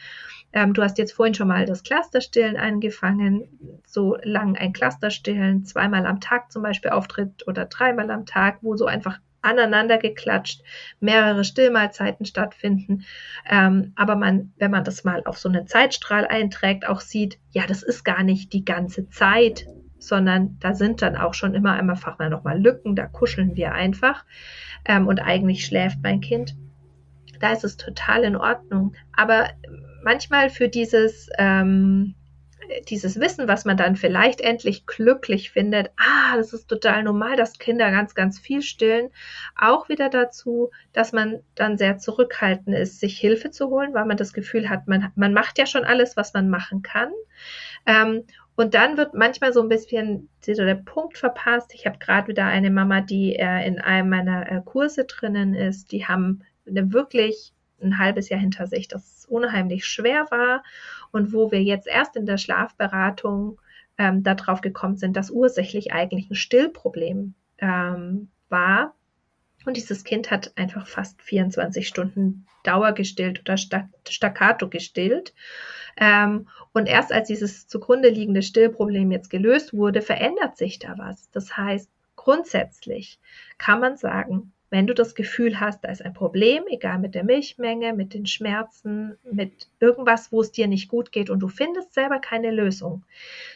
Ähm, 0.53 0.73
du 0.73 0.81
hast 0.81 0.97
jetzt 0.97 1.13
vorhin 1.13 1.35
schon 1.35 1.47
mal 1.47 1.65
das 1.65 1.83
Clusterstillen 1.83 2.57
angefangen. 2.57 3.47
So 3.85 4.17
lang 4.23 4.57
ein 4.57 4.73
Clusterstillen 4.73 5.65
zweimal 5.65 6.05
am 6.05 6.19
Tag 6.19 6.51
zum 6.51 6.63
Beispiel 6.63 6.91
auftritt 6.91 7.47
oder 7.47 7.65
dreimal 7.65 8.09
am 8.11 8.25
Tag, 8.25 8.59
wo 8.61 8.75
so 8.75 8.85
einfach 8.85 9.19
aneinander 9.41 9.97
geklatscht, 9.97 10.61
mehrere 10.99 11.43
Stillmahlzeiten 11.43 12.25
stattfinden. 12.25 13.05
Ähm, 13.49 13.93
aber 13.95 14.15
man, 14.15 14.53
wenn 14.57 14.71
man 14.71 14.83
das 14.83 15.03
mal 15.03 15.23
auf 15.25 15.37
so 15.37 15.49
einen 15.49 15.67
Zeitstrahl 15.67 16.27
einträgt, 16.27 16.87
auch 16.87 17.01
sieht, 17.01 17.39
ja, 17.51 17.65
das 17.67 17.83
ist 17.83 18.03
gar 18.03 18.23
nicht 18.23 18.53
die 18.53 18.65
ganze 18.65 19.09
Zeit, 19.09 19.65
sondern 19.97 20.57
da 20.59 20.73
sind 20.73 21.01
dann 21.01 21.15
auch 21.15 21.33
schon 21.33 21.53
immer 21.53 21.73
einfach 21.73 22.17
mal 22.17 22.29
nochmal 22.29 22.59
Lücken, 22.59 22.95
da 22.95 23.07
kuscheln 23.07 23.55
wir 23.55 23.73
einfach 23.73 24.25
ähm, 24.85 25.07
und 25.07 25.19
eigentlich 25.19 25.65
schläft 25.65 25.99
mein 26.01 26.21
Kind. 26.21 26.55
Da 27.39 27.51
ist 27.51 27.63
es 27.63 27.77
total 27.77 28.23
in 28.23 28.35
Ordnung. 28.35 28.93
Aber 29.13 29.49
manchmal 30.03 30.49
für 30.49 30.69
dieses 30.69 31.29
ähm, 31.37 32.15
dieses 32.89 33.19
Wissen, 33.19 33.47
was 33.47 33.65
man 33.65 33.77
dann 33.77 33.95
vielleicht 33.95 34.41
endlich 34.41 34.85
glücklich 34.85 35.51
findet, 35.51 35.91
ah, 35.97 36.37
das 36.37 36.53
ist 36.53 36.67
total 36.67 37.03
normal, 37.03 37.35
dass 37.35 37.59
Kinder 37.59 37.91
ganz, 37.91 38.15
ganz 38.15 38.39
viel 38.39 38.61
stillen, 38.61 39.09
auch 39.55 39.89
wieder 39.89 40.09
dazu, 40.09 40.71
dass 40.93 41.11
man 41.11 41.41
dann 41.55 41.77
sehr 41.77 41.97
zurückhaltend 41.97 42.75
ist, 42.75 42.99
sich 42.99 43.17
Hilfe 43.19 43.51
zu 43.51 43.69
holen, 43.69 43.93
weil 43.93 44.05
man 44.05 44.17
das 44.17 44.33
Gefühl 44.33 44.69
hat, 44.69 44.87
man, 44.87 45.11
man 45.15 45.33
macht 45.33 45.57
ja 45.57 45.65
schon 45.65 45.83
alles, 45.83 46.17
was 46.17 46.33
man 46.33 46.49
machen 46.49 46.81
kann. 46.81 47.11
Ähm, 47.85 48.23
und 48.55 48.73
dann 48.73 48.97
wird 48.97 49.13
manchmal 49.13 49.53
so 49.53 49.61
ein 49.61 49.69
bisschen 49.69 50.29
der 50.45 50.75
Punkt 50.75 51.17
verpasst. 51.17 51.73
Ich 51.73 51.85
habe 51.85 51.97
gerade 51.97 52.27
wieder 52.27 52.45
eine 52.45 52.69
Mama, 52.69 53.01
die 53.01 53.35
äh, 53.35 53.65
in 53.65 53.79
einem 53.79 54.09
meiner 54.09 54.51
äh, 54.51 54.61
Kurse 54.63 55.05
drinnen 55.05 55.55
ist. 55.55 55.91
Die 55.91 56.05
haben 56.05 56.43
eine 56.67 56.93
wirklich 56.93 57.53
ein 57.81 57.97
halbes 57.97 58.29
Jahr 58.29 58.39
hinter 58.39 58.67
sich, 58.67 58.87
das 58.87 59.25
unheimlich 59.27 59.85
schwer 59.85 60.27
war 60.29 60.63
und 61.11 61.33
wo 61.33 61.51
wir 61.51 61.61
jetzt 61.61 61.87
erst 61.87 62.15
in 62.15 62.25
der 62.25 62.37
Schlafberatung 62.37 63.59
ähm, 63.97 64.23
darauf 64.23 64.61
gekommen 64.61 64.97
sind, 64.97 65.15
dass 65.15 65.29
ursächlich 65.31 65.93
eigentlich 65.93 66.29
ein 66.29 66.35
Stillproblem 66.35 67.33
ähm, 67.59 68.29
war. 68.49 68.95
Und 69.65 69.77
dieses 69.77 70.03
Kind 70.03 70.31
hat 70.31 70.53
einfach 70.55 70.87
fast 70.87 71.21
24 71.21 71.87
Stunden 71.87 72.47
Dauer 72.63 72.93
gestillt 72.93 73.41
oder 73.41 73.57
staccato 73.57 74.69
gestillt. 74.69 75.33
Ähm, 75.97 76.47
und 76.73 76.87
erst 76.87 77.11
als 77.11 77.27
dieses 77.27 77.67
zugrunde 77.67 78.09
liegende 78.09 78.41
Stillproblem 78.41 79.11
jetzt 79.11 79.29
gelöst 79.29 79.73
wurde, 79.73 80.01
verändert 80.01 80.57
sich 80.57 80.79
da 80.79 80.97
was. 80.97 81.29
Das 81.31 81.57
heißt, 81.57 81.89
grundsätzlich 82.15 83.19
kann 83.57 83.79
man 83.79 83.97
sagen, 83.97 84.53
wenn 84.71 84.87
du 84.87 84.93
das 84.95 85.13
Gefühl 85.15 85.59
hast, 85.59 85.83
da 85.83 85.89
ist 85.89 86.03
ein 86.03 86.13
Problem, 86.13 86.63
egal 86.69 86.97
mit 86.97 87.13
der 87.13 87.25
Milchmenge, 87.25 87.93
mit 87.93 88.13
den 88.13 88.25
Schmerzen, 88.25 89.17
mit 89.29 89.67
irgendwas, 89.79 90.31
wo 90.31 90.41
es 90.41 90.51
dir 90.51 90.67
nicht 90.67 90.87
gut 90.87 91.11
geht 91.11 91.29
und 91.29 91.39
du 91.39 91.49
findest 91.49 91.93
selber 91.93 92.19
keine 92.19 92.51
Lösung, 92.51 93.03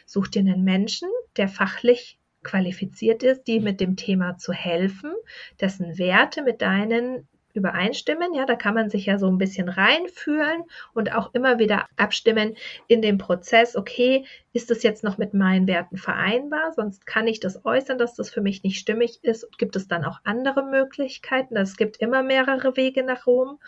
such 0.04 0.28
dir 0.28 0.40
einen 0.40 0.62
Menschen, 0.62 1.08
der 1.38 1.48
fachlich 1.48 2.18
qualifiziert 2.44 3.22
ist, 3.22 3.44
die 3.44 3.60
mit 3.60 3.80
dem 3.80 3.96
Thema 3.96 4.36
zu 4.36 4.52
helfen, 4.52 5.10
dessen 5.60 5.98
Werte 5.98 6.42
mit 6.42 6.62
deinen 6.62 7.26
übereinstimmen. 7.56 8.34
Ja, 8.34 8.46
da 8.46 8.54
kann 8.54 8.74
man 8.74 8.90
sich 8.90 9.06
ja 9.06 9.18
so 9.18 9.26
ein 9.28 9.38
bisschen 9.38 9.68
reinfühlen 9.68 10.62
und 10.94 11.14
auch 11.14 11.34
immer 11.34 11.58
wieder 11.58 11.86
abstimmen 11.96 12.56
in 12.86 13.02
dem 13.02 13.18
Prozess. 13.18 13.76
Okay, 13.76 14.24
ist 14.52 14.70
das 14.70 14.82
jetzt 14.82 15.02
noch 15.02 15.18
mit 15.18 15.34
meinen 15.34 15.66
Werten 15.66 15.96
vereinbar? 15.96 16.72
Sonst 16.74 17.06
kann 17.06 17.26
ich 17.26 17.40
das 17.40 17.64
äußern, 17.64 17.98
dass 17.98 18.14
das 18.14 18.30
für 18.30 18.40
mich 18.40 18.62
nicht 18.62 18.78
stimmig 18.78 19.18
ist. 19.22 19.44
Und 19.44 19.58
gibt 19.58 19.76
es 19.76 19.88
dann 19.88 20.04
auch 20.04 20.20
andere 20.24 20.62
Möglichkeiten? 20.64 21.56
Es 21.56 21.76
gibt 21.76 21.96
immer 21.98 22.22
mehrere 22.22 22.76
Wege 22.76 23.02
nach 23.02 23.26
Rom 23.26 23.58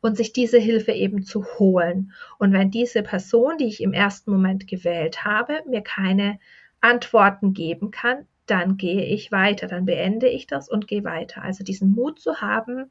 und 0.00 0.16
sich 0.16 0.32
diese 0.32 0.58
Hilfe 0.58 0.92
eben 0.92 1.22
zu 1.22 1.44
holen. 1.58 2.12
Und 2.38 2.52
wenn 2.52 2.70
diese 2.70 3.02
Person, 3.02 3.58
die 3.58 3.66
ich 3.66 3.82
im 3.82 3.92
ersten 3.92 4.30
Moment 4.30 4.66
gewählt 4.66 5.24
habe, 5.24 5.62
mir 5.66 5.82
keine 5.82 6.38
Antworten 6.80 7.52
geben 7.52 7.90
kann, 7.90 8.26
dann 8.46 8.76
gehe 8.76 9.04
ich 9.04 9.30
weiter, 9.30 9.68
dann 9.68 9.84
beende 9.84 10.28
ich 10.28 10.46
das 10.46 10.68
und 10.68 10.88
gehe 10.88 11.04
weiter. 11.04 11.42
Also 11.42 11.62
diesen 11.62 11.92
Mut 11.92 12.18
zu 12.18 12.40
haben, 12.40 12.90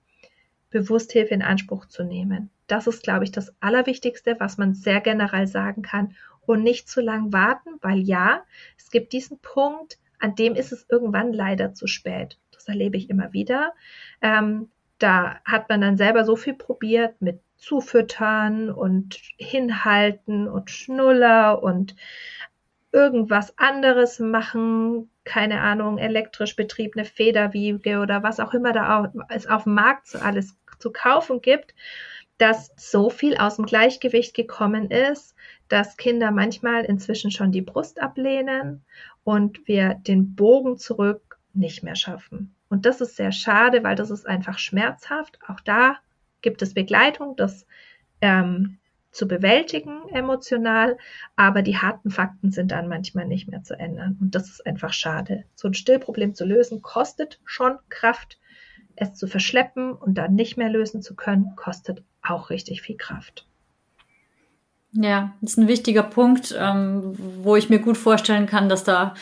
bewusst 0.69 1.11
Hilfe 1.11 1.33
in 1.33 1.41
Anspruch 1.41 1.85
zu 1.85 2.03
nehmen. 2.03 2.49
Das 2.67 2.87
ist, 2.87 3.03
glaube 3.03 3.23
ich, 3.23 3.31
das 3.31 3.53
Allerwichtigste, 3.59 4.35
was 4.39 4.57
man 4.57 4.73
sehr 4.73 5.01
generell 5.01 5.47
sagen 5.47 5.81
kann 5.81 6.15
und 6.45 6.63
nicht 6.63 6.89
zu 6.89 7.01
lang 7.01 7.33
warten, 7.33 7.71
weil 7.81 7.99
ja, 7.99 8.43
es 8.77 8.89
gibt 8.91 9.13
diesen 9.13 9.39
Punkt, 9.39 9.97
an 10.19 10.35
dem 10.35 10.55
ist 10.55 10.71
es 10.71 10.85
irgendwann 10.89 11.33
leider 11.33 11.73
zu 11.73 11.87
spät. 11.87 12.37
Das 12.51 12.67
erlebe 12.67 12.97
ich 12.97 13.09
immer 13.09 13.33
wieder. 13.33 13.73
Ähm, 14.21 14.69
da 14.97 15.39
hat 15.45 15.69
man 15.69 15.81
dann 15.81 15.97
selber 15.97 16.25
so 16.25 16.35
viel 16.35 16.53
probiert 16.53 17.21
mit 17.21 17.39
Zufüttern 17.57 18.69
und 18.69 19.19
Hinhalten 19.37 20.47
und 20.47 20.69
Schnuller 20.69 21.61
und 21.63 21.95
irgendwas 22.91 23.57
anderes 23.57 24.19
machen, 24.19 25.09
keine 25.23 25.61
Ahnung, 25.61 25.97
elektrisch 25.97 26.55
betriebene 26.55 27.05
Federwiege 27.05 27.99
oder 27.99 28.23
was 28.23 28.39
auch 28.39 28.53
immer 28.53 28.73
da 28.73 29.11
es 29.29 29.47
auf 29.47 29.63
dem 29.63 29.75
Markt 29.75 30.07
so 30.07 30.19
alles 30.19 30.57
zu 30.79 30.91
kaufen 30.91 31.41
gibt, 31.41 31.75
dass 32.39 32.71
so 32.77 33.09
viel 33.09 33.37
aus 33.37 33.57
dem 33.57 33.65
Gleichgewicht 33.65 34.33
gekommen 34.33 34.89
ist, 34.89 35.35
dass 35.67 35.97
Kinder 35.97 36.31
manchmal 36.31 36.85
inzwischen 36.85 37.31
schon 37.31 37.51
die 37.51 37.61
Brust 37.61 38.01
ablehnen 38.01 38.83
und 39.23 39.67
wir 39.67 39.95
den 39.95 40.35
Bogen 40.35 40.77
zurück 40.77 41.37
nicht 41.53 41.83
mehr 41.83 41.95
schaffen. 41.95 42.55
Und 42.69 42.85
das 42.85 43.01
ist 43.01 43.15
sehr 43.15 43.31
schade, 43.31 43.83
weil 43.83 43.95
das 43.95 44.09
ist 44.09 44.25
einfach 44.25 44.57
schmerzhaft. 44.57 45.39
Auch 45.47 45.59
da 45.59 45.97
gibt 46.41 46.61
es 46.61 46.73
Begleitung. 46.73 47.35
Das 47.35 47.65
ähm, 48.21 48.77
zu 49.11 49.27
bewältigen 49.27 50.07
emotional, 50.09 50.97
aber 51.35 51.61
die 51.61 51.77
harten 51.77 52.11
Fakten 52.11 52.51
sind 52.51 52.71
dann 52.71 52.87
manchmal 52.87 53.25
nicht 53.25 53.47
mehr 53.47 53.63
zu 53.63 53.77
ändern. 53.77 54.17
Und 54.21 54.35
das 54.35 54.49
ist 54.49 54.65
einfach 54.65 54.93
schade. 54.93 55.45
So 55.55 55.67
ein 55.67 55.73
Stillproblem 55.73 56.35
zu 56.35 56.45
lösen 56.45 56.81
kostet 56.81 57.39
schon 57.43 57.77
Kraft. 57.89 58.37
Es 58.95 59.13
zu 59.15 59.27
verschleppen 59.27 59.93
und 59.93 60.15
dann 60.15 60.35
nicht 60.35 60.57
mehr 60.57 60.69
lösen 60.69 61.01
zu 61.01 61.15
können, 61.15 61.53
kostet 61.55 62.03
auch 62.21 62.49
richtig 62.49 62.81
viel 62.81 62.97
Kraft. 62.97 63.47
Ja, 64.91 65.33
das 65.41 65.51
ist 65.51 65.57
ein 65.57 65.67
wichtiger 65.67 66.03
Punkt, 66.03 66.55
ähm, 66.57 67.13
wo 67.43 67.55
ich 67.55 67.69
mir 67.69 67.79
gut 67.79 67.97
vorstellen 67.97 68.47
kann, 68.47 68.69
dass 68.69 68.83
da 68.83 69.13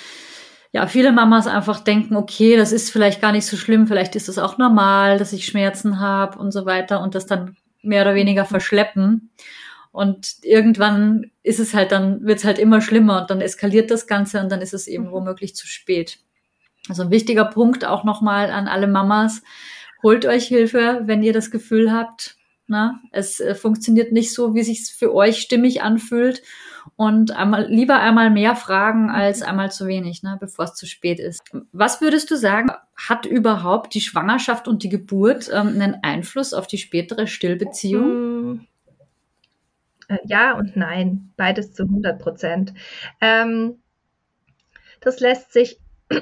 ja 0.72 0.88
viele 0.88 1.12
Mamas 1.12 1.48
einfach 1.48 1.80
denken, 1.80 2.16
okay, 2.16 2.56
das 2.56 2.72
ist 2.72 2.90
vielleicht 2.90 3.22
gar 3.22 3.32
nicht 3.32 3.46
so 3.46 3.58
schlimm, 3.58 3.88
vielleicht 3.88 4.16
ist 4.16 4.30
es 4.30 4.38
auch 4.38 4.58
normal, 4.58 5.18
dass 5.18 5.34
ich 5.34 5.46
Schmerzen 5.46 6.00
habe 6.00 6.40
und 6.40 6.52
so 6.52 6.66
weiter 6.66 7.02
und 7.02 7.16
das 7.16 7.26
dann 7.26 7.56
mehr 7.82 8.04
oder 8.04 8.16
weniger 8.16 8.46
verschleppen. 8.46 9.30
Und 9.98 10.36
irgendwann 10.44 11.32
ist 11.42 11.60
es 11.60 11.74
halt 11.74 11.92
dann, 11.92 12.24
wird 12.24 12.38
es 12.38 12.46
halt 12.46 12.60
immer 12.60 12.82
schlimmer 12.82 13.20
und 13.22 13.32
dann 13.32 13.42
eskaliert 13.42 13.90
das 13.90 14.06
Ganze 14.06 14.40
und 14.40 14.52
dann 14.52 14.62
ist 14.62 14.76
es 14.76 14.86
eben 14.86 15.06
mhm. 15.06 15.12
womöglich 15.12 15.56
zu 15.56 15.66
spät. 15.66 16.20
Also 16.88 17.02
ein 17.02 17.10
wichtiger 17.10 17.46
Punkt 17.46 17.84
auch 17.84 18.04
nochmal 18.04 18.52
an 18.52 18.68
alle 18.68 18.86
Mamas. 18.86 19.42
Holt 20.04 20.28
euch 20.28 20.46
Hilfe, 20.46 21.02
wenn 21.06 21.24
ihr 21.24 21.34
das 21.34 21.50
Gefühl 21.50 21.92
habt, 21.92 22.38
na, 22.68 23.00
es 23.12 23.40
äh, 23.40 23.56
funktioniert 23.56 24.12
nicht 24.12 24.36
so, 24.36 24.54
wie 24.54 24.62
sich 24.62 24.86
für 24.86 25.16
euch 25.16 25.40
stimmig 25.40 25.82
anfühlt. 25.82 26.44
Und 26.96 27.32
einmal, 27.32 27.66
lieber 27.68 28.00
einmal 28.00 28.30
mehr 28.30 28.56
fragen 28.56 29.10
als 29.10 29.42
einmal 29.42 29.72
zu 29.72 29.88
wenig, 29.88 30.22
ne, 30.22 30.38
bevor 30.40 30.66
es 30.66 30.76
zu 30.76 30.86
spät 30.86 31.20
ist. 31.20 31.42
Was 31.72 32.02
würdest 32.02 32.30
du 32.30 32.38
sagen, 32.38 32.70
hat 32.96 33.26
überhaupt 33.26 33.96
die 33.96 34.02
Schwangerschaft 34.02 34.68
und 34.68 34.84
die 34.84 34.90
Geburt 34.90 35.50
ähm, 35.52 35.70
einen 35.70 35.98
Einfluss 36.04 36.54
auf 36.54 36.68
die 36.68 36.78
spätere 36.78 37.26
Stillbeziehung? 37.26 38.37
Äh, 40.08 40.18
ja 40.26 40.54
und 40.54 40.76
nein, 40.76 41.32
beides 41.38 41.74
zu 41.74 41.84
100 41.84 42.20
Prozent. 42.20 42.74
Ähm, 43.22 43.80
das 45.00 45.20
lässt 45.20 45.54
sich, 45.54 45.80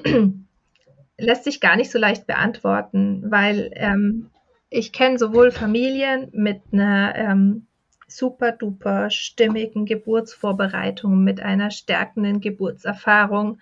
lässt 1.18 1.44
sich 1.44 1.62
gar 1.62 1.76
nicht 1.76 1.92
so 1.92 2.00
leicht 2.00 2.28
beantworten, 2.28 3.24
weil 3.30 3.72
ähm, 3.76 4.30
ich 4.70 4.92
kenne 4.92 5.18
sowohl 5.18 5.52
Familien 5.52 6.30
mit 6.34 6.62
einer 6.72 7.16
ähm, 7.16 7.68
super 8.08 8.52
duper 8.52 9.10
stimmigen 9.10 9.86
Geburtsvorbereitung, 9.86 11.24
mit 11.24 11.42
einer 11.42 11.72
stärkenden 11.72 12.42
Geburtserfahrung, 12.42 13.60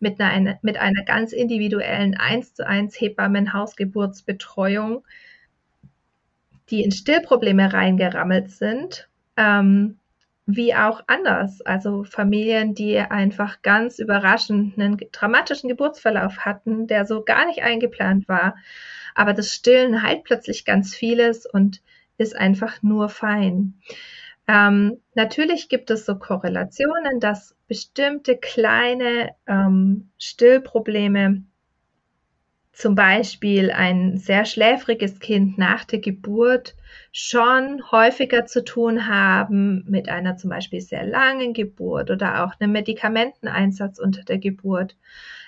mit 0.00 0.20
einer, 0.20 0.58
mit 0.62 0.78
einer 0.78 1.04
ganz 1.04 1.32
individuellen 1.32 2.16
1 2.16 2.54
zu 2.54 2.66
1 2.66 3.00
Hebammenhausgeburtsbetreuung, 3.00 5.04
die 6.70 6.82
in 6.82 6.92
Stillprobleme 6.92 7.72
reingerammelt 7.72 8.50
sind 8.50 9.08
ähm, 9.36 9.98
wie 10.46 10.74
auch 10.74 11.02
anders. 11.06 11.60
Also 11.62 12.04
Familien, 12.04 12.74
die 12.74 12.98
einfach 12.98 13.62
ganz 13.62 13.98
überraschend 13.98 14.78
einen 14.78 14.98
dramatischen 15.12 15.68
Geburtsverlauf 15.68 16.38
hatten, 16.38 16.86
der 16.86 17.06
so 17.06 17.22
gar 17.22 17.46
nicht 17.46 17.62
eingeplant 17.62 18.28
war. 18.28 18.56
Aber 19.14 19.32
das 19.32 19.52
Stillen 19.52 20.02
heilt 20.02 20.24
plötzlich 20.24 20.64
ganz 20.64 20.94
vieles 20.94 21.46
und 21.46 21.82
ist 22.18 22.36
einfach 22.36 22.82
nur 22.82 23.08
fein. 23.08 23.74
Ähm, 24.46 24.98
natürlich 25.14 25.68
gibt 25.68 25.90
es 25.90 26.04
so 26.04 26.18
Korrelationen, 26.18 27.20
dass 27.20 27.56
bestimmte 27.66 28.36
kleine 28.36 29.30
ähm, 29.46 30.10
Stillprobleme 30.18 31.44
zum 32.74 32.96
Beispiel 32.96 33.70
ein 33.70 34.18
sehr 34.18 34.44
schläfriges 34.44 35.20
Kind 35.20 35.58
nach 35.58 35.84
der 35.84 36.00
Geburt 36.00 36.74
schon 37.12 37.82
häufiger 37.92 38.46
zu 38.46 38.64
tun 38.64 39.06
haben 39.06 39.84
mit 39.88 40.08
einer 40.08 40.36
zum 40.36 40.50
Beispiel 40.50 40.80
sehr 40.80 41.06
langen 41.06 41.54
Geburt 41.54 42.10
oder 42.10 42.44
auch 42.44 42.58
einem 42.58 42.72
Medikamenteneinsatz 42.72 44.00
unter 44.00 44.24
der 44.24 44.38
Geburt. 44.38 44.96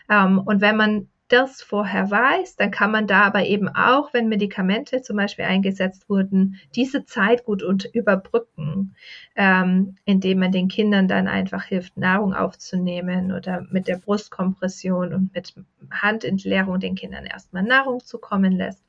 Ähm, 0.09 0.39
und 0.39 0.61
wenn 0.61 0.77
man 0.77 1.09
das 1.29 1.61
vorher 1.63 2.11
weiß, 2.11 2.57
dann 2.57 2.71
kann 2.71 2.93
man 2.93 3.07
da 3.07 3.23
aber 3.23 3.45
eben 3.45 3.69
auch, 3.69 4.13
wenn 4.13 4.29
Medikamente 4.29 5.03
zum 5.03 5.17
Beispiel 5.17 5.45
eingesetzt 5.45 6.09
wurden, 6.09 6.61
diese 6.75 7.05
Zeit 7.05 7.45
gut 7.45 7.63
und 7.63 7.85
überbrücken, 7.87 8.95
ähm, 9.35 9.97
indem 10.05 10.39
man 10.39 10.53
den 10.53 10.69
Kindern 10.69 11.09
dann 11.09 11.27
einfach 11.27 11.65
hilft, 11.65 11.97
Nahrung 11.97 12.35
aufzunehmen 12.35 13.33
oder 13.33 13.67
mit 13.71 13.89
der 13.89 13.97
Brustkompression 13.97 15.13
und 15.13 15.35
mit 15.35 15.55
Handentleerung 15.91 16.79
den 16.79 16.95
Kindern 16.95 17.25
erstmal 17.25 17.65
Nahrung 17.65 18.05
zukommen 18.05 18.53
lässt. 18.53 18.85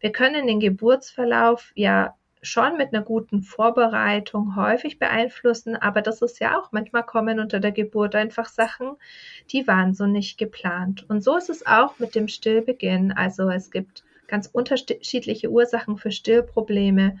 Wir 0.00 0.12
können 0.12 0.46
den 0.46 0.60
Geburtsverlauf 0.60 1.72
ja 1.74 2.14
schon 2.46 2.76
mit 2.76 2.94
einer 2.94 3.02
guten 3.02 3.42
Vorbereitung 3.42 4.56
häufig 4.56 4.98
beeinflussen, 4.98 5.76
aber 5.76 6.02
das 6.02 6.22
ist 6.22 6.40
ja 6.40 6.58
auch, 6.58 6.72
manchmal 6.72 7.04
kommen 7.04 7.40
unter 7.40 7.60
der 7.60 7.72
Geburt 7.72 8.14
einfach 8.14 8.48
Sachen, 8.48 8.92
die 9.50 9.66
waren 9.66 9.94
so 9.94 10.06
nicht 10.06 10.38
geplant. 10.38 11.04
Und 11.08 11.22
so 11.22 11.36
ist 11.36 11.50
es 11.50 11.66
auch 11.66 11.98
mit 11.98 12.14
dem 12.14 12.28
Stillbeginn. 12.28 13.12
Also 13.12 13.48
es 13.50 13.70
gibt 13.70 14.04
ganz 14.26 14.48
unterschiedliche 14.52 15.50
Ursachen 15.50 15.98
für 15.98 16.10
Stillprobleme. 16.10 17.18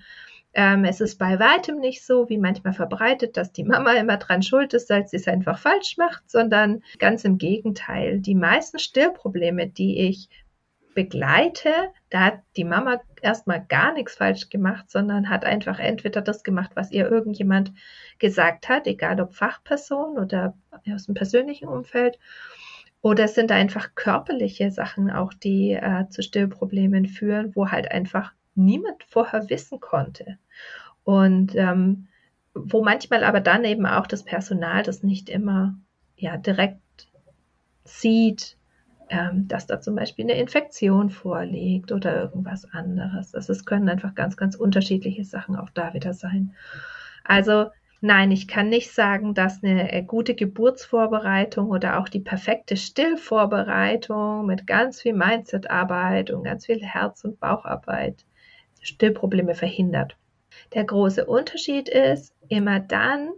Ähm, 0.54 0.84
es 0.84 1.00
ist 1.00 1.18
bei 1.18 1.38
weitem 1.38 1.78
nicht 1.78 2.04
so, 2.04 2.28
wie 2.28 2.38
manchmal 2.38 2.72
verbreitet, 2.72 3.36
dass 3.36 3.52
die 3.52 3.64
Mama 3.64 3.92
immer 3.92 4.16
dran 4.16 4.42
schuld 4.42 4.72
ist, 4.72 4.90
als 4.90 5.10
sie 5.10 5.18
es 5.18 5.28
einfach 5.28 5.58
falsch 5.58 5.98
macht, 5.98 6.30
sondern 6.30 6.82
ganz 6.98 7.24
im 7.24 7.36
Gegenteil. 7.36 8.20
Die 8.20 8.34
meisten 8.34 8.78
Stillprobleme, 8.78 9.66
die 9.66 10.08
ich 10.08 10.30
begleite, 10.96 11.70
da 12.10 12.20
hat 12.24 12.40
die 12.56 12.64
Mama 12.64 13.00
erstmal 13.20 13.64
gar 13.64 13.92
nichts 13.92 14.16
falsch 14.16 14.48
gemacht, 14.48 14.90
sondern 14.90 15.28
hat 15.28 15.44
einfach 15.44 15.78
entweder 15.78 16.22
das 16.22 16.42
gemacht, 16.42 16.72
was 16.74 16.90
ihr 16.90 17.08
irgendjemand 17.08 17.72
gesagt 18.18 18.68
hat, 18.68 18.86
egal 18.86 19.20
ob 19.20 19.34
Fachperson 19.34 20.18
oder 20.18 20.56
aus 20.92 21.04
dem 21.04 21.14
persönlichen 21.14 21.68
Umfeld. 21.68 22.18
Oder 23.02 23.24
es 23.24 23.34
sind 23.34 23.52
einfach 23.52 23.94
körperliche 23.94 24.72
Sachen 24.72 25.10
auch, 25.10 25.34
die 25.34 25.74
äh, 25.74 26.08
zu 26.08 26.22
Stillproblemen 26.22 27.06
führen, 27.06 27.54
wo 27.54 27.70
halt 27.70 27.92
einfach 27.92 28.32
niemand 28.54 29.04
vorher 29.04 29.48
wissen 29.50 29.78
konnte. 29.78 30.38
Und 31.04 31.54
ähm, 31.54 32.08
wo 32.54 32.82
manchmal 32.82 33.22
aber 33.22 33.40
dann 33.40 33.64
eben 33.64 33.84
auch 33.86 34.06
das 34.06 34.24
Personal 34.24 34.82
das 34.82 35.02
nicht 35.02 35.28
immer 35.28 35.74
ja 36.16 36.38
direkt 36.38 36.80
sieht 37.84 38.56
ähm, 39.08 39.46
dass 39.48 39.66
da 39.66 39.80
zum 39.80 39.94
Beispiel 39.94 40.24
eine 40.24 40.38
Infektion 40.40 41.10
vorliegt 41.10 41.92
oder 41.92 42.20
irgendwas 42.20 42.64
anderes. 42.72 43.32
Das 43.32 43.48
ist, 43.48 43.64
können 43.66 43.88
einfach 43.88 44.14
ganz, 44.14 44.36
ganz 44.36 44.56
unterschiedliche 44.56 45.24
Sachen 45.24 45.56
auch 45.56 45.70
da 45.70 45.94
wieder 45.94 46.12
sein. 46.12 46.54
Also 47.24 47.66
nein, 48.00 48.30
ich 48.30 48.48
kann 48.48 48.68
nicht 48.68 48.92
sagen, 48.92 49.34
dass 49.34 49.62
eine 49.62 49.92
äh, 49.92 50.02
gute 50.02 50.34
Geburtsvorbereitung 50.34 51.68
oder 51.68 51.98
auch 52.00 52.08
die 52.08 52.20
perfekte 52.20 52.76
Stillvorbereitung 52.76 54.46
mit 54.46 54.66
ganz 54.66 55.02
viel 55.02 55.14
Mindsetarbeit 55.14 56.30
und 56.30 56.44
ganz 56.44 56.66
viel 56.66 56.82
Herz- 56.82 57.24
und 57.24 57.40
Baucharbeit 57.40 58.24
Stillprobleme 58.80 59.54
verhindert. 59.54 60.16
Der 60.74 60.84
große 60.84 61.26
Unterschied 61.26 61.88
ist 61.88 62.34
immer 62.48 62.80
dann, 62.80 63.30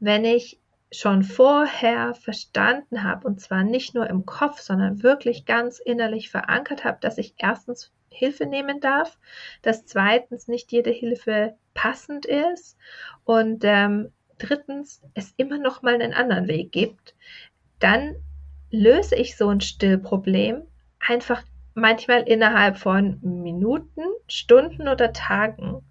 wenn 0.00 0.24
ich 0.24 0.60
schon 0.90 1.22
vorher 1.22 2.14
verstanden 2.14 3.02
habe, 3.04 3.26
und 3.26 3.40
zwar 3.40 3.62
nicht 3.62 3.94
nur 3.94 4.08
im 4.08 4.24
Kopf, 4.24 4.60
sondern 4.60 5.02
wirklich 5.02 5.44
ganz 5.44 5.78
innerlich 5.78 6.30
verankert 6.30 6.84
habe, 6.84 6.98
dass 7.00 7.18
ich 7.18 7.34
erstens 7.38 7.92
Hilfe 8.10 8.46
nehmen 8.46 8.80
darf, 8.80 9.18
dass 9.62 9.84
zweitens 9.84 10.48
nicht 10.48 10.72
jede 10.72 10.90
Hilfe 10.90 11.54
passend 11.74 12.26
ist 12.26 12.76
und 13.24 13.64
ähm, 13.64 14.10
drittens 14.38 15.02
es 15.14 15.34
immer 15.36 15.58
noch 15.58 15.82
mal 15.82 15.94
einen 15.94 16.14
anderen 16.14 16.48
Weg 16.48 16.72
gibt, 16.72 17.14
dann 17.78 18.16
löse 18.70 19.14
ich 19.14 19.36
so 19.36 19.48
ein 19.48 19.60
Stillproblem 19.60 20.62
einfach 21.06 21.42
manchmal 21.74 22.22
innerhalb 22.22 22.76
von 22.76 23.18
Minuten, 23.22 24.02
Stunden 24.26 24.88
oder 24.88 25.12
Tagen. 25.12 25.82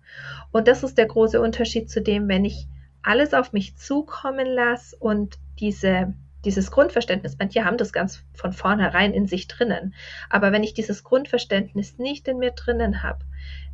Und 0.52 0.68
das 0.68 0.84
ist 0.84 0.98
der 0.98 1.06
große 1.06 1.40
Unterschied 1.40 1.90
zu 1.90 2.02
dem, 2.02 2.28
wenn 2.28 2.46
ich 2.46 2.68
alles 3.04 3.34
auf 3.34 3.54
mich 3.54 3.76
zukommen 3.78 4.48
lasse 4.48 4.96
und 4.98 5.38
diese, 5.60 6.14
dieses 6.46 6.72
Grundverständnis, 6.72 7.38
manche 7.40 7.66
haben 7.66 7.78
das 7.78 7.94
ganz 7.94 8.24
von 8.34 8.54
vornherein 8.54 9.14
in 9.14 9.28
sich 9.28 9.48
drinnen, 9.48 9.94
aber 10.30 10.52
wenn 10.52 10.64
ich 10.64 10.74
dieses 10.74 11.04
Grundverständnis 11.04 11.98
nicht 11.98 12.28
in 12.28 12.40
mir 12.40 12.52
drinnen 12.52 13.04
habe, 13.04 13.26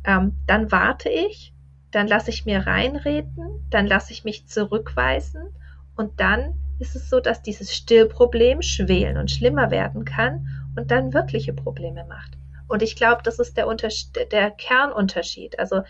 ähm, 0.04 0.36
dann 0.46 0.70
warte 0.70 1.08
ich, 1.08 1.52
dann 1.90 2.08
lasse 2.08 2.30
ich 2.30 2.44
mir 2.44 2.66
reinreden, 2.66 3.66
dann 3.70 3.86
lasse 3.86 4.12
ich 4.12 4.24
mich 4.24 4.46
zurückweisen 4.46 5.54
und 5.96 6.20
dann 6.20 6.54
ist 6.78 6.96
es 6.96 7.08
so, 7.08 7.20
dass 7.20 7.42
dieses 7.42 7.74
Stillproblem 7.74 8.62
schwelen 8.62 9.16
und 9.16 9.30
schlimmer 9.30 9.70
werden 9.70 10.04
kann 10.04 10.48
und 10.76 10.90
dann 10.90 11.14
wirkliche 11.14 11.52
Probleme 11.52 12.04
macht. 12.04 12.36
Und 12.66 12.82
ich 12.82 12.96
glaube, 12.96 13.22
das 13.22 13.38
ist 13.38 13.56
der, 13.56 13.66
der 14.30 14.50
Kernunterschied. 14.50 15.58
Also 15.58 15.82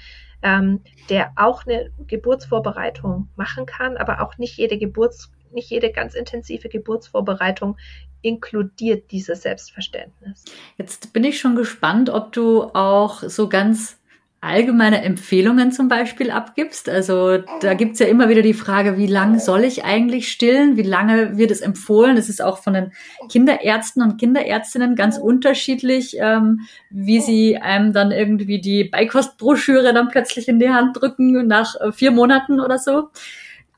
ähm, 0.45 0.83
der 1.09 1.33
auch 1.37 1.67
eine 1.67 1.91
Geburtsvorbereitung 2.07 3.29
machen 3.35 3.67
kann, 3.67 3.97
aber 3.97 4.21
auch 4.21 4.39
nicht 4.39 4.57
jede 4.59 4.79
Geburts, 4.79 5.33
nicht 5.51 5.71
jede 5.71 5.91
ganz 5.91 6.15
intensive 6.15 6.69
Geburtsvorbereitung 6.69 7.77
inkludiert 8.21 9.11
dieses 9.11 9.43
Selbstverständnis. 9.43 10.45
Jetzt 10.77 11.13
bin 11.13 11.25
ich 11.25 11.41
schon 11.41 11.57
gespannt, 11.57 12.11
ob 12.11 12.33
du 12.33 12.63
auch 12.75 13.23
so 13.23 13.49
ganz 13.49 13.99
allgemeine 14.45 15.03
Empfehlungen 15.03 15.73
zum 15.73 15.89
Beispiel 15.89 16.31
abgibst. 16.31 16.89
Also 16.89 17.39
da 17.61 17.75
gibt's 17.75 17.99
ja 17.99 18.07
immer 18.07 18.29
wieder 18.29 18.43
die 18.43 18.55
Frage, 18.55 18.99
wie 18.99 19.07
lange 19.07 19.41
soll 19.41 19.65
ich 19.65 19.85
eigentlich 19.85 20.31
stillen? 20.31 20.77
Wie 20.77 20.83
lange 20.83 21.39
wird 21.39 21.51
es 21.51 21.63
empfohlen? 21.63 22.17
Es 22.17 22.29
ist 22.29 22.43
auch 22.43 22.59
von 22.59 22.75
den 22.75 22.93
Kinderärzten 23.31 24.03
und 24.03 24.19
Kinderärztinnen 24.19 24.97
ganz 24.97 25.17
unterschiedlich, 25.17 26.17
ähm, 26.19 26.61
wie 26.91 27.21
sie 27.21 27.57
einem 27.57 27.93
dann 27.93 28.13
irgendwie 28.13 28.61
die 28.61 28.85
Beikostbroschüre 28.85 29.95
dann 29.95 30.09
plötzlich 30.09 30.47
in 30.49 30.59
die 30.59 30.71
Hand 30.71 31.01
drücken 31.01 31.47
nach 31.47 31.75
äh, 31.81 31.93
vier 31.93 32.11
Monaten 32.11 32.61
oder 32.61 32.79
so. 32.79 33.09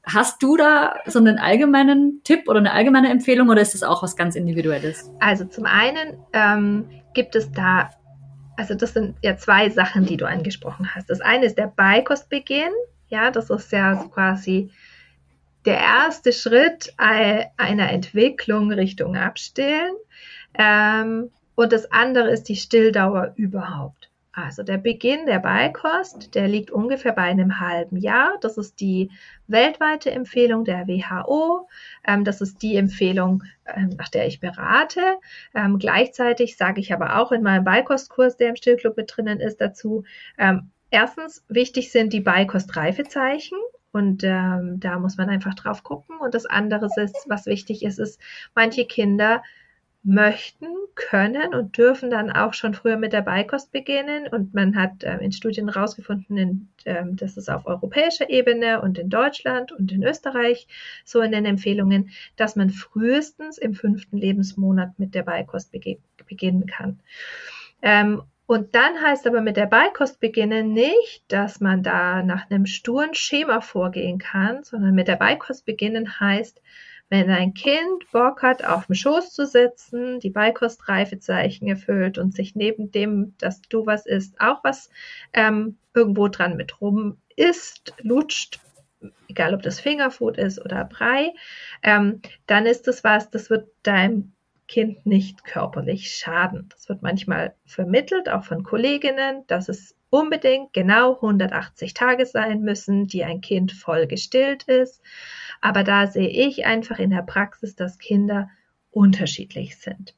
Hast 0.05 0.43
du 0.43 0.57
da 0.57 0.97
so 1.07 1.19
einen 1.19 1.39
allgemeinen 1.39 2.23
Tipp 2.23 2.49
oder 2.49 2.59
eine 2.59 2.73
allgemeine 2.73 3.11
Empfehlung 3.11 3.49
oder 3.49 3.61
ist 3.61 3.75
das 3.75 3.83
auch 3.83 4.03
was 4.03 4.17
ganz 4.17 4.37
Individuelles? 4.37 5.11
Also 5.21 5.45
zum 5.45 5.65
einen 5.65 6.19
ähm, 6.33 6.87
gibt 7.13 7.35
es 7.35 7.51
da 7.51 7.91
also 8.57 8.75
das 8.75 8.93
sind 8.95 9.17
ja 9.23 9.37
zwei 9.37 9.71
Sachen, 9.71 10.07
die 10.07 10.17
du 10.17 10.27
angesprochen 10.27 10.95
hast. 10.95 11.11
Das 11.11 11.21
eine 11.21 11.47
ist 11.47 11.59
der 11.59 11.73
Beikostbeginn. 11.75 12.73
Ja, 13.09 13.31
das 13.31 13.51
ist 13.51 13.73
ja 13.73 13.95
quasi 14.13 14.71
der 15.65 15.79
erste 15.79 16.33
Schritt 16.33 16.95
einer 16.97 17.91
Entwicklung 17.91 18.73
Richtung 18.73 19.17
Abstillen. 19.17 19.95
Ähm, 20.55 21.31
und 21.55 21.73
das 21.73 21.91
andere 21.91 22.31
ist 22.31 22.49
die 22.49 22.57
Stilldauer 22.57 23.33
überhaupt. 23.37 24.11
Also 24.37 24.63
der 24.63 24.77
Beginn 24.77 25.25
der 25.25 25.39
Beikost, 25.39 26.35
der 26.35 26.47
liegt 26.47 26.71
ungefähr 26.71 27.13
bei 27.13 27.23
einem 27.23 27.59
halben 27.59 27.97
Jahr. 27.97 28.37
Das 28.43 28.59
ist 28.59 28.81
die 28.81 29.11
weltweite 29.47 30.11
Empfehlung 30.11 30.67
der 30.67 30.87
WHO. 30.87 31.67
Ähm, 32.07 32.23
das 32.23 32.43
ist 32.43 32.61
die 32.61 32.77
Empfehlung, 32.77 33.45
ähm, 33.65 33.89
nach 33.97 34.11
der 34.11 34.27
ich 34.27 34.39
berate. 34.39 35.01
Ähm, 35.55 35.79
gleichzeitig 35.79 36.59
sage 36.59 36.83
ich 36.83 36.93
aber 36.93 37.19
auch 37.19 37.33
in 37.33 37.43
meinem 37.43 37.65
Beikostkurs, 37.65 38.37
der 38.37 38.51
im 38.51 38.57
Stillclub 38.57 38.99
mit 38.99 39.11
drinnen 39.17 39.41
ist, 39.41 39.63
dazu, 39.63 40.05
ähm, 40.37 40.71
erstens, 40.91 41.43
wichtig 41.49 41.91
sind 41.91 42.13
die 42.13 42.21
Beikostreifezeichen. 42.21 43.57
Und 43.91 44.23
ähm, 44.23 44.79
da 44.81 44.99
muss 44.99 45.17
man 45.17 45.31
einfach 45.31 45.55
drauf 45.55 45.83
gucken. 45.83 46.19
Und 46.21 46.35
das 46.35 46.45
andere 46.45 46.91
ist, 47.03 47.25
was 47.27 47.47
wichtig 47.47 47.83
ist, 47.83 47.99
ist, 47.99 48.21
manche 48.55 48.85
Kinder 48.85 49.43
möchten, 50.07 50.69
können 50.95 51.53
und 51.53 51.77
dürfen 51.77 52.11
dann 52.11 52.31
auch 52.31 52.55
schon 52.55 52.73
früher 52.73 52.97
mit 52.97 53.13
der 53.13 53.23
Beikost 53.23 53.73
beginnen. 53.73 54.29
Und 54.29 54.55
man 54.55 54.77
hat 54.77 55.03
äh, 55.03 55.19
in 55.19 55.33
Studien 55.33 55.69
herausgefunden, 55.69 56.69
äh, 56.85 57.05
dass 57.07 57.37
es 57.37 57.49
auf 57.49 57.67
europäischer 57.67 58.31
Ebene 58.31 58.81
und 58.81 58.99
in 58.99 59.11
Deutschland 59.11 59.73
und 59.73 59.93
in 59.93 60.05
Österreich 60.05 60.69
so 61.05 61.21
in 61.21 61.33
den 61.33 61.45
Empfehlungen, 61.45 62.11
dass 62.37 62.57
man 62.57 62.71
frühestens 62.71 63.59
im 63.59 63.75
fünften 63.75 64.17
Lebensmonat 64.17 64.99
mit 64.99 65.15
der 65.15 65.25
Beikost 65.25 65.73
bege 65.73 65.99
beginnen 66.27 66.67
kann. 66.67 66.99
Ähm, 67.83 68.23
und 68.47 68.75
dann 68.77 69.01
heißt 69.03 69.27
aber 69.27 69.41
mit 69.41 69.57
der 69.57 69.67
Beikost 69.67 70.21
beginnen 70.21 70.73
nicht, 70.73 71.25
dass 71.29 71.61
man 71.61 71.83
da 71.83 72.23
nach 72.23 72.49
einem 72.49 72.67
sturen 72.67 73.15
Schema 73.15 73.61
vorgehen 73.61 74.19
kann, 74.19 74.63
sondern 74.63 74.95
mit 74.95 75.09
der 75.09 75.17
Beikost 75.17 75.67
beginnen 75.67 76.21
heißt, 76.21 76.61
wenn 77.09 77.31
ein 77.31 77.55
Kind 77.55 78.11
Bock 78.11 78.43
hat, 78.43 78.65
auf 78.65 78.87
dem 78.87 78.95
Schoß 78.95 79.33
zu 79.33 79.47
sitzen, 79.47 80.19
die 80.21 80.31
Beikostreifezeichen 80.31 81.69
erfüllt 81.69 82.19
und 82.19 82.35
sich 82.35 82.57
neben 82.57 82.91
dem, 82.91 83.35
dass 83.39 83.63
du 83.63 83.87
was 83.87 84.07
isst, 84.07 84.41
auch 84.41 84.65
was 84.65 84.91
ähm, 85.33 85.79
irgendwo 85.95 86.29
dran 86.29 86.57
mit 86.57 86.81
rum 86.81 87.19
isst, 87.37 87.95
lutscht, 87.99 88.61
egal 89.29 89.55
ob 89.55 89.63
das 89.63 89.79
Fingerfood 89.81 90.37
ist 90.37 90.65
oder 90.65 90.85
Brei, 90.85 91.33
ähm, 91.83 92.21
dann 92.47 92.67
ist 92.67 92.89
das 92.89 93.05
was, 93.05 93.31
das 93.31 93.51
wird 93.51 93.69
deinem 93.83 94.33
Kind 94.69 95.07
nicht 95.07 95.45
körperlich 95.45 96.11
schaden. 96.11 96.69
Das 96.71 96.89
wird 96.89 97.03
manchmal 97.03 97.55
vermittelt, 97.67 98.29
auch 98.29 98.43
von 98.43 98.65
Kolleginnen, 98.65 99.45
dass 99.47 99.69
es 99.69 99.95
unbedingt 100.17 100.73
genau 100.73 101.17
180 101.17 101.95
Tage 101.95 102.27
sein 102.27 102.63
müssen, 102.63 103.07
die 103.07 103.25
ein 103.25 103.41
Kind 103.41 103.73
voll 103.73 104.07
gestillt 104.07 104.65
ist. 104.65 105.03
Aber 105.61 105.85
da 105.85 106.07
sehe 106.07 106.29
ich 106.29 106.65
einfach 106.65 106.99
in 106.99 107.11
der 107.11 107.23
Praxis, 107.23 107.77
dass 107.77 107.99
Kinder 107.99 108.49
unterschiedlich 108.91 109.77
sind. 109.77 110.15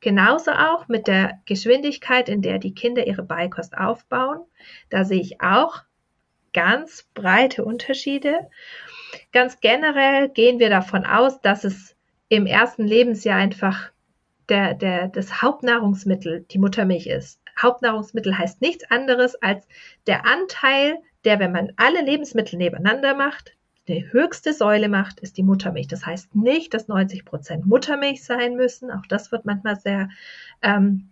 Genauso 0.00 0.52
auch 0.52 0.88
mit 0.88 1.06
der 1.06 1.40
Geschwindigkeit, 1.46 2.28
in 2.28 2.42
der 2.42 2.58
die 2.58 2.74
Kinder 2.74 3.06
ihre 3.06 3.22
Beikost 3.22 3.76
aufbauen. 3.76 4.40
Da 4.88 5.04
sehe 5.04 5.20
ich 5.20 5.40
auch 5.40 5.82
ganz 6.52 7.08
breite 7.14 7.64
Unterschiede. 7.64 8.48
Ganz 9.32 9.60
generell 9.60 10.28
gehen 10.28 10.58
wir 10.58 10.70
davon 10.70 11.04
aus, 11.04 11.40
dass 11.40 11.64
es 11.64 11.96
im 12.28 12.46
ersten 12.46 12.84
Lebensjahr 12.84 13.38
einfach 13.38 13.90
der, 14.48 14.74
der, 14.74 15.08
das 15.08 15.42
Hauptnahrungsmittel 15.42 16.44
die 16.50 16.58
Muttermilch 16.58 17.06
ist. 17.06 17.39
Hauptnahrungsmittel 17.62 18.36
heißt 18.36 18.60
nichts 18.60 18.90
anderes 18.90 19.34
als 19.42 19.66
der 20.06 20.26
Anteil, 20.26 20.98
der, 21.24 21.38
wenn 21.38 21.52
man 21.52 21.72
alle 21.76 22.02
Lebensmittel 22.02 22.56
nebeneinander 22.56 23.14
macht, 23.14 23.56
die 23.88 24.12
höchste 24.12 24.52
Säule 24.52 24.88
macht, 24.88 25.20
ist 25.20 25.36
die 25.36 25.42
Muttermilch. 25.42 25.88
Das 25.88 26.06
heißt 26.06 26.34
nicht, 26.34 26.74
dass 26.74 26.88
90 26.88 27.24
Prozent 27.24 27.66
Muttermilch 27.66 28.24
sein 28.24 28.54
müssen. 28.54 28.90
Auch 28.90 29.06
das 29.08 29.32
wird 29.32 29.44
manchmal 29.44 29.76
sehr 29.76 30.08
ähm, 30.62 31.10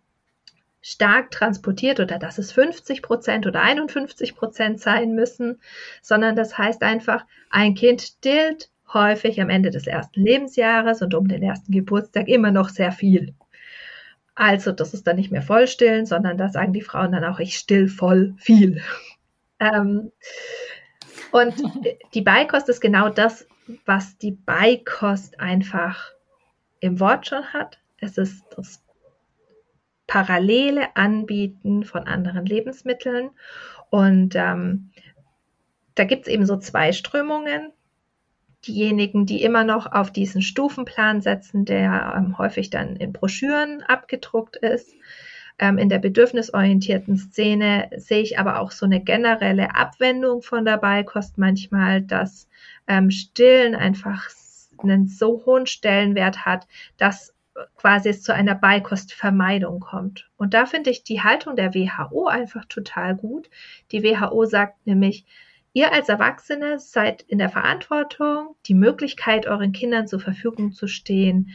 stark 0.81 1.31
transportiert 1.31 1.99
oder 2.01 2.19
dass 2.19 2.39
es 2.39 2.53
50 2.53 3.03
Prozent 3.03 3.47
oder 3.47 3.63
51 3.63 4.37
Prozent 4.37 4.81
sein 4.81 5.15
müssen, 5.15 5.61
sondern 6.03 6.37
das 6.37 6.57
heißt 6.57 6.83
einfach, 6.83 7.27
ein 7.51 7.75
Kind 7.75 8.01
stillt 8.01 8.71
häufig 8.93 9.41
am 9.41 9.51
Ende 9.51 9.71
des 9.71 9.87
ersten 9.87 10.23
Lebensjahres 10.23 11.03
und 11.03 11.15
um 11.15 11.29
den 11.29 11.43
ersten 11.43 11.73
Geburtstag 11.73 12.29
immer 12.29 12.53
noch 12.53 12.69
sehr 12.69 12.93
viel. 12.93 13.35
Also 14.39 14.71
das 14.71 14.95
ist 14.95 15.05
dann 15.05 15.17
nicht 15.17 15.33
mehr 15.33 15.43
vollstillen, 15.43 16.07
sondern 16.07 16.39
da 16.39 16.49
sagen 16.49 16.73
die 16.73 16.81
Frauen 16.81 17.11
dann 17.11 17.25
auch, 17.25 17.41
ich 17.41 17.59
still 17.59 17.89
voll 17.89 18.35
viel. 18.39 18.81
Ähm, 19.59 20.13
und 21.33 21.55
die 22.15 22.23
Beikost 22.23 22.69
ist 22.69 22.81
genau 22.81 23.09
das, 23.09 23.49
was 23.85 24.17
die 24.17 24.31
Beikost 24.31 25.41
einfach 25.41 26.13
im 26.79 27.01
Wort 27.01 27.27
schon 27.27 27.53
hat. 27.53 27.81
Es 27.99 28.17
ist 28.17 28.45
das 28.57 28.81
parallele 30.07 30.95
Anbieten 30.95 31.83
von 31.83 32.07
anderen 32.07 32.47
Lebensmitteln. 32.47 33.31
Und 33.91 34.37
ähm, 34.37 34.93
da 35.97 36.05
gibt 36.05 36.29
es 36.29 36.33
eben 36.33 36.47
so 36.47 36.57
zwei 36.59 36.93
Strömungen. 36.93 37.73
Diejenigen, 38.67 39.25
die 39.25 39.43
immer 39.43 39.65
noch 39.65 39.91
auf 39.91 40.13
diesen 40.13 40.43
Stufenplan 40.43 41.21
setzen, 41.21 41.65
der 41.65 42.15
ähm, 42.17 42.39
häufig 42.39 42.71
dann 42.71 42.97
in 42.97 43.13
Broschüren 43.13 43.83
abgedruckt 43.83 44.57
ist, 44.57 44.93
ähm, 45.59 45.79
in 45.79 45.89
der 45.89 45.99
bedürfnisorientierten 45.99 47.17
Szene 47.17 47.91
sehe 47.97 48.23
ich 48.23 48.39
aber 48.39 48.61
auch 48.61 48.71
so 48.71 48.87
eine 48.87 49.01
generelle 49.01 49.75
Abwendung 49.75 50.43
von 50.43 50.65
der 50.65 50.79
Beikost 50.79 51.39
manchmal, 51.39 52.03
dass 52.03 52.49
ähm, 52.87 53.11
Stillen 53.11 53.75
einfach 53.75 54.29
einen 54.79 55.09
so 55.09 55.43
hohen 55.45 55.67
Stellenwert 55.67 56.47
hat, 56.47 56.69
dass 56.97 57.35
quasi 57.77 58.11
es 58.11 58.23
zu 58.23 58.33
einer 58.33 58.55
Beikostvermeidung 58.55 59.81
kommt. 59.81 60.31
Und 60.37 60.55
da 60.55 60.67
finde 60.67 60.91
ich 60.91 61.03
die 61.03 61.23
Haltung 61.23 61.57
der 61.57 61.75
WHO 61.75 62.27
einfach 62.29 62.65
total 62.67 63.17
gut. 63.17 63.51
Die 63.91 64.05
WHO 64.05 64.45
sagt 64.45 64.87
nämlich, 64.87 65.27
ihr 65.73 65.93
als 65.93 66.09
Erwachsene 66.09 66.79
seid 66.79 67.23
in 67.23 67.39
der 67.39 67.51
Verantwortung, 67.51 68.57
die 68.67 68.75
Möglichkeit 68.75 69.47
euren 69.47 69.73
Kindern 69.73 70.07
zur 70.07 70.21
Verfügung 70.21 70.73
zu 70.73 70.87
stehen, 70.87 71.51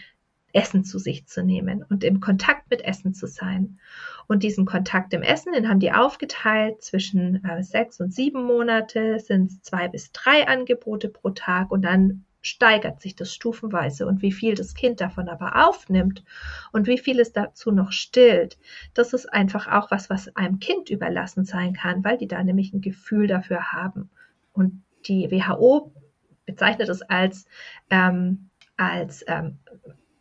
Essen 0.54 0.84
zu 0.84 1.00
sich 1.00 1.26
zu 1.26 1.44
nehmen 1.44 1.84
und 1.90 2.04
im 2.04 2.20
Kontakt 2.20 2.70
mit 2.70 2.82
Essen 2.86 3.14
zu 3.14 3.28
sein. 3.28 3.80
Und 4.28 4.44
diesen 4.44 4.66
Kontakt 4.66 5.14
im 5.14 5.24
Essen, 5.24 5.54
den 5.54 5.68
haben 5.68 5.80
die 5.80 5.92
aufgeteilt 5.92 6.82
zwischen 6.82 7.44
äh, 7.44 7.64
sechs 7.64 8.00
und 8.00 8.14
sieben 8.14 8.44
Monate, 8.44 9.20
sind 9.20 9.52
es 9.52 9.62
zwei 9.62 9.88
bis 9.88 10.12
drei 10.12 10.48
Angebote 10.48 11.10
pro 11.10 11.32
Tag 11.32 11.72
und 11.72 11.82
dann 11.84 12.26
steigert 12.44 13.02
sich 13.02 13.16
das 13.16 13.34
stufenweise 13.34 14.06
und 14.06 14.22
wie 14.22 14.34
viel 14.34 14.54
das 14.54 14.76
Kind 14.76 15.02
davon 15.02 15.30
aber 15.30 15.68
aufnimmt 15.68 16.24
und 16.74 16.86
wie 16.88 16.98
viel 16.98 17.20
es 17.20 17.32
dazu 17.32 17.72
noch 17.72 17.92
stillt, 17.92 18.58
das 18.94 19.14
ist 19.14 19.26
einfach 19.34 19.68
auch 19.68 19.90
was, 19.90 20.10
was 20.10 20.36
einem 20.36 20.60
Kind 20.60 20.90
überlassen 20.90 21.46
sein 21.46 21.74
kann, 21.74 22.04
weil 22.04 22.18
die 22.18 22.28
da 22.28 22.44
nämlich 22.44 22.74
ein 22.74 22.82
Gefühl 22.82 23.28
dafür 23.28 23.72
haben. 23.72 24.10
Und 24.52 24.84
die 25.08 25.32
WHO 25.32 25.94
bezeichnet 26.46 26.90
es 26.90 27.02
als, 27.02 27.46
ähm, 27.90 28.50
als 28.76 29.24
ähm, 29.28 29.60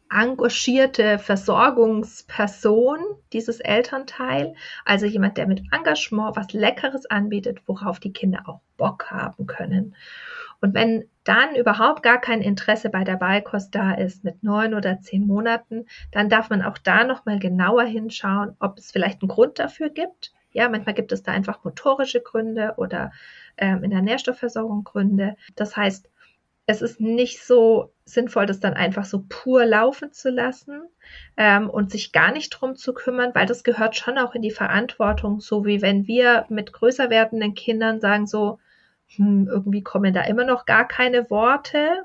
engagierte 0.08 1.18
Versorgungsperson, 1.18 2.98
dieses 3.32 3.58
Elternteil, 3.60 4.54
also 4.84 5.06
jemand, 5.06 5.38
der 5.38 5.46
mit 5.48 5.62
Engagement 5.72 6.36
was 6.36 6.52
Leckeres 6.52 7.06
anbietet, 7.06 7.62
worauf 7.66 7.98
die 7.98 8.12
Kinder 8.12 8.42
auch 8.46 8.60
Bock 8.76 9.10
haben 9.10 9.46
können. 9.46 9.96
Und 10.62 10.74
wenn 10.74 11.04
dann 11.24 11.56
überhaupt 11.56 12.02
gar 12.02 12.20
kein 12.20 12.40
Interesse 12.40 12.88
bei 12.88 13.02
der 13.04 13.16
Beikost 13.16 13.74
da 13.74 13.94
ist 13.94 14.24
mit 14.24 14.42
neun 14.42 14.74
oder 14.74 15.00
zehn 15.00 15.26
Monaten, 15.26 15.86
dann 16.12 16.28
darf 16.28 16.50
man 16.50 16.62
auch 16.62 16.78
da 16.78 17.04
nochmal 17.04 17.40
genauer 17.40 17.82
hinschauen, 17.82 18.56
ob 18.60 18.78
es 18.78 18.92
vielleicht 18.92 19.20
einen 19.20 19.28
Grund 19.28 19.58
dafür 19.58 19.90
gibt. 19.90 20.32
Ja, 20.52 20.68
manchmal 20.68 20.94
gibt 20.94 21.10
es 21.12 21.22
da 21.22 21.32
einfach 21.32 21.64
motorische 21.64 22.20
Gründe 22.20 22.74
oder 22.76 23.10
ähm, 23.56 23.82
in 23.82 23.90
der 23.90 24.02
Nährstoffversorgung 24.02 24.84
Gründe. 24.84 25.36
Das 25.56 25.76
heißt, 25.76 26.08
es 26.66 26.80
ist 26.80 27.00
nicht 27.00 27.44
so 27.44 27.92
sinnvoll, 28.04 28.46
das 28.46 28.60
dann 28.60 28.74
einfach 28.74 29.04
so 29.04 29.24
pur 29.28 29.66
laufen 29.66 30.12
zu 30.12 30.30
lassen 30.30 30.82
ähm, 31.36 31.68
und 31.68 31.90
sich 31.90 32.12
gar 32.12 32.30
nicht 32.32 32.50
drum 32.50 32.76
zu 32.76 32.94
kümmern, 32.94 33.32
weil 33.34 33.46
das 33.46 33.64
gehört 33.64 33.96
schon 33.96 34.16
auch 34.16 34.34
in 34.36 34.42
die 34.42 34.52
Verantwortung, 34.52 35.40
so 35.40 35.64
wie 35.64 35.82
wenn 35.82 36.06
wir 36.06 36.46
mit 36.50 36.72
größer 36.72 37.10
werdenden 37.10 37.54
Kindern 37.54 38.00
sagen 38.00 38.28
so, 38.28 38.60
hm, 39.16 39.48
irgendwie 39.48 39.82
kommen 39.82 40.14
da 40.14 40.22
immer 40.22 40.44
noch 40.44 40.66
gar 40.66 40.86
keine 40.86 41.30
Worte. 41.30 42.04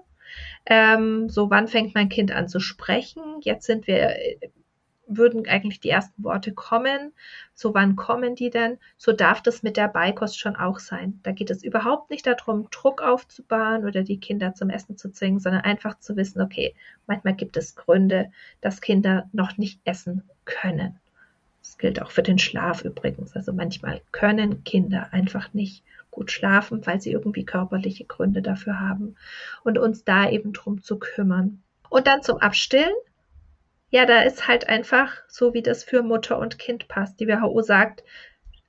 Ähm, 0.65 1.29
so, 1.29 1.49
wann 1.49 1.67
fängt 1.67 1.95
mein 1.95 2.09
Kind 2.09 2.31
an 2.31 2.47
zu 2.47 2.59
sprechen? 2.59 3.39
Jetzt 3.41 3.65
sind 3.65 3.87
wir 3.87 4.15
würden 5.07 5.47
eigentlich 5.47 5.79
die 5.79 5.89
ersten 5.89 6.23
Worte 6.23 6.53
kommen. 6.53 7.13
So 7.53 7.73
wann 7.73 7.95
kommen 7.95 8.35
die 8.35 8.49
denn? 8.49 8.77
So 8.97 9.13
darf 9.13 9.41
das 9.41 9.63
mit 9.63 9.77
der 9.77 9.87
Beikost 9.87 10.39
schon 10.39 10.55
auch 10.55 10.79
sein. 10.79 11.19
Da 11.23 11.31
geht 11.31 11.49
es 11.49 11.63
überhaupt 11.63 12.09
nicht 12.09 12.27
darum, 12.27 12.67
Druck 12.71 13.01
aufzubauen 13.01 13.85
oder 13.85 14.03
die 14.03 14.19
Kinder 14.19 14.53
zum 14.53 14.69
Essen 14.69 14.97
zu 14.97 15.11
zwingen, 15.11 15.39
sondern 15.39 15.61
einfach 15.61 15.97
zu 15.99 16.15
wissen, 16.15 16.41
okay, 16.41 16.75
manchmal 17.07 17.35
gibt 17.35 17.57
es 17.57 17.75
Gründe, 17.75 18.31
dass 18.61 18.81
Kinder 18.81 19.29
noch 19.31 19.57
nicht 19.57 19.79
essen 19.85 20.23
können. 20.45 20.99
Das 21.61 21.77
gilt 21.77 22.01
auch 22.01 22.11
für 22.11 22.23
den 22.23 22.39
Schlaf 22.39 22.83
übrigens. 22.83 23.33
Also 23.35 23.53
manchmal 23.53 24.01
können 24.11 24.63
Kinder 24.63 25.09
einfach 25.11 25.53
nicht 25.53 25.83
gut 26.17 26.31
schlafen, 26.31 26.85
weil 26.85 26.99
sie 26.99 27.11
irgendwie 27.11 27.45
körperliche 27.45 28.05
Gründe 28.05 28.41
dafür 28.41 28.79
haben 28.79 29.15
und 29.63 29.77
uns 29.77 30.03
da 30.03 30.29
eben 30.29 30.51
drum 30.51 30.81
zu 30.81 30.97
kümmern. 30.99 31.63
Und 31.89 32.07
dann 32.07 32.23
zum 32.23 32.37
Abstillen 32.37 32.93
ja, 33.89 34.05
da 34.05 34.21
ist 34.21 34.47
halt 34.47 34.67
einfach 34.67 35.13
so, 35.29 35.53
wie 35.53 35.61
das 35.61 35.83
für 35.83 36.03
Mutter 36.03 36.39
und 36.39 36.59
Kind 36.59 36.89
passt. 36.89 37.19
Die 37.19 37.27
WHO 37.27 37.61
sagt, 37.61 38.03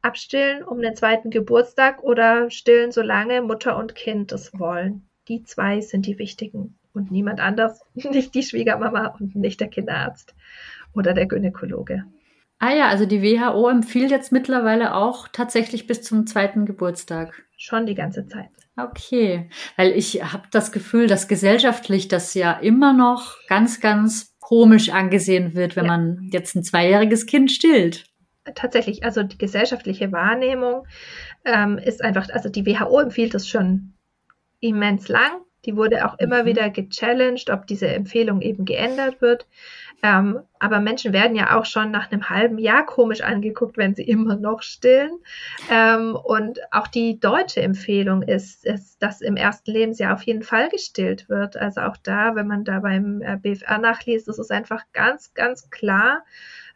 abstillen 0.01 0.63
um 0.63 0.81
den 0.81 0.95
zweiten 0.95 1.31
Geburtstag 1.31 2.03
oder 2.05 2.51
stillen, 2.51 2.93
solange 2.93 3.43
Mutter 3.43 3.77
und 3.77 3.97
Kind 3.97 4.31
es 4.33 4.57
wollen. 4.59 5.09
Die 5.27 5.43
zwei 5.43 5.81
sind 5.81 6.07
die 6.07 6.19
wichtigen 6.19 6.79
und 6.95 7.11
niemand 7.11 7.41
anders, 7.41 7.85
nicht 7.95 8.35
die 8.35 8.45
Schwiegermama 8.45 9.17
und 9.19 9.35
nicht 9.35 9.61
der 9.61 9.69
Kinderarzt 9.69 10.35
oder 10.95 11.15
der 11.15 11.27
Gynäkologe. 11.27 12.05
Ah 12.59 12.75
ja, 12.75 12.89
also 12.89 13.07
die 13.07 13.23
WHO 13.23 13.69
empfiehlt 13.69 14.11
jetzt 14.11 14.33
mittlerweile 14.33 14.95
auch 14.95 15.29
tatsächlich 15.29 15.87
bis 15.87 16.03
zum 16.03 16.27
zweiten 16.27 16.67
Geburtstag. 16.67 17.45
Schon 17.57 17.87
die 17.87 17.95
ganze 17.95 18.27
Zeit. 18.27 18.49
Okay, 18.77 19.51
weil 19.77 19.93
ich 19.93 20.23
habe 20.33 20.47
das 20.51 20.71
Gefühl, 20.71 21.09
dass 21.09 21.29
gesellschaftlich 21.29 22.09
das 22.09 22.35
ja 22.35 22.53
immer 22.53 22.93
noch 22.93 23.37
ganz, 23.49 23.81
ganz 23.81 24.37
komisch 24.41 24.91
angesehen 24.91 25.55
wird, 25.55 25.77
wenn 25.77 25.87
ja. 25.87 25.97
man 25.97 26.29
jetzt 26.33 26.55
ein 26.55 26.63
zweijähriges 26.63 27.27
Kind 27.27 27.51
stillt. 27.51 28.05
Tatsächlich, 28.55 29.05
also 29.05 29.23
die 29.23 29.37
gesellschaftliche 29.37 30.11
Wahrnehmung 30.11 30.87
ähm, 31.45 31.77
ist 31.79 32.03
einfach, 32.03 32.29
also 32.31 32.49
die 32.49 32.65
WHO 32.65 33.01
empfiehlt 33.01 33.35
es 33.35 33.49
schon 33.49 33.95
immens 34.61 35.09
lang. 35.09 35.43
Die 35.69 35.77
wurde 35.77 36.07
auch 36.07 36.19
immer 36.19 36.45
mhm. 36.45 36.47
wieder 36.47 36.71
gechallenged, 36.71 37.51
ob 37.51 37.67
diese 37.67 37.89
Empfehlung 37.89 38.41
eben 38.41 38.65
geändert 38.65 39.21
wird. 39.21 39.47
Ähm, 40.03 40.41
aber 40.59 40.81
Menschen 40.81 41.13
werden 41.13 41.37
ja 41.37 41.59
auch 41.59 41.67
schon 41.67 41.91
nach 41.91 42.11
einem 42.11 42.31
halben 42.31 42.57
Jahr 42.57 42.87
komisch 42.87 43.21
angeguckt, 43.21 43.77
wenn 43.77 43.95
sie 43.95 44.05
immer 44.09 44.37
noch 44.37 44.63
stillen. 44.63 45.19
Ähm, 45.71 46.17
und 46.17 46.61
auch 46.73 46.87
die 46.87 47.21
deutsche 47.21 47.61
Empfehlung 47.61 48.23
ist, 48.23 48.65
ist, 48.65 49.03
dass 49.03 49.21
im 49.21 49.37
ersten 49.37 49.71
Lebensjahr 49.71 50.15
auf 50.15 50.23
jeden 50.23 50.43
Fall 50.43 50.71
gestillt 50.71 51.29
wird. 51.29 51.59
Also 51.59 51.83
auch 51.83 51.99
da, 51.99 52.35
wenn 52.35 52.47
man 52.47 52.65
da 52.65 52.81
beim 52.81 53.21
äh, 53.21 53.37
BFR 53.37 53.77
nachliest, 53.77 54.27
ist 54.27 54.39
es 54.39 54.51
einfach 54.51 54.85
ganz, 54.95 55.35
ganz 55.35 55.69
klar. 55.69 56.25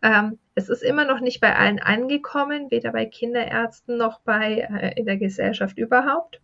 Ähm, 0.02 0.38
es 0.54 0.68
ist 0.68 0.82
immer 0.82 1.06
noch 1.06 1.20
nicht 1.20 1.40
bei 1.40 1.56
allen 1.56 1.78
angekommen, 1.78 2.70
weder 2.70 2.92
bei 2.92 3.06
Kinderärzten 3.06 3.96
noch 3.96 4.20
bei 4.20 4.68
äh, 4.70 5.00
in 5.00 5.06
der 5.06 5.16
Gesellschaft 5.16 5.78
überhaupt. 5.78 6.41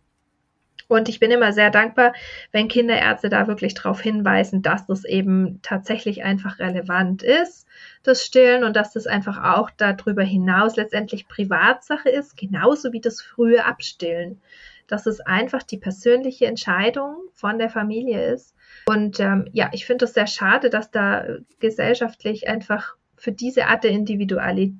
Und 0.89 1.07
ich 1.07 1.19
bin 1.19 1.29
immer 1.29 1.53
sehr 1.53 1.69
dankbar, 1.69 2.13
wenn 2.51 2.67
Kinderärzte 2.67 3.29
da 3.29 3.47
wirklich 3.47 3.75
darauf 3.75 4.01
hinweisen, 4.01 4.63
dass 4.63 4.87
das 4.87 5.05
eben 5.05 5.59
tatsächlich 5.61 6.23
einfach 6.23 6.57
relevant 6.57 7.21
ist, 7.21 7.67
das 8.01 8.25
Stillen, 8.25 8.63
und 8.63 8.75
dass 8.75 8.91
das 8.91 9.05
einfach 9.05 9.55
auch 9.55 9.69
darüber 9.69 10.23
hinaus 10.23 10.75
letztendlich 10.75 11.27
Privatsache 11.27 12.09
ist, 12.09 12.35
genauso 12.35 12.91
wie 12.91 13.01
das 13.01 13.21
frühe 13.21 13.63
Abstillen. 13.63 14.41
Dass 14.87 15.05
es 15.05 15.21
einfach 15.21 15.61
die 15.61 15.77
persönliche 15.77 16.47
Entscheidung 16.47 17.17
von 17.33 17.59
der 17.59 17.69
Familie 17.69 18.33
ist. 18.33 18.55
Und 18.87 19.19
ähm, 19.19 19.47
ja, 19.51 19.69
ich 19.71 19.85
finde 19.85 20.05
es 20.05 20.15
sehr 20.15 20.25
schade, 20.25 20.71
dass 20.71 20.89
da 20.89 21.23
gesellschaftlich 21.59 22.47
einfach 22.47 22.95
für 23.15 23.31
diese 23.31 23.67
Art 23.67 23.83
der 23.83 23.91
Individualität 23.91 24.73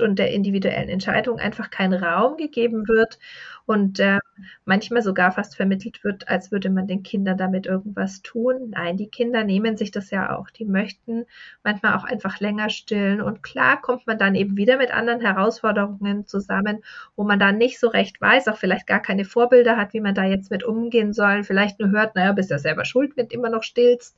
und 0.00 0.18
der 0.18 0.32
individuellen 0.32 0.88
Entscheidung 0.88 1.38
einfach 1.38 1.70
kein 1.70 1.92
Raum 1.92 2.36
gegeben 2.36 2.88
wird 2.88 3.18
und 3.66 4.00
äh, 4.00 4.18
manchmal 4.64 5.02
sogar 5.02 5.32
fast 5.32 5.56
vermittelt 5.56 6.02
wird, 6.04 6.28
als 6.28 6.50
würde 6.50 6.68
man 6.70 6.86
den 6.88 7.02
Kindern 7.02 7.38
damit 7.38 7.66
irgendwas 7.66 8.22
tun. 8.22 8.70
Nein, 8.70 8.96
die 8.96 9.08
Kinder 9.08 9.44
nehmen 9.44 9.76
sich 9.76 9.90
das 9.90 10.10
ja 10.10 10.36
auch. 10.36 10.50
Die 10.50 10.64
möchten 10.64 11.26
manchmal 11.62 11.94
auch 11.94 12.04
einfach 12.04 12.40
länger 12.40 12.70
stillen 12.70 13.20
und 13.20 13.42
klar 13.42 13.80
kommt 13.80 14.06
man 14.06 14.18
dann 14.18 14.34
eben 14.34 14.56
wieder 14.56 14.78
mit 14.78 14.90
anderen 14.92 15.20
Herausforderungen 15.20 16.26
zusammen, 16.26 16.82
wo 17.16 17.24
man 17.24 17.38
dann 17.38 17.58
nicht 17.58 17.78
so 17.78 17.88
recht 17.88 18.20
weiß, 18.20 18.48
auch 18.48 18.56
vielleicht 18.56 18.86
gar 18.86 19.00
keine 19.00 19.24
Vorbilder 19.24 19.76
hat, 19.76 19.92
wie 19.92 20.00
man 20.00 20.14
da 20.14 20.24
jetzt 20.24 20.50
mit 20.50 20.64
umgehen 20.64 21.12
soll. 21.12 21.44
Vielleicht 21.44 21.78
nur 21.78 21.90
hört, 21.90 22.16
naja, 22.16 22.32
bist 22.32 22.50
ja 22.50 22.58
selber 22.58 22.84
schuld, 22.84 23.16
wenn 23.16 23.28
du 23.28 23.36
immer 23.36 23.50
noch 23.50 23.62
stillst. 23.62 24.16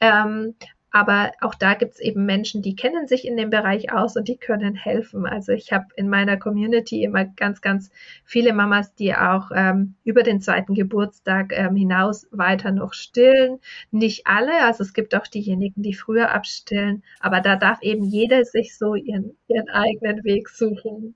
Ähm, 0.00 0.54
aber 0.90 1.32
auch 1.40 1.54
da 1.54 1.74
gibt 1.74 1.94
es 1.94 2.00
eben 2.00 2.24
Menschen, 2.24 2.62
die 2.62 2.74
kennen 2.74 3.06
sich 3.06 3.26
in 3.26 3.36
dem 3.36 3.50
Bereich 3.50 3.92
aus 3.92 4.16
und 4.16 4.26
die 4.26 4.38
können 4.38 4.74
helfen. 4.74 5.26
Also 5.26 5.52
ich 5.52 5.72
habe 5.72 5.86
in 5.96 6.08
meiner 6.08 6.38
Community 6.38 7.04
immer 7.04 7.26
ganz, 7.26 7.60
ganz 7.60 7.90
viele 8.24 8.54
Mamas, 8.54 8.94
die 8.94 9.14
auch 9.14 9.50
ähm, 9.54 9.94
über 10.04 10.22
den 10.22 10.40
zweiten 10.40 10.74
Geburtstag 10.74 11.52
ähm, 11.52 11.76
hinaus 11.76 12.26
weiter 12.30 12.72
noch 12.72 12.94
stillen. 12.94 13.58
Nicht 13.90 14.26
alle, 14.26 14.64
also 14.64 14.82
es 14.82 14.94
gibt 14.94 15.14
auch 15.14 15.26
diejenigen, 15.26 15.82
die 15.82 15.94
früher 15.94 16.30
abstillen, 16.32 17.02
aber 17.20 17.40
da 17.40 17.56
darf 17.56 17.82
eben 17.82 18.04
jeder 18.04 18.44
sich 18.44 18.78
so 18.78 18.94
ihren, 18.94 19.36
ihren 19.48 19.68
eigenen 19.68 20.24
Weg 20.24 20.48
suchen. 20.48 21.14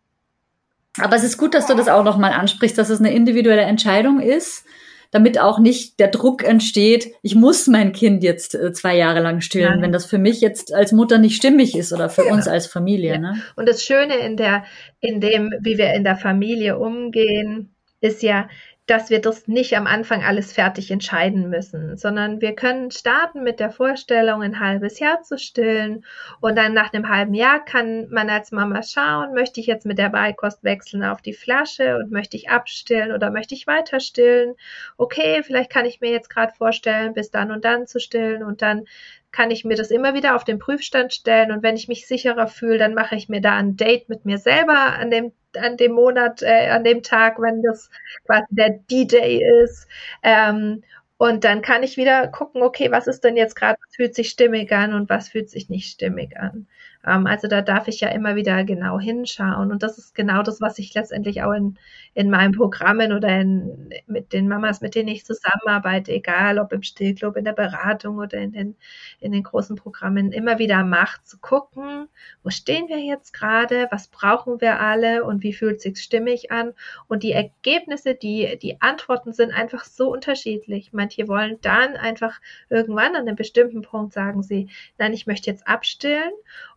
Aber 1.00 1.16
es 1.16 1.24
ist 1.24 1.38
gut, 1.38 1.54
dass 1.54 1.66
du 1.66 1.74
das 1.74 1.88
auch 1.88 2.04
nochmal 2.04 2.32
ansprichst, 2.32 2.76
dass 2.76 2.90
es 2.90 3.00
eine 3.00 3.14
individuelle 3.14 3.62
Entscheidung 3.62 4.20
ist 4.20 4.66
damit 5.12 5.38
auch 5.38 5.58
nicht 5.58 6.00
der 6.00 6.08
Druck 6.08 6.42
entsteht, 6.42 7.12
ich 7.22 7.34
muss 7.36 7.68
mein 7.68 7.92
Kind 7.92 8.24
jetzt 8.24 8.54
äh, 8.54 8.72
zwei 8.72 8.96
Jahre 8.96 9.20
lang 9.20 9.42
stillen, 9.42 9.74
Nein. 9.74 9.82
wenn 9.82 9.92
das 9.92 10.06
für 10.06 10.18
mich 10.18 10.40
jetzt 10.40 10.74
als 10.74 10.90
Mutter 10.90 11.18
nicht 11.18 11.36
stimmig 11.36 11.76
ist 11.76 11.92
oder 11.92 12.08
für 12.08 12.26
ja. 12.26 12.32
uns 12.32 12.48
als 12.48 12.66
Familie. 12.66 13.12
Ja. 13.12 13.18
Ne? 13.18 13.42
Und 13.54 13.68
das 13.68 13.84
Schöne 13.84 14.16
in 14.16 14.36
der, 14.36 14.64
in 15.00 15.20
dem, 15.20 15.54
wie 15.60 15.78
wir 15.78 15.92
in 15.92 16.02
der 16.02 16.16
Familie 16.16 16.78
umgehen, 16.78 17.74
ist 18.00 18.22
ja, 18.22 18.48
dass 18.86 19.10
wir 19.10 19.20
das 19.20 19.46
nicht 19.46 19.76
am 19.76 19.86
Anfang 19.86 20.24
alles 20.24 20.52
fertig 20.52 20.90
entscheiden 20.90 21.48
müssen, 21.48 21.96
sondern 21.96 22.40
wir 22.40 22.54
können 22.54 22.90
starten 22.90 23.44
mit 23.44 23.60
der 23.60 23.70
Vorstellung, 23.70 24.42
ein 24.42 24.58
halbes 24.58 24.98
Jahr 24.98 25.22
zu 25.22 25.38
stillen 25.38 26.04
und 26.40 26.56
dann 26.56 26.74
nach 26.74 26.92
einem 26.92 27.08
halben 27.08 27.34
Jahr 27.34 27.64
kann 27.64 28.08
man 28.10 28.28
als 28.28 28.50
Mama 28.50 28.82
schauen, 28.82 29.34
möchte 29.34 29.60
ich 29.60 29.66
jetzt 29.66 29.86
mit 29.86 29.98
der 29.98 30.08
Beikost 30.08 30.64
wechseln 30.64 31.04
auf 31.04 31.22
die 31.22 31.32
Flasche 31.32 31.96
und 31.96 32.10
möchte 32.10 32.36
ich 32.36 32.50
abstillen 32.50 33.12
oder 33.12 33.30
möchte 33.30 33.54
ich 33.54 33.68
weiter 33.68 34.00
stillen? 34.00 34.54
Okay, 34.96 35.42
vielleicht 35.44 35.70
kann 35.70 35.86
ich 35.86 36.00
mir 36.00 36.10
jetzt 36.10 36.28
gerade 36.28 36.52
vorstellen, 36.52 37.14
bis 37.14 37.30
dann 37.30 37.52
und 37.52 37.64
dann 37.64 37.86
zu 37.86 38.00
stillen 38.00 38.42
und 38.42 38.62
dann 38.62 38.84
kann 39.32 39.50
ich 39.50 39.64
mir 39.64 39.76
das 39.76 39.90
immer 39.90 40.14
wieder 40.14 40.36
auf 40.36 40.44
den 40.44 40.58
Prüfstand 40.58 41.12
stellen 41.12 41.50
und 41.52 41.62
wenn 41.62 41.76
ich 41.76 41.88
mich 41.88 42.06
sicherer 42.06 42.46
fühle, 42.46 42.78
dann 42.78 42.94
mache 42.94 43.16
ich 43.16 43.28
mir 43.28 43.40
da 43.40 43.56
ein 43.56 43.76
Date 43.76 44.08
mit 44.08 44.24
mir 44.24 44.38
selber 44.38 44.74
an 44.74 45.10
dem 45.10 45.32
an 45.56 45.76
dem 45.76 45.92
Monat, 45.92 46.42
äh, 46.42 46.70
an 46.70 46.84
dem 46.84 47.02
Tag, 47.02 47.38
wenn 47.40 47.62
das 47.62 47.90
quasi 48.24 48.46
der 48.50 48.70
D-Day 48.90 49.42
ist. 49.62 49.86
Ähm, 50.22 50.82
und 51.18 51.44
dann 51.44 51.62
kann 51.62 51.82
ich 51.82 51.96
wieder 51.96 52.26
gucken, 52.28 52.62
okay, 52.62 52.90
was 52.90 53.06
ist 53.06 53.22
denn 53.22 53.36
jetzt 53.36 53.54
gerade, 53.54 53.78
was 53.84 53.94
fühlt 53.94 54.14
sich 54.14 54.28
stimmig 54.30 54.72
an 54.72 54.92
und 54.92 55.08
was 55.08 55.28
fühlt 55.28 55.50
sich 55.50 55.68
nicht 55.68 55.88
stimmig 55.90 56.36
an. 56.36 56.66
Ähm, 57.06 57.26
also 57.26 57.48
da 57.48 57.62
darf 57.62 57.88
ich 57.88 58.00
ja 58.00 58.08
immer 58.08 58.34
wieder 58.34 58.64
genau 58.64 58.98
hinschauen. 58.98 59.70
Und 59.70 59.82
das 59.82 59.98
ist 59.98 60.14
genau 60.14 60.42
das, 60.42 60.60
was 60.60 60.78
ich 60.78 60.94
letztendlich 60.94 61.42
auch 61.42 61.52
in, 61.52 61.78
in 62.14 62.30
meinen 62.30 62.52
Programmen 62.52 63.12
oder 63.12 63.40
in, 63.40 63.90
mit 64.06 64.32
den 64.32 64.46
Mamas, 64.46 64.80
mit 64.82 64.94
denen 64.94 65.08
ich 65.08 65.24
zusammenarbeite, 65.24 66.12
egal 66.12 66.58
ob 66.58 66.72
im 66.72 66.82
Stillclub, 66.82 67.36
in 67.36 67.44
der 67.44 67.54
Beratung 67.54 68.18
oder 68.18 68.38
in 68.38 68.52
den, 68.52 68.76
in 69.20 69.32
den 69.32 69.42
großen 69.42 69.76
Programmen, 69.76 70.30
immer 70.32 70.58
wieder 70.58 70.84
macht, 70.84 71.26
zu 71.26 71.38
gucken, 71.38 72.08
wo 72.42 72.50
stehen 72.50 72.88
wir 72.88 72.98
jetzt 72.98 73.32
gerade, 73.32 73.88
was 73.90 74.08
brauchen 74.08 74.60
wir 74.60 74.80
alle 74.80 75.24
und 75.24 75.42
wie 75.42 75.54
fühlt 75.54 75.80
sich 75.80 75.98
stimmig 75.98 76.50
an. 76.50 76.72
Und 77.08 77.22
die 77.22 77.32
Ergebnisse, 77.32 78.14
die, 78.14 78.58
die 78.60 78.80
Antworten 78.82 79.32
sind 79.32 79.52
einfach 79.52 79.84
so 79.84 80.12
unterschiedlich. 80.12 80.92
Manche 80.92 81.28
wollen 81.28 81.58
dann 81.62 81.96
einfach 81.96 82.40
irgendwann 82.68 83.16
an 83.16 83.26
einem 83.26 83.36
bestimmten 83.36 83.82
Punkt 83.82 84.12
sagen 84.12 84.42
sie, 84.42 84.68
nein, 84.98 85.14
ich 85.14 85.26
möchte 85.26 85.50
jetzt 85.50 85.66
abstillen 85.66 86.32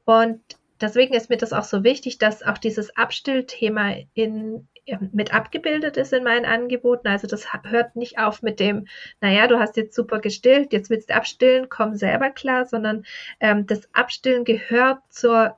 und 0.06 0.40
deswegen 0.82 1.13
ist 1.13 1.30
mir 1.30 1.38
das 1.38 1.53
auch 1.53 1.63
so 1.63 1.84
wichtig, 1.84 2.17
dass 2.17 2.43
auch 2.43 2.57
dieses 2.57 2.95
Abstillthema 2.95 3.95
in, 4.13 4.67
mit 5.11 5.34
abgebildet 5.34 5.97
ist 5.97 6.13
in 6.13 6.23
meinen 6.23 6.45
Angeboten. 6.45 7.07
Also 7.07 7.28
das 7.28 7.47
hört 7.63 7.95
nicht 7.95 8.19
auf 8.19 8.41
mit 8.41 8.59
dem, 8.59 8.88
naja, 9.21 9.47
du 9.47 9.59
hast 9.59 9.78
jetzt 9.78 9.95
super 9.95 10.19
gestillt, 10.19 10.73
jetzt 10.73 10.89
willst 10.89 11.09
du 11.09 11.15
abstillen, 11.15 11.69
komm 11.69 11.95
selber 11.95 12.30
klar, 12.30 12.65
sondern 12.65 13.05
ähm, 13.39 13.65
das 13.65 13.89
Abstillen 13.93 14.43
gehört 14.43 14.99
zur 15.09 15.57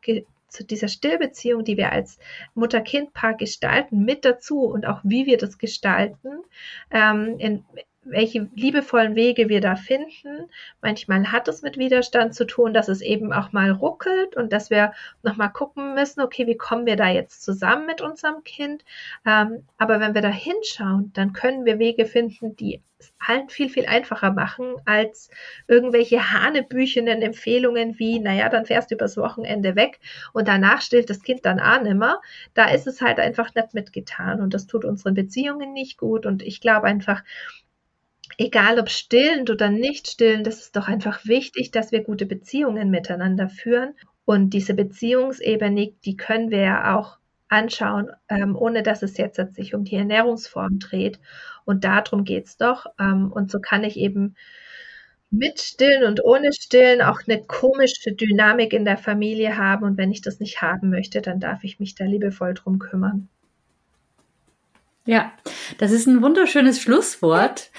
zu 0.49 0.63
dieser 0.63 0.87
Stillbeziehung, 0.87 1.65
die 1.65 1.77
wir 1.77 1.91
als 1.91 2.19
Mutter-Kind-Paar 2.55 3.35
gestalten, 3.35 4.05
mit 4.05 4.25
dazu 4.25 4.61
und 4.61 4.85
auch 4.85 5.01
wie 5.03 5.25
wir 5.25 5.37
das 5.37 5.57
gestalten. 5.57 6.39
Ähm, 6.89 7.35
in, 7.37 7.65
welche 8.09 8.49
liebevollen 8.55 9.15
Wege 9.15 9.49
wir 9.49 9.61
da 9.61 9.75
finden. 9.75 10.49
Manchmal 10.81 11.31
hat 11.31 11.47
es 11.47 11.61
mit 11.61 11.77
Widerstand 11.77 12.33
zu 12.35 12.45
tun, 12.45 12.73
dass 12.73 12.87
es 12.87 13.01
eben 13.01 13.33
auch 13.33 13.51
mal 13.51 13.71
ruckelt 13.71 14.35
und 14.35 14.53
dass 14.53 14.69
wir 14.69 14.93
nochmal 15.23 15.51
gucken 15.51 15.95
müssen, 15.95 16.21
okay, 16.21 16.47
wie 16.47 16.57
kommen 16.57 16.85
wir 16.85 16.95
da 16.95 17.09
jetzt 17.09 17.43
zusammen 17.43 17.85
mit 17.85 18.01
unserem 18.01 18.43
Kind? 18.43 18.83
Ähm, 19.25 19.63
aber 19.77 19.99
wenn 19.99 20.13
wir 20.13 20.21
da 20.21 20.29
hinschauen, 20.29 21.11
dann 21.13 21.33
können 21.33 21.65
wir 21.65 21.79
Wege 21.79 22.05
finden, 22.05 22.55
die 22.55 22.81
es 22.99 23.13
allen 23.19 23.49
viel, 23.49 23.69
viel 23.69 23.85
einfacher 23.85 24.31
machen 24.31 24.75
als 24.85 25.29
irgendwelche 25.67 26.31
hanebüchenen 26.33 27.21
Empfehlungen 27.21 27.99
wie, 27.99 28.19
naja, 28.19 28.49
dann 28.49 28.65
fährst 28.65 28.89
du 28.89 28.95
übers 28.95 29.17
Wochenende 29.17 29.75
weg 29.75 29.99
und 30.33 30.47
danach 30.47 30.81
stillt 30.81 31.09
das 31.09 31.21
Kind 31.21 31.45
dann 31.45 31.59
auch 31.59 31.81
nimmer. 31.81 32.21
Da 32.53 32.69
ist 32.69 32.87
es 32.87 33.01
halt 33.01 33.19
einfach 33.19 33.53
nicht 33.53 33.73
mitgetan 33.73 34.41
und 34.41 34.53
das 34.53 34.67
tut 34.67 34.85
unseren 34.85 35.13
Beziehungen 35.13 35.73
nicht 35.73 35.97
gut 35.97 36.25
und 36.25 36.41
ich 36.41 36.61
glaube 36.61 36.87
einfach, 36.87 37.23
egal 38.37 38.79
ob 38.79 38.89
stillend 38.89 39.49
oder 39.49 39.69
nicht 39.69 40.07
stillend, 40.07 40.47
das 40.47 40.59
ist 40.59 40.75
doch 40.75 40.87
einfach 40.87 41.25
wichtig, 41.25 41.71
dass 41.71 41.91
wir 41.91 42.03
gute 42.03 42.25
Beziehungen 42.25 42.89
miteinander 42.89 43.49
führen. 43.49 43.93
Und 44.25 44.51
diese 44.51 44.73
Beziehungsebene, 44.73 45.93
die 46.03 46.17
können 46.17 46.51
wir 46.51 46.61
ja 46.61 46.95
auch 46.97 47.17
anschauen, 47.49 48.11
ähm, 48.29 48.55
ohne 48.55 48.83
dass 48.83 49.03
es 49.03 49.17
jetzt 49.17 49.39
sich 49.55 49.73
um 49.73 49.83
die 49.83 49.95
Ernährungsform 49.95 50.79
dreht. 50.79 51.19
Und 51.65 51.83
darum 51.83 52.23
geht's 52.23 52.57
doch. 52.57 52.85
Ähm, 52.99 53.31
und 53.31 53.51
so 53.51 53.59
kann 53.59 53.83
ich 53.83 53.97
eben 53.97 54.35
mit 55.29 55.59
Stillen 55.59 56.03
und 56.05 56.23
ohne 56.23 56.53
Stillen 56.53 57.01
auch 57.01 57.19
eine 57.27 57.41
komische 57.41 58.13
Dynamik 58.13 58.73
in 58.73 58.85
der 58.85 58.97
Familie 58.97 59.57
haben. 59.57 59.83
Und 59.83 59.97
wenn 59.97 60.11
ich 60.11 60.21
das 60.21 60.39
nicht 60.39 60.61
haben 60.61 60.89
möchte, 60.89 61.21
dann 61.21 61.39
darf 61.39 61.63
ich 61.63 61.79
mich 61.79 61.95
da 61.95 62.05
liebevoll 62.05 62.53
drum 62.53 62.79
kümmern. 62.79 63.29
Ja, 65.05 65.31
das 65.77 65.91
ist 65.91 66.05
ein 66.05 66.21
wunderschönes 66.21 66.81
Schlusswort. 66.81 67.71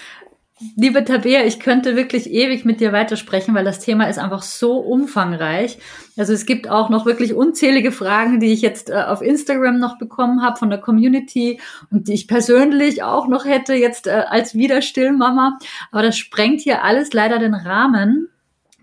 Liebe 0.74 1.04
Tabea, 1.04 1.44
ich 1.44 1.60
könnte 1.60 1.94
wirklich 1.94 2.30
ewig 2.30 2.64
mit 2.64 2.80
dir 2.80 2.92
weitersprechen, 2.92 3.54
weil 3.54 3.64
das 3.64 3.78
Thema 3.78 4.08
ist 4.08 4.18
einfach 4.18 4.42
so 4.42 4.78
umfangreich. 4.78 5.78
Also 6.16 6.32
es 6.32 6.46
gibt 6.46 6.68
auch 6.68 6.88
noch 6.88 7.06
wirklich 7.06 7.32
unzählige 7.32 7.92
Fragen, 7.92 8.40
die 8.40 8.52
ich 8.52 8.60
jetzt 8.60 8.90
äh, 8.90 9.04
auf 9.06 9.22
Instagram 9.22 9.78
noch 9.78 9.98
bekommen 9.98 10.42
habe 10.42 10.58
von 10.58 10.68
der 10.68 10.80
Community 10.80 11.60
und 11.92 12.08
die 12.08 12.14
ich 12.14 12.26
persönlich 12.26 13.04
auch 13.04 13.28
noch 13.28 13.44
hätte 13.44 13.74
jetzt 13.74 14.08
äh, 14.08 14.24
als 14.28 14.56
Widerstillmama. 14.56 15.58
Aber 15.92 16.02
das 16.02 16.18
sprengt 16.18 16.60
hier 16.60 16.82
alles 16.82 17.12
leider 17.12 17.38
den 17.38 17.54
Rahmen. 17.54 18.28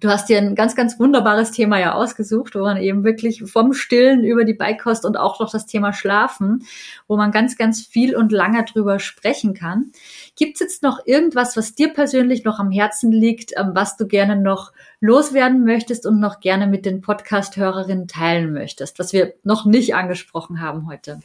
Du 0.02 0.10
hast 0.10 0.28
dir 0.28 0.38
ein 0.38 0.56
ganz, 0.56 0.76
ganz 0.76 1.00
wunderbares 1.00 1.52
Thema 1.52 1.80
ja 1.80 1.94
ausgesucht, 1.94 2.54
wo 2.56 2.60
man 2.60 2.78
eben 2.78 3.04
wirklich 3.04 3.44
vom 3.50 3.74
Stillen 3.74 4.24
über 4.24 4.44
die 4.44 4.54
Beikost 4.54 5.06
und 5.06 5.18
auch 5.18 5.40
noch 5.40 5.52
das 5.52 5.66
Thema 5.66 5.94
Schlafen, 5.94 6.66
wo 7.08 7.16
man 7.16 7.32
ganz, 7.32 7.58
ganz 7.58 7.82
viel 7.82 8.16
und 8.16 8.32
lange 8.32 8.64
drüber 8.66 9.00
sprechen 9.00 9.54
kann. 9.54 9.92
Gibt 10.36 10.56
es 10.56 10.60
jetzt 10.60 10.84
noch 10.84 11.06
irgendwas, 11.06 11.56
was 11.56 11.76
dir 11.76 11.94
persönlich 11.94 12.44
noch 12.44 12.60
am 12.60 12.72
Herzen 12.72 13.12
liegt, 13.12 13.54
ähm, 13.58 13.72
was 13.74 13.96
du 13.96 14.06
gerne 14.06 14.36
noch 14.36 14.74
loswerden 15.00 15.64
möchtest 15.64 16.06
und 16.06 16.20
noch 16.20 16.40
gerne 16.42 16.68
mit 16.68 16.86
den 16.86 17.02
Podcast-Hörerinnen 17.02 18.08
teilen 18.08 18.52
möchtest, 18.52 19.00
was 19.00 19.14
wir 19.14 19.34
noch 19.44 19.66
nicht 19.66 19.96
angesprochen 19.96 20.62
haben 20.62 20.88
heute? 20.88 21.22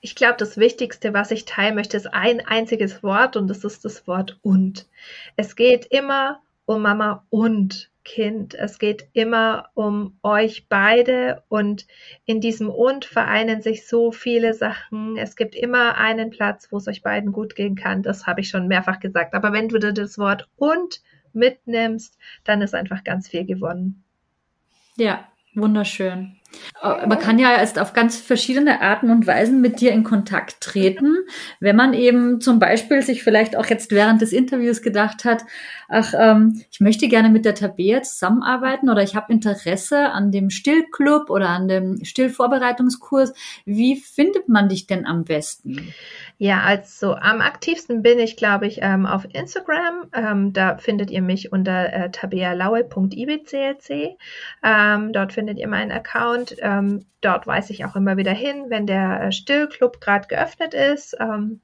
Ich 0.00 0.14
glaube, 0.14 0.36
das 0.38 0.56
Wichtigste, 0.56 1.14
was 1.14 1.30
ich 1.30 1.46
teilen 1.46 1.74
möchte, 1.74 1.96
ist 1.96 2.12
ein 2.12 2.40
einziges 2.46 3.02
Wort 3.02 3.36
und 3.36 3.48
das 3.48 3.64
ist 3.64 3.84
das 3.84 4.06
Wort 4.06 4.38
und. 4.42 4.86
Es 5.36 5.56
geht 5.56 5.86
immer 5.86 6.40
um 6.66 6.82
Mama 6.82 7.24
und 7.30 7.90
Kind. 8.04 8.54
Es 8.54 8.78
geht 8.78 9.08
immer 9.12 9.70
um 9.74 10.18
euch 10.22 10.68
beide 10.68 11.42
und 11.48 11.86
in 12.26 12.40
diesem 12.40 12.68
und 12.68 13.04
vereinen 13.04 13.62
sich 13.62 13.88
so 13.88 14.12
viele 14.12 14.54
Sachen. 14.54 15.16
Es 15.16 15.36
gibt 15.36 15.54
immer 15.54 15.96
einen 15.96 16.30
Platz, 16.30 16.68
wo 16.70 16.76
es 16.76 16.86
euch 16.86 17.02
beiden 17.02 17.32
gut 17.32 17.56
gehen 17.56 17.74
kann. 17.74 18.02
Das 18.02 18.26
habe 18.26 18.42
ich 18.42 18.48
schon 18.50 18.68
mehrfach 18.68 19.00
gesagt. 19.00 19.34
Aber 19.34 19.52
wenn 19.52 19.68
du 19.68 19.78
das 19.78 20.18
Wort 20.18 20.48
und 20.56 21.02
mitnimmst, 21.32 22.18
dann 22.44 22.62
ist 22.62 22.74
einfach 22.74 23.04
ganz 23.04 23.28
viel 23.28 23.44
gewonnen. 23.44 24.04
Ja, 24.96 25.26
wunderschön. 25.54 26.36
Äh, 26.82 27.06
man 27.06 27.18
kann 27.18 27.38
ja 27.38 27.56
erst 27.56 27.78
auf 27.78 27.92
ganz 27.92 28.18
verschiedene 28.18 28.80
Arten 28.80 29.10
und 29.10 29.26
Weisen 29.26 29.60
mit 29.60 29.80
dir 29.80 29.92
in 29.92 30.04
Kontakt 30.04 30.60
treten, 30.60 31.16
wenn 31.60 31.76
man 31.76 31.94
eben 31.94 32.40
zum 32.40 32.58
Beispiel 32.58 33.02
sich 33.02 33.22
vielleicht 33.22 33.56
auch 33.56 33.66
jetzt 33.66 33.90
während 33.90 34.20
des 34.20 34.32
Interviews 34.32 34.82
gedacht 34.82 35.24
hat, 35.24 35.44
ach, 35.88 36.12
ähm, 36.18 36.62
ich 36.70 36.80
möchte 36.80 37.08
gerne 37.08 37.30
mit 37.30 37.44
der 37.44 37.54
Tabea 37.54 38.02
zusammenarbeiten 38.02 38.90
oder 38.90 39.02
ich 39.02 39.14
habe 39.14 39.32
Interesse 39.32 40.10
an 40.10 40.30
dem 40.30 40.50
Stillclub 40.50 41.30
oder 41.30 41.50
an 41.50 41.68
dem 41.68 42.04
Stillvorbereitungskurs. 42.04 43.32
Wie 43.64 43.96
findet 43.96 44.48
man 44.48 44.68
dich 44.68 44.86
denn 44.86 45.06
am 45.06 45.24
besten? 45.24 45.92
Ja, 46.38 46.62
also 46.62 47.14
am 47.14 47.40
aktivsten 47.40 48.02
bin 48.02 48.18
ich, 48.18 48.36
glaube 48.36 48.66
ich, 48.66 48.78
ähm, 48.82 49.06
auf 49.06 49.26
Instagram. 49.32 50.06
Ähm, 50.12 50.52
da 50.52 50.76
findet 50.78 51.10
ihr 51.10 51.22
mich 51.22 51.52
unter 51.52 51.92
äh, 51.92 52.10
tabealaue.ibclc. 52.10 54.16
Ähm, 54.62 55.12
dort 55.12 55.32
findet 55.32 55.58
ihr 55.58 55.68
meinen 55.68 55.92
Account. 55.92 56.43
Ähm, 56.58 57.06
dort 57.20 57.46
weise 57.46 57.72
ich 57.72 57.84
auch 57.84 57.96
immer 57.96 58.16
wieder 58.16 58.32
hin, 58.32 58.66
wenn 58.68 58.86
der 58.86 59.22
äh, 59.22 59.32
Stillclub 59.32 60.00
gerade 60.00 60.28
geöffnet 60.28 60.74
ist. 60.74 61.16
Ähm, 61.20 61.60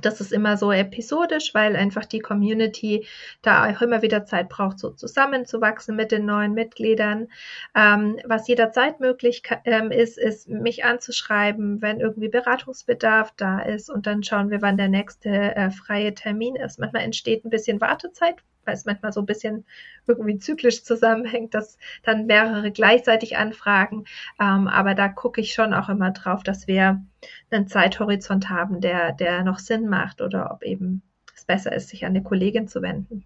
das 0.00 0.20
ist 0.20 0.32
immer 0.32 0.56
so 0.56 0.72
episodisch, 0.72 1.54
weil 1.54 1.76
einfach 1.76 2.06
die 2.06 2.20
Community 2.20 3.06
da 3.42 3.70
auch 3.70 3.82
immer 3.82 4.00
wieder 4.00 4.24
Zeit 4.24 4.48
braucht, 4.48 4.78
so 4.78 4.90
zusammenzuwachsen 4.90 5.96
mit 5.96 6.12
den 6.12 6.24
neuen 6.24 6.54
Mitgliedern. 6.54 7.28
Ähm, 7.74 8.18
was 8.24 8.48
jederzeit 8.48 9.00
möglich 9.00 9.42
ähm, 9.64 9.90
ist, 9.90 10.16
ist 10.18 10.48
mich 10.48 10.84
anzuschreiben, 10.84 11.82
wenn 11.82 12.00
irgendwie 12.00 12.28
Beratungsbedarf 12.28 13.32
da 13.36 13.60
ist 13.60 13.90
und 13.90 14.06
dann 14.06 14.22
schauen 14.22 14.50
wir, 14.50 14.62
wann 14.62 14.78
der 14.78 14.88
nächste 14.88 15.28
äh, 15.28 15.70
freie 15.70 16.14
Termin 16.14 16.56
ist. 16.56 16.78
Manchmal 16.78 17.02
entsteht 17.02 17.44
ein 17.44 17.50
bisschen 17.50 17.80
Wartezeit, 17.80 18.36
weil 18.64 18.74
es 18.74 18.84
manchmal 18.84 19.12
so 19.12 19.20
ein 19.20 19.26
bisschen 19.26 19.64
irgendwie 20.06 20.38
zyklisch 20.38 20.84
zusammenhängt, 20.84 21.54
dass 21.54 21.78
dann 22.02 22.26
mehrere 22.26 22.70
gleichzeitig 22.70 23.36
anfragen. 23.36 24.04
Ähm, 24.40 24.68
aber 24.68 24.94
da 24.94 25.08
gucke 25.08 25.40
ich 25.40 25.54
schon 25.54 25.74
auch 25.74 25.88
immer 25.88 26.10
drauf, 26.10 26.42
dass 26.42 26.66
wir 26.66 27.04
einen 27.50 27.68
Zeithorizont 27.68 28.50
haben, 28.50 28.80
der, 28.80 29.12
der 29.12 29.44
noch 29.44 29.58
Sinn 29.58 29.88
macht 29.88 30.20
oder 30.20 30.52
ob 30.52 30.62
eben 30.62 31.02
es 31.34 31.44
besser 31.44 31.72
ist, 31.72 31.88
sich 31.88 32.04
an 32.04 32.10
eine 32.10 32.22
Kollegin 32.22 32.68
zu 32.68 32.82
wenden. 32.82 33.24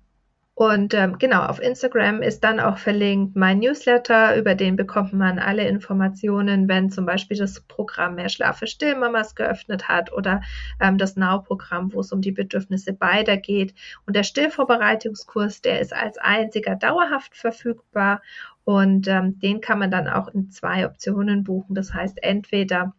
Und 0.59 0.95
ähm, 0.95 1.19
genau, 1.19 1.43
auf 1.43 1.61
Instagram 1.61 2.23
ist 2.23 2.43
dann 2.43 2.61
auch 2.61 2.79
verlinkt 2.79 3.37
mein 3.37 3.59
Newsletter, 3.59 4.39
über 4.39 4.55
den 4.55 4.75
bekommt 4.75 5.13
man 5.13 5.39
alle 5.39 5.69
Informationen, 5.69 6.67
wenn 6.67 6.89
zum 6.89 7.05
Beispiel 7.05 7.37
das 7.37 7.61
Programm 7.61 8.15
Mehr 8.15 8.31
Schlaf 8.31 8.61
für 8.61 8.67
Stillmamas 8.67 9.35
geöffnet 9.35 9.87
hat 9.87 10.15
oder 10.15 10.41
ähm, 10.81 10.97
das 10.97 11.15
Now-Programm, 11.15 11.93
wo 11.93 12.01
es 12.01 12.11
um 12.11 12.23
die 12.23 12.33
Bedürfnisse 12.33 12.95
beider 12.95 13.37
geht. 13.37 13.75
Und 14.07 14.17
der 14.17 14.23
Stillvorbereitungskurs, 14.23 15.61
der 15.61 15.79
ist 15.81 15.93
als 15.93 16.17
einziger 16.17 16.75
dauerhaft 16.75 17.37
verfügbar 17.37 18.23
und 18.65 19.09
ähm, 19.09 19.39
den 19.39 19.61
kann 19.61 19.79
man 19.79 19.91
dann 19.91 20.09
auch 20.09 20.29
in 20.29 20.51
zwei 20.51 20.87
Optionen 20.87 21.45
buchen. 21.45 21.75
Das 21.75 21.93
heißt, 21.93 22.23
entweder 22.23 22.95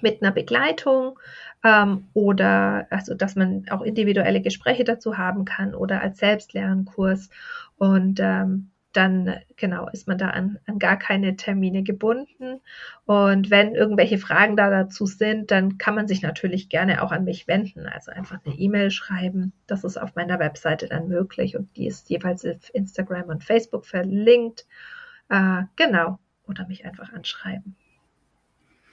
mit 0.00 0.22
einer 0.22 0.32
Begleitung 0.32 1.18
ähm, 1.64 2.08
oder 2.14 2.86
also 2.90 3.14
dass 3.14 3.36
man 3.36 3.66
auch 3.70 3.82
individuelle 3.82 4.40
Gespräche 4.40 4.84
dazu 4.84 5.18
haben 5.18 5.44
kann 5.44 5.74
oder 5.74 6.00
als 6.00 6.18
Selbstlernkurs 6.18 7.28
und 7.76 8.20
ähm, 8.20 8.72
dann 8.92 9.36
genau 9.56 9.88
ist 9.88 10.06
man 10.06 10.18
da 10.18 10.30
an, 10.30 10.58
an 10.66 10.78
gar 10.78 10.98
keine 10.98 11.36
Termine 11.36 11.82
gebunden. 11.82 12.60
Und 13.04 13.50
wenn 13.50 13.74
irgendwelche 13.74 14.18
Fragen 14.18 14.56
da 14.56 14.70
dazu 14.70 15.06
sind, 15.06 15.50
dann 15.50 15.78
kann 15.78 15.94
man 15.94 16.08
sich 16.08 16.22
natürlich 16.22 16.68
gerne 16.68 17.02
auch 17.02 17.10
an 17.10 17.24
mich 17.24 17.48
wenden. 17.48 17.86
Also 17.86 18.12
einfach 18.12 18.38
eine 18.44 18.54
E-Mail 18.54 18.90
schreiben. 18.90 19.52
Das 19.66 19.84
ist 19.84 19.96
auf 19.96 20.14
meiner 20.14 20.38
Webseite 20.38 20.88
dann 20.88 21.08
möglich 21.08 21.56
und 21.56 21.74
die 21.76 21.86
ist 21.86 22.10
jeweils 22.10 22.44
auf 22.44 22.74
Instagram 22.74 23.28
und 23.28 23.44
Facebook 23.44 23.86
verlinkt. 23.86 24.66
Äh, 25.28 25.62
genau. 25.76 26.18
Oder 26.46 26.66
mich 26.66 26.84
einfach 26.84 27.12
anschreiben. 27.12 27.76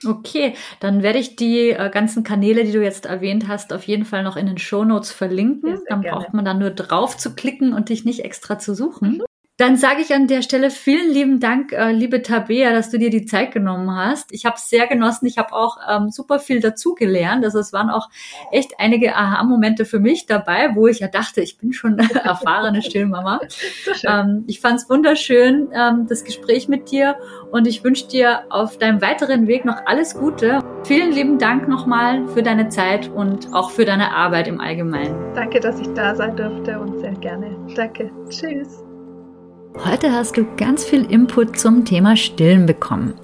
Okay, 0.04 0.54
dann 0.80 1.02
werde 1.02 1.18
ich 1.18 1.36
die 1.36 1.70
äh, 1.70 1.90
ganzen 1.90 2.24
Kanäle, 2.24 2.64
die 2.64 2.72
du 2.72 2.82
jetzt 2.82 3.06
erwähnt 3.06 3.48
hast, 3.48 3.72
auf 3.72 3.84
jeden 3.84 4.04
Fall 4.04 4.22
noch 4.22 4.36
in 4.36 4.46
den 4.46 4.58
Shownotes 4.58 5.12
verlinken. 5.12 5.78
Dann 5.88 6.02
gerne. 6.02 6.18
braucht 6.18 6.34
man 6.34 6.44
dann 6.44 6.58
nur 6.58 6.70
drauf 6.70 7.16
zu 7.16 7.34
klicken 7.34 7.74
und 7.74 7.90
dich 7.90 8.04
nicht 8.04 8.24
extra 8.24 8.58
zu 8.58 8.74
suchen. 8.74 9.18
Mhm. 9.18 9.24
Dann 9.60 9.76
sage 9.76 10.00
ich 10.00 10.14
an 10.14 10.26
der 10.26 10.40
Stelle 10.40 10.70
vielen 10.70 11.12
lieben 11.12 11.38
Dank, 11.38 11.72
äh, 11.72 11.92
liebe 11.92 12.22
Tabea, 12.22 12.72
dass 12.72 12.88
du 12.88 12.98
dir 12.98 13.10
die 13.10 13.26
Zeit 13.26 13.52
genommen 13.52 13.94
hast. 13.94 14.32
Ich 14.32 14.46
habe 14.46 14.56
es 14.56 14.70
sehr 14.70 14.86
genossen. 14.86 15.26
Ich 15.26 15.36
habe 15.36 15.52
auch 15.52 15.76
ähm, 15.86 16.08
super 16.08 16.38
viel 16.38 16.60
dazugelernt. 16.60 17.44
Also 17.44 17.58
es 17.58 17.70
waren 17.70 17.90
auch 17.90 18.08
echt 18.52 18.80
einige 18.80 19.14
Aha-Momente 19.14 19.84
für 19.84 20.00
mich 20.00 20.24
dabei, 20.24 20.70
wo 20.74 20.86
ich 20.86 21.00
ja 21.00 21.08
dachte, 21.08 21.42
ich 21.42 21.58
bin 21.58 21.74
schon 21.74 22.00
eine 22.00 22.24
erfahrene 22.24 22.80
Stillmama. 22.80 23.40
Ähm, 24.08 24.44
ich 24.46 24.60
fand 24.60 24.78
es 24.80 24.88
wunderschön, 24.88 25.68
ähm, 25.74 26.06
das 26.08 26.24
Gespräch 26.24 26.68
mit 26.68 26.90
dir 26.90 27.16
und 27.52 27.66
ich 27.66 27.84
wünsche 27.84 28.08
dir 28.08 28.44
auf 28.48 28.78
deinem 28.78 29.02
weiteren 29.02 29.46
Weg 29.46 29.66
noch 29.66 29.84
alles 29.84 30.14
Gute. 30.14 30.60
Vielen 30.84 31.12
lieben 31.12 31.38
Dank 31.38 31.68
nochmal 31.68 32.26
für 32.28 32.42
deine 32.42 32.70
Zeit 32.70 33.10
und 33.10 33.52
auch 33.52 33.70
für 33.70 33.84
deine 33.84 34.14
Arbeit 34.14 34.48
im 34.48 34.58
Allgemeinen. 34.58 35.34
Danke, 35.34 35.60
dass 35.60 35.78
ich 35.78 35.92
da 35.92 36.16
sein 36.16 36.34
durfte 36.34 36.80
und 36.80 36.98
sehr 37.00 37.12
gerne. 37.12 37.58
Danke. 37.76 38.10
Tschüss. 38.30 38.89
Heute 39.78 40.12
hast 40.12 40.36
du 40.36 40.44
ganz 40.56 40.84
viel 40.84 41.04
Input 41.04 41.58
zum 41.58 41.84
Thema 41.84 42.16
Stillen 42.16 42.66
bekommen. 42.66 43.14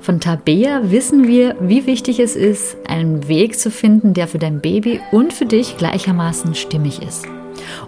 Von 0.00 0.20
Tabea 0.20 0.90
wissen 0.90 1.26
wir, 1.26 1.56
wie 1.60 1.86
wichtig 1.86 2.20
es 2.20 2.36
ist, 2.36 2.76
einen 2.86 3.28
Weg 3.28 3.58
zu 3.58 3.70
finden, 3.70 4.12
der 4.12 4.28
für 4.28 4.38
dein 4.38 4.60
Baby 4.60 5.00
und 5.10 5.32
für 5.32 5.46
dich 5.46 5.78
gleichermaßen 5.78 6.54
stimmig 6.54 7.02
ist. 7.02 7.26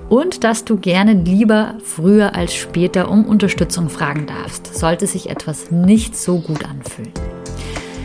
Und 0.08 0.42
dass 0.42 0.64
du 0.64 0.78
gerne 0.78 1.12
lieber 1.12 1.76
früher 1.84 2.34
als 2.34 2.54
später 2.54 3.10
um 3.10 3.26
Unterstützung 3.26 3.88
fragen 3.88 4.26
darfst, 4.26 4.74
sollte 4.74 5.06
sich 5.06 5.28
etwas 5.28 5.70
nicht 5.70 6.16
so 6.16 6.38
gut 6.38 6.64
anfühlen. 6.64 7.12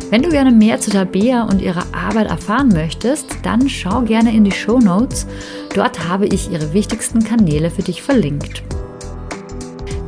Wenn 0.09 0.21
du 0.21 0.29
gerne 0.29 0.51
mehr 0.51 0.79
zu 0.79 0.91
Tabea 0.91 1.43
und 1.43 1.61
ihrer 1.61 1.85
Arbeit 1.93 2.27
erfahren 2.27 2.69
möchtest, 2.69 3.25
dann 3.43 3.67
schau 3.67 4.01
gerne 4.01 4.33
in 4.33 4.43
die 4.43 4.51
Show 4.51 4.79
Notes. 4.79 5.27
Dort 5.73 6.07
habe 6.07 6.27
ich 6.27 6.51
ihre 6.51 6.73
wichtigsten 6.73 7.23
Kanäle 7.23 7.71
für 7.71 7.83
dich 7.83 8.01
verlinkt. 8.01 8.63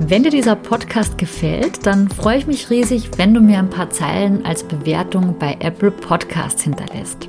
Wenn 0.02 0.24
dir 0.24 0.32
dieser 0.32 0.56
Podcast 0.56 1.18
gefällt, 1.18 1.86
dann 1.86 2.08
freue 2.08 2.38
ich 2.38 2.48
mich 2.48 2.70
riesig, 2.70 3.12
wenn 3.18 3.34
du 3.34 3.42
mir 3.42 3.60
ein 3.60 3.70
paar 3.70 3.90
Zeilen 3.90 4.46
als 4.46 4.64
Bewertung 4.64 5.38
bei 5.38 5.58
Apple 5.60 5.92
Podcasts 5.92 6.64
hinterlässt. 6.64 7.28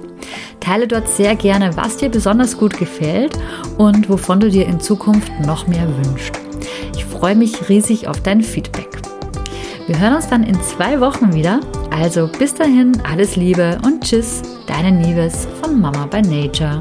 Teile 0.60 0.86
dort 0.86 1.08
sehr 1.08 1.34
gerne, 1.34 1.76
was 1.76 1.96
dir 1.96 2.08
besonders 2.10 2.56
gut 2.56 2.78
gefällt 2.78 3.36
und 3.76 4.08
wovon 4.08 4.38
du 4.38 4.48
dir 4.48 4.66
in 4.66 4.78
Zukunft 4.78 5.32
noch 5.44 5.66
mehr 5.66 5.88
wünschst. 6.04 6.38
Ich 6.94 7.04
freue 7.04 7.34
mich 7.34 7.68
riesig 7.68 8.06
auf 8.06 8.22
dein 8.22 8.40
Feedback. 8.40 9.02
Wir 9.88 9.98
hören 9.98 10.14
uns 10.14 10.28
dann 10.28 10.44
in 10.44 10.60
zwei 10.62 11.00
Wochen 11.00 11.34
wieder. 11.34 11.58
Also 11.90 12.28
bis 12.28 12.54
dahin, 12.54 12.92
alles 13.02 13.34
Liebe 13.34 13.78
und 13.84 14.04
Tschüss, 14.04 14.42
deine 14.68 14.92
Nieves 14.92 15.48
von 15.60 15.80
Mama 15.80 16.06
by 16.06 16.22
Nature. 16.22 16.80